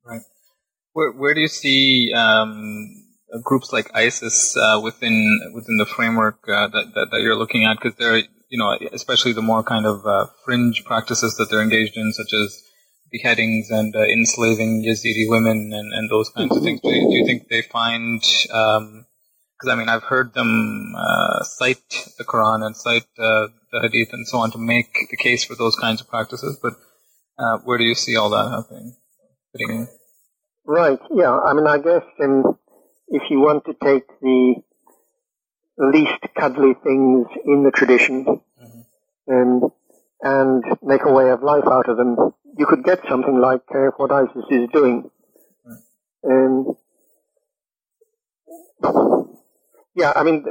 Right. 0.06 0.22
Where, 0.94 1.12
where 1.12 1.34
do 1.34 1.42
you 1.42 1.48
see 1.48 2.14
um, 2.14 3.06
groups 3.44 3.74
like 3.74 3.90
ISIS 3.96 4.56
uh, 4.56 4.80
within 4.84 5.52
within 5.54 5.78
the 5.78 5.86
framework 5.86 6.48
uh, 6.48 6.68
that, 6.68 6.92
that, 6.94 7.08
that 7.12 7.22
you're 7.22 7.36
looking 7.36 7.64
at? 7.66 7.78
Because 7.82 7.98
they're 7.98 8.18
you 8.50 8.60
know 8.60 8.78
especially 8.94 9.34
the 9.34 9.42
more 9.42 9.64
kind 9.64 9.86
of 9.86 10.06
uh, 10.06 10.28
fringe 10.44 10.86
practices 10.86 11.36
that 11.38 11.50
they're 11.50 11.64
engaged 11.64 11.98
in, 11.98 12.14
such 12.14 12.34
as 12.34 12.62
beheadings 13.12 13.70
and 13.72 13.96
uh, 13.96 14.04
enslaving 14.04 14.84
Yazidi 14.84 15.30
women 15.30 15.72
and, 15.74 15.94
and 15.94 16.10
those 16.10 16.30
kinds 16.30 16.56
of 16.56 16.64
things. 16.64 16.82
Do 16.82 16.90
you, 16.90 17.10
do 17.10 17.16
you 17.16 17.26
think 17.26 17.48
they 17.50 17.62
find? 17.64 18.22
Because 18.22 18.78
um, 18.80 19.70
I 19.70 19.76
mean, 19.76 19.90
I've 19.90 20.04
heard 20.04 20.34
them 20.34 20.94
uh, 20.96 21.44
cite 21.44 22.10
the 22.18 22.24
Quran 22.24 22.66
and 22.66 22.76
cite 22.76 23.08
uh, 23.18 23.48
the 23.76 23.82
Hadith 23.88 24.14
and 24.14 24.28
so 24.28 24.40
on 24.40 24.52
to 24.52 24.58
make 24.58 24.94
the 25.12 25.18
case 25.18 25.44
for 25.44 25.56
those 25.56 25.76
kinds 25.76 26.02
of 26.02 26.08
practices, 26.08 26.58
but 26.62 26.74
where 27.64 27.78
do 27.78 27.84
you 27.84 27.96
see 27.96 28.16
all 28.16 28.30
that 28.30 28.50
happening? 28.50 28.96
Right. 30.66 31.00
Yeah. 31.14 31.38
I 31.38 31.54
mean, 31.54 31.68
I 31.68 31.78
guess 31.78 32.04
in 32.20 32.44
if 33.10 33.24
you 33.30 33.40
want 33.40 33.66
to 33.66 33.74
take 33.74 34.08
the 34.22 34.56
least 35.78 36.22
cuddly 36.38 36.74
things 36.84 37.28
in 37.46 37.64
the 37.64 37.72
tradition 37.72 38.26
mm-hmm. 38.26 39.34
um, 39.34 39.72
and 40.22 40.64
make 40.82 41.06
a 41.06 41.12
way 41.12 41.30
of 41.30 41.44
life 41.44 41.66
out 41.68 41.90
of 41.90 41.98
them, 41.98 42.16
you 42.58 42.66
could 42.66 42.84
get 42.84 43.00
something 43.10 43.40
like 43.40 43.62
uh, 43.74 43.92
what 43.98 44.12
ISIS 44.12 44.46
is 44.50 44.70
doing. 44.74 45.10
Right. 45.66 45.78
Um, 46.32 46.76
yeah, 49.96 50.14
I 50.16 50.24
mean, 50.24 50.46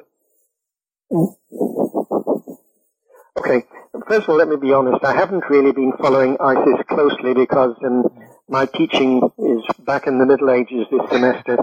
okay. 3.38 3.64
First 4.08 4.24
of 4.24 4.30
all, 4.30 4.36
let 4.36 4.48
me 4.48 4.56
be 4.56 4.72
honest. 4.72 5.04
I 5.04 5.14
haven't 5.14 5.44
really 5.48 5.72
been 5.72 5.92
following 6.00 6.36
ISIS 6.40 6.84
closely 6.88 7.34
because 7.34 7.76
um, 7.84 8.04
my 8.48 8.66
teaching 8.66 9.22
is 9.38 9.62
back 9.84 10.06
in 10.06 10.18
the 10.18 10.26
Middle 10.26 10.50
Ages 10.50 10.86
this 10.90 11.10
semester. 11.10 11.58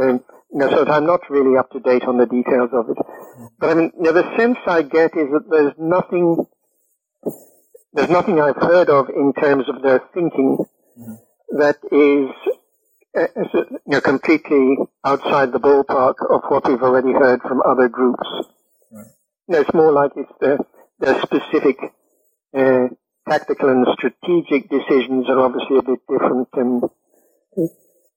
Um, 0.00 0.22
you 0.52 0.58
know, 0.58 0.70
so 0.70 0.86
I'm 0.86 1.06
not 1.06 1.28
really 1.28 1.56
up 1.58 1.70
to 1.72 1.80
date 1.80 2.04
on 2.04 2.18
the 2.18 2.26
details 2.26 2.70
of 2.72 2.90
it. 2.90 2.96
But 3.58 3.70
I 3.70 3.74
mean, 3.74 3.92
you 3.96 4.04
know, 4.04 4.12
the 4.12 4.36
sense 4.36 4.58
I 4.66 4.82
get 4.82 5.16
is 5.16 5.28
that 5.32 5.46
there's 5.50 5.72
nothing, 5.78 6.46
there's 7.92 8.10
nothing 8.10 8.40
I've 8.40 8.56
heard 8.56 8.88
of 8.88 9.08
in 9.08 9.32
terms 9.32 9.68
of 9.68 9.82
their 9.82 10.00
thinking 10.14 10.64
that 11.50 11.76
is, 11.90 12.30
uh, 13.18 13.26
you 13.44 13.80
know, 13.86 14.00
completely 14.00 14.76
outside 15.04 15.52
the 15.52 15.60
ballpark 15.60 16.14
of 16.30 16.42
what 16.48 16.68
we've 16.68 16.82
already 16.82 17.12
heard 17.12 17.42
from 17.42 17.60
other 17.62 17.88
groups. 17.88 18.28
Right. 18.90 19.06
You 19.48 19.54
know, 19.54 19.60
it's 19.60 19.74
more 19.74 19.92
like 19.92 20.12
it's 20.16 20.32
the, 20.40 20.58
the 20.98 21.20
specific 21.22 21.78
uh, 22.56 22.88
tactical 23.28 23.68
and 23.68 23.86
strategic 23.94 24.68
decisions 24.70 25.28
are 25.28 25.40
obviously 25.40 25.78
a 25.78 25.82
bit 25.82 26.00
different. 26.08 26.48
And 26.54 26.82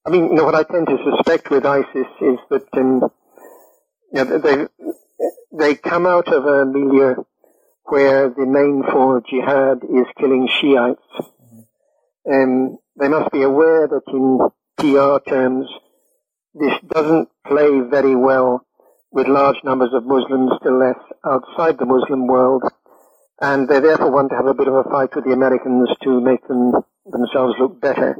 I 0.06 0.10
mean, 0.10 0.28
you 0.28 0.36
know, 0.36 0.46
what 0.46 0.56
I 0.56 0.64
tend 0.64 0.88
to 0.88 0.98
suspect 1.12 1.50
with 1.50 1.66
ISIS 1.66 2.08
is 2.22 2.40
that 2.50 2.68
um, 2.74 3.10
you 4.14 4.26
know, 4.26 4.38
they 4.40 4.68
they 5.52 5.76
come 5.76 6.06
out 6.06 6.28
of 6.28 6.46
a 6.46 6.66
milieu 6.66 7.16
where 7.84 8.30
the 8.30 8.46
main 8.46 8.84
form 8.84 9.18
of 9.18 9.26
jihad 9.26 9.84
is 9.84 10.06
killing 10.18 10.48
Shiites. 10.48 11.28
And 12.26 12.78
they 13.00 13.08
must 13.08 13.32
be 13.32 13.42
aware 13.42 13.88
that 13.88 14.04
in 14.08 14.50
PR 14.78 15.28
terms, 15.28 15.68
this 16.54 16.74
doesn't 16.88 17.30
play 17.48 17.80
very 17.90 18.16
well 18.16 18.66
with 19.12 19.28
large 19.28 19.58
numbers 19.64 19.90
of 19.94 20.06
Muslims, 20.06 20.52
still 20.60 20.80
less 20.80 21.00
outside 21.26 21.78
the 21.78 21.86
Muslim 21.86 22.28
world. 22.28 22.64
And 23.42 23.68
they 23.68 23.80
therefore 23.80 24.12
want 24.12 24.30
to 24.32 24.36
have 24.36 24.48
a 24.48 24.54
bit 24.54 24.68
of 24.68 24.74
a 24.74 24.84
fight 24.84 25.16
with 25.16 25.26
the 25.26 25.32
Americans 25.32 25.90
to 26.04 26.22
make 26.22 26.46
them 26.48 26.74
themselves 27.06 27.56
look 27.60 27.80
better. 27.80 28.18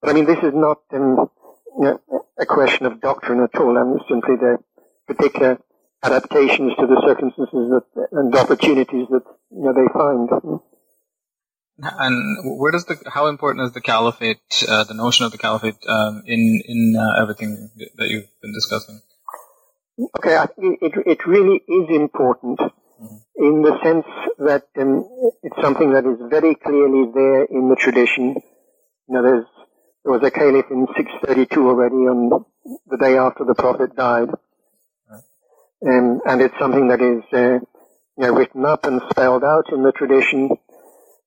But 0.00 0.10
I 0.10 0.12
mean, 0.12 0.26
this 0.26 0.38
is 0.42 0.52
not 0.52 0.78
um, 0.92 1.30
you 1.78 1.84
know, 1.84 2.24
a 2.38 2.46
question 2.46 2.86
of 2.86 3.00
doctrine 3.00 3.42
at 3.42 3.58
all. 3.60 3.78
I 3.78 3.84
mean, 3.84 4.00
simply 4.08 4.36
the 4.36 4.58
particular 5.06 5.58
adaptations 6.02 6.72
to 6.78 6.86
the 6.86 7.02
circumstances 7.06 7.70
that, 7.70 8.08
and 8.12 8.34
opportunities 8.34 9.06
that 9.10 9.22
you 9.50 9.62
know, 9.62 9.72
they 9.72 9.88
find. 9.92 10.60
And 11.78 12.58
where 12.58 12.72
does 12.72 12.86
the 12.86 12.96
how 13.06 13.26
important 13.26 13.66
is 13.66 13.72
the 13.72 13.82
caliphate, 13.82 14.64
uh, 14.68 14.84
the 14.84 14.94
notion 14.94 15.26
of 15.26 15.32
the 15.32 15.38
caliphate, 15.38 15.76
um, 15.86 16.22
in 16.26 16.62
in 16.66 16.96
uh, 16.96 17.20
everything 17.22 17.70
that 17.96 18.08
you've 18.08 18.28
been 18.40 18.54
discussing? 18.54 19.00
Okay, 19.98 20.36
I 20.36 20.46
think 20.46 20.80
it 20.82 20.92
it 21.06 21.26
really 21.26 21.56
is 21.66 21.88
important 21.88 22.60
in 23.36 23.62
the 23.62 23.78
sense 23.82 24.04
that 24.38 24.64
um, 24.78 25.08
it's 25.42 25.56
something 25.62 25.92
that 25.92 26.04
is 26.04 26.18
very 26.28 26.54
clearly 26.54 27.10
there 27.14 27.44
in 27.44 27.70
the 27.70 27.76
tradition. 27.76 28.34
You 29.08 29.14
know, 29.14 29.22
there's 29.22 29.46
there 30.04 30.12
was 30.12 30.22
a 30.22 30.30
caliph 30.30 30.66
in 30.70 30.86
632 30.94 31.66
already 31.66 32.04
on 32.12 32.44
the 32.86 32.98
day 32.98 33.16
after 33.16 33.44
the 33.44 33.54
prophet 33.54 33.96
died, 33.96 34.28
um, 35.86 36.20
and 36.26 36.42
it's 36.42 36.58
something 36.58 36.88
that 36.88 37.00
is 37.00 37.22
uh, 37.32 37.58
you 38.18 38.26
know 38.26 38.34
written 38.34 38.66
up 38.66 38.84
and 38.84 39.00
spelled 39.08 39.44
out 39.44 39.72
in 39.72 39.82
the 39.82 39.92
tradition. 39.92 40.50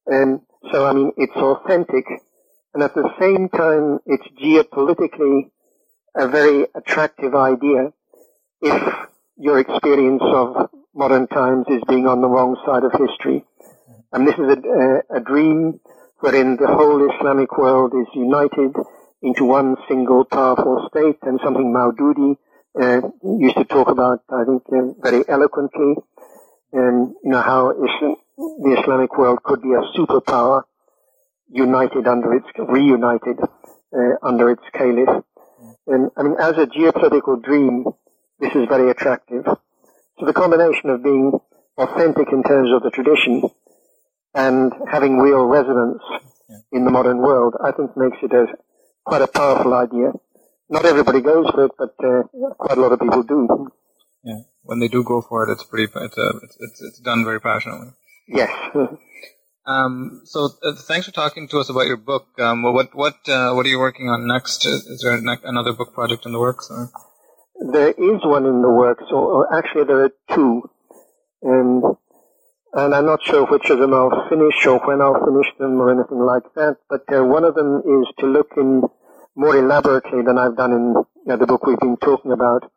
And 0.06 0.42
so, 0.72 0.86
I 0.86 0.94
mean, 0.94 1.12
it's 1.18 1.36
authentic, 1.36 2.06
and 2.76 2.84
at 2.84 2.94
the 2.94 3.10
same 3.20 3.50
time, 3.50 3.98
it's 4.06 4.28
geopolitically 4.40 5.50
a 6.16 6.28
very 6.28 6.68
attractive 6.76 7.34
idea 7.34 7.94
if 8.62 9.08
your 9.38 9.60
experience 9.60 10.22
of 10.24 10.70
modern 10.94 11.28
times 11.28 11.66
is 11.70 11.82
being 11.88 12.08
on 12.08 12.22
the 12.22 12.28
wrong 12.28 12.58
side 12.66 12.84
of 12.84 12.92
history. 12.92 13.46
And 14.12 14.28
this 14.28 14.36
is 14.36 14.50
a, 14.50 15.18
a, 15.18 15.20
dream 15.22 15.80
wherein 16.20 16.58
the 16.58 16.68
whole 16.68 17.10
Islamic 17.16 17.58
world 17.58 17.94
is 17.94 18.08
united 18.14 18.76
into 19.22 19.46
one 19.46 19.78
single 19.88 20.26
powerful 20.26 20.88
state 20.90 21.20
and 21.22 21.40
something 21.44 21.72
Maududi 21.72 22.36
uh, 22.82 23.08
used 23.24 23.56
to 23.58 23.66
talk 23.66 23.90
about, 23.90 24.24
I 24.30 24.44
think, 24.46 24.64
uh, 24.74 24.94
very 25.02 25.24
eloquently, 25.28 25.96
and 26.74 27.14
you 27.24 27.32
know 27.32 27.42
how 27.42 27.72
Islam, 27.72 28.16
the 28.38 28.78
Islamic 28.80 29.18
world 29.18 29.44
could 29.44 29.62
be 29.62 29.74
a 29.74 29.82
superpower 29.98 30.64
united 31.50 32.08
under 32.08 32.34
its, 32.36 32.48
reunited 32.58 33.40
uh, 33.42 34.14
under 34.22 34.52
its 34.52 34.64
caliph. 34.74 35.24
And 35.88 36.12
I 36.18 36.24
mean, 36.24 36.36
as 36.40 36.58
a 36.58 36.68
geopolitical 36.68 37.44
dream, 37.44 37.86
this 38.40 38.56
is 38.56 38.68
very 38.68 38.90
attractive. 38.92 39.46
So 39.46 40.26
the 40.26 40.34
combination 40.34 40.90
of 40.90 41.04
being 41.04 41.40
authentic 41.78 42.32
in 42.32 42.44
terms 42.44 42.72
of 42.74 42.84
the 42.84 42.92
tradition 42.92 43.44
and 44.34 44.72
having 44.92 45.18
real 45.18 45.46
resonance 45.46 46.02
in 46.72 46.84
the 46.86 46.92
modern 46.92 47.20
world, 47.20 47.56
I 47.64 47.72
think 47.72 47.96
makes 47.96 48.18
it 48.22 48.34
a 48.34 48.48
quite 49.06 49.22
a 49.22 49.28
powerful 49.28 49.74
idea. 49.74 50.12
Not 50.70 50.86
everybody 50.86 51.22
goes 51.22 51.50
for 51.50 51.66
it, 51.66 51.72
but 51.78 51.96
uh, 52.04 52.24
quite 52.54 52.78
a 52.78 52.82
lot 52.82 52.92
of 52.92 53.00
people 53.00 53.24
do. 53.24 53.70
Yeah, 54.24 54.42
when 54.64 54.80
they 54.80 54.88
do 54.88 55.04
go 55.04 55.22
for 55.22 55.48
it, 55.48 55.52
it's 55.54 55.64
pretty. 55.64 55.92
It's 55.92 56.18
uh, 56.18 56.38
it's, 56.44 56.58
it's, 56.60 56.82
it's 56.82 57.00
done 57.00 57.24
very 57.24 57.42
passionately. 57.42 57.92
Yes. 58.28 58.52
Um, 59.66 60.22
so 60.26 60.50
uh, 60.64 60.74
thanks 60.88 61.06
for 61.06 61.12
talking 61.12 61.48
to 61.50 61.60
us 61.60 61.70
about 61.70 61.86
your 61.86 61.98
book. 61.98 62.26
Um, 62.40 62.64
what 62.64 62.96
what 62.96 63.18
uh, 63.28 63.52
what 63.54 63.68
are 63.68 63.70
you 63.70 63.78
working 63.78 64.10
on 64.10 64.26
next? 64.26 64.66
Is 64.66 65.02
there 65.04 65.14
another 65.44 65.74
book 65.74 65.94
project 65.94 66.26
in 66.26 66.32
the 66.32 66.40
works? 66.40 66.70
Or? 66.72 66.90
There 67.60 67.90
is 67.90 68.24
one 68.24 68.46
in 68.46 68.62
the 68.62 68.70
works, 68.70 69.04
or, 69.12 69.34
or 69.34 69.56
actually 69.56 69.84
there 69.84 70.06
are 70.06 70.12
two, 70.34 70.70
and 71.42 71.84
and 72.74 72.94
I'm 72.94 73.06
not 73.06 73.24
sure 73.24 73.46
which 73.48 73.70
of 73.70 73.80
them 73.80 73.94
I'll 73.94 74.30
finish 74.30 74.66
or 74.66 74.80
when 74.80 75.02
I'll 75.02 75.26
finish 75.26 75.48
them 75.58 75.82
or 75.82 75.92
anything 75.92 76.20
like 76.20 76.44
that. 76.56 76.78
But 76.90 77.02
uh, 77.14 77.24
one 77.26 77.44
of 77.44 77.56
them 77.56 77.82
is 77.86 78.08
to 78.20 78.28
look 78.28 78.52
in 78.58 78.84
more 79.36 79.58
elaborately 79.58 80.22
than 80.22 80.38
I've 80.38 80.56
done 80.56 80.72
in 80.72 80.94
you 80.96 81.06
know, 81.26 81.38
the 81.38 81.48
book 81.48 81.66
we've 81.66 81.80
been 81.80 81.98
talking 81.98 82.32
about 82.32 82.72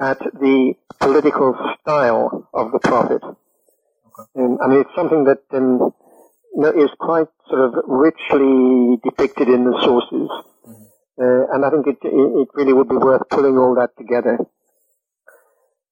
at 0.00 0.18
the 0.18 0.74
political 0.98 1.54
style 1.80 2.48
of 2.54 2.72
the 2.72 2.78
prophet. 2.78 3.22
Okay. 3.22 4.28
And 4.36 4.58
I 4.62 4.68
mean, 4.68 4.80
it's 4.80 4.94
something 4.96 5.24
that 5.24 5.42
um, 5.52 5.92
you 6.54 6.62
know, 6.62 6.70
is 6.70 6.90
quite 6.98 7.28
sort 7.48 7.60
of 7.60 7.84
richly 7.86 8.98
depicted 9.04 9.48
in 9.48 9.64
the 9.64 9.78
sources. 9.84 10.30
Mm-hmm. 10.66 10.89
Uh, 11.20 11.52
and 11.52 11.64
I 11.64 11.70
think 11.70 11.86
it, 11.86 11.98
it 12.02 12.48
really 12.54 12.72
would 12.72 12.88
be 12.88 12.96
worth 12.96 13.28
pulling 13.28 13.58
all 13.58 13.74
that 13.74 13.90
together. 13.98 14.38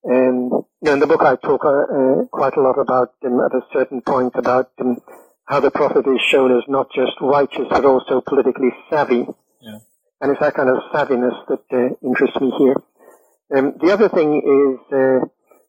And 0.04 0.52
in 0.80 1.00
the 1.00 1.06
book 1.06 1.22
I 1.22 1.36
talk 1.36 1.64
uh, 1.64 1.68
uh, 1.68 2.24
quite 2.32 2.56
a 2.56 2.62
lot 2.62 2.78
about, 2.78 3.12
um, 3.26 3.40
at 3.40 3.52
a 3.52 3.60
certain 3.72 4.00
point, 4.00 4.32
about 4.36 4.70
um, 4.80 4.96
how 5.44 5.60
the 5.60 5.70
prophet 5.70 6.06
is 6.06 6.20
shown 6.22 6.56
as 6.56 6.64
not 6.68 6.90
just 6.94 7.12
righteous, 7.20 7.66
but 7.68 7.84
also 7.84 8.22
politically 8.22 8.70
savvy. 8.88 9.26
Yeah. 9.60 9.78
And 10.20 10.30
it's 10.32 10.40
that 10.40 10.54
kind 10.54 10.70
of 10.70 10.78
savviness 10.94 11.36
that 11.48 11.64
uh, 11.72 11.94
interests 12.02 12.40
me 12.40 12.50
here. 12.56 12.76
Um, 13.54 13.74
the 13.80 13.92
other 13.92 14.08
thing 14.08 14.40
is 14.40 14.92
uh, 14.92 15.26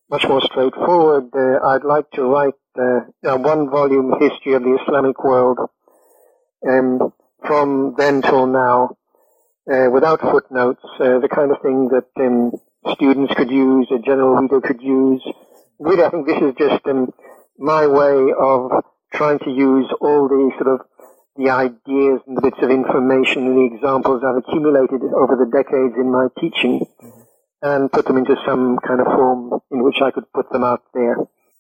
much 0.09 0.25
more 0.27 0.41
straightforward. 0.41 1.29
Uh, 1.35 1.65
I'd 1.65 1.83
like 1.83 2.09
to 2.11 2.23
write 2.23 2.55
uh, 2.77 3.01
a 3.25 3.37
one-volume 3.37 4.13
history 4.19 4.53
of 4.53 4.63
the 4.63 4.77
Islamic 4.83 5.21
world 5.23 5.59
um, 6.67 7.13
from 7.45 7.95
then 7.97 8.21
till 8.21 8.47
now, 8.47 8.97
uh, 9.67 9.89
without 9.91 10.21
footnotes, 10.21 10.83
uh, 10.99 11.19
the 11.19 11.29
kind 11.29 11.51
of 11.51 11.61
thing 11.61 11.89
that 11.89 12.09
um, 12.21 12.51
students 12.93 13.33
could 13.35 13.49
use, 13.49 13.87
a 13.91 13.99
general 13.99 14.35
reader 14.35 14.61
could 14.61 14.81
use. 14.81 15.21
Really, 15.79 16.03
I 16.03 16.09
think 16.09 16.27
this 16.27 16.41
is 16.41 16.53
just 16.57 16.85
um, 16.87 17.11
my 17.57 17.87
way 17.87 18.31
of 18.37 18.83
trying 19.13 19.39
to 19.39 19.49
use 19.49 19.87
all 20.01 20.27
the 20.27 20.51
sort 20.57 20.79
of 20.79 20.85
the 21.35 21.49
ideas 21.49 22.19
and 22.27 22.35
the 22.35 22.41
bits 22.41 22.59
of 22.61 22.69
information 22.69 23.47
and 23.47 23.57
the 23.57 23.75
examples 23.75 24.23
I've 24.23 24.43
accumulated 24.43 25.01
over 25.15 25.39
the 25.39 25.47
decades 25.47 25.95
in 25.95 26.11
my 26.11 26.27
teaching 26.39 26.85
and 27.61 27.91
put 27.91 28.05
them 28.05 28.17
into 28.17 28.35
some 28.45 28.77
kind 28.85 28.99
of 28.99 29.07
form 29.07 29.59
in 29.71 29.83
which 29.83 30.01
I 30.03 30.11
could 30.11 30.31
put 30.33 30.51
them 30.51 30.63
out 30.63 30.83
there. 30.93 31.17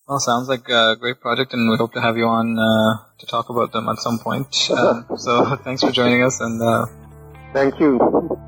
Well, 0.07 0.19
sounds 0.19 0.49
like 0.49 0.67
a 0.69 0.95
great 0.99 1.21
project, 1.21 1.53
and 1.53 1.69
we 1.69 1.77
hope 1.77 1.93
to 1.93 2.01
have 2.01 2.17
you 2.17 2.25
on 2.25 2.57
uh, 2.57 3.05
to 3.19 3.25
talk 3.27 3.49
about 3.49 3.71
them 3.71 3.87
at 3.87 3.99
some 3.99 4.17
point. 4.19 4.47
Uh, 4.69 5.03
so, 5.15 5.55
thanks 5.63 5.83
for 5.83 5.91
joining 5.91 6.23
us, 6.23 6.39
and 6.39 6.61
uh... 6.61 6.85
Thank 7.53 7.79
you. 7.79 8.38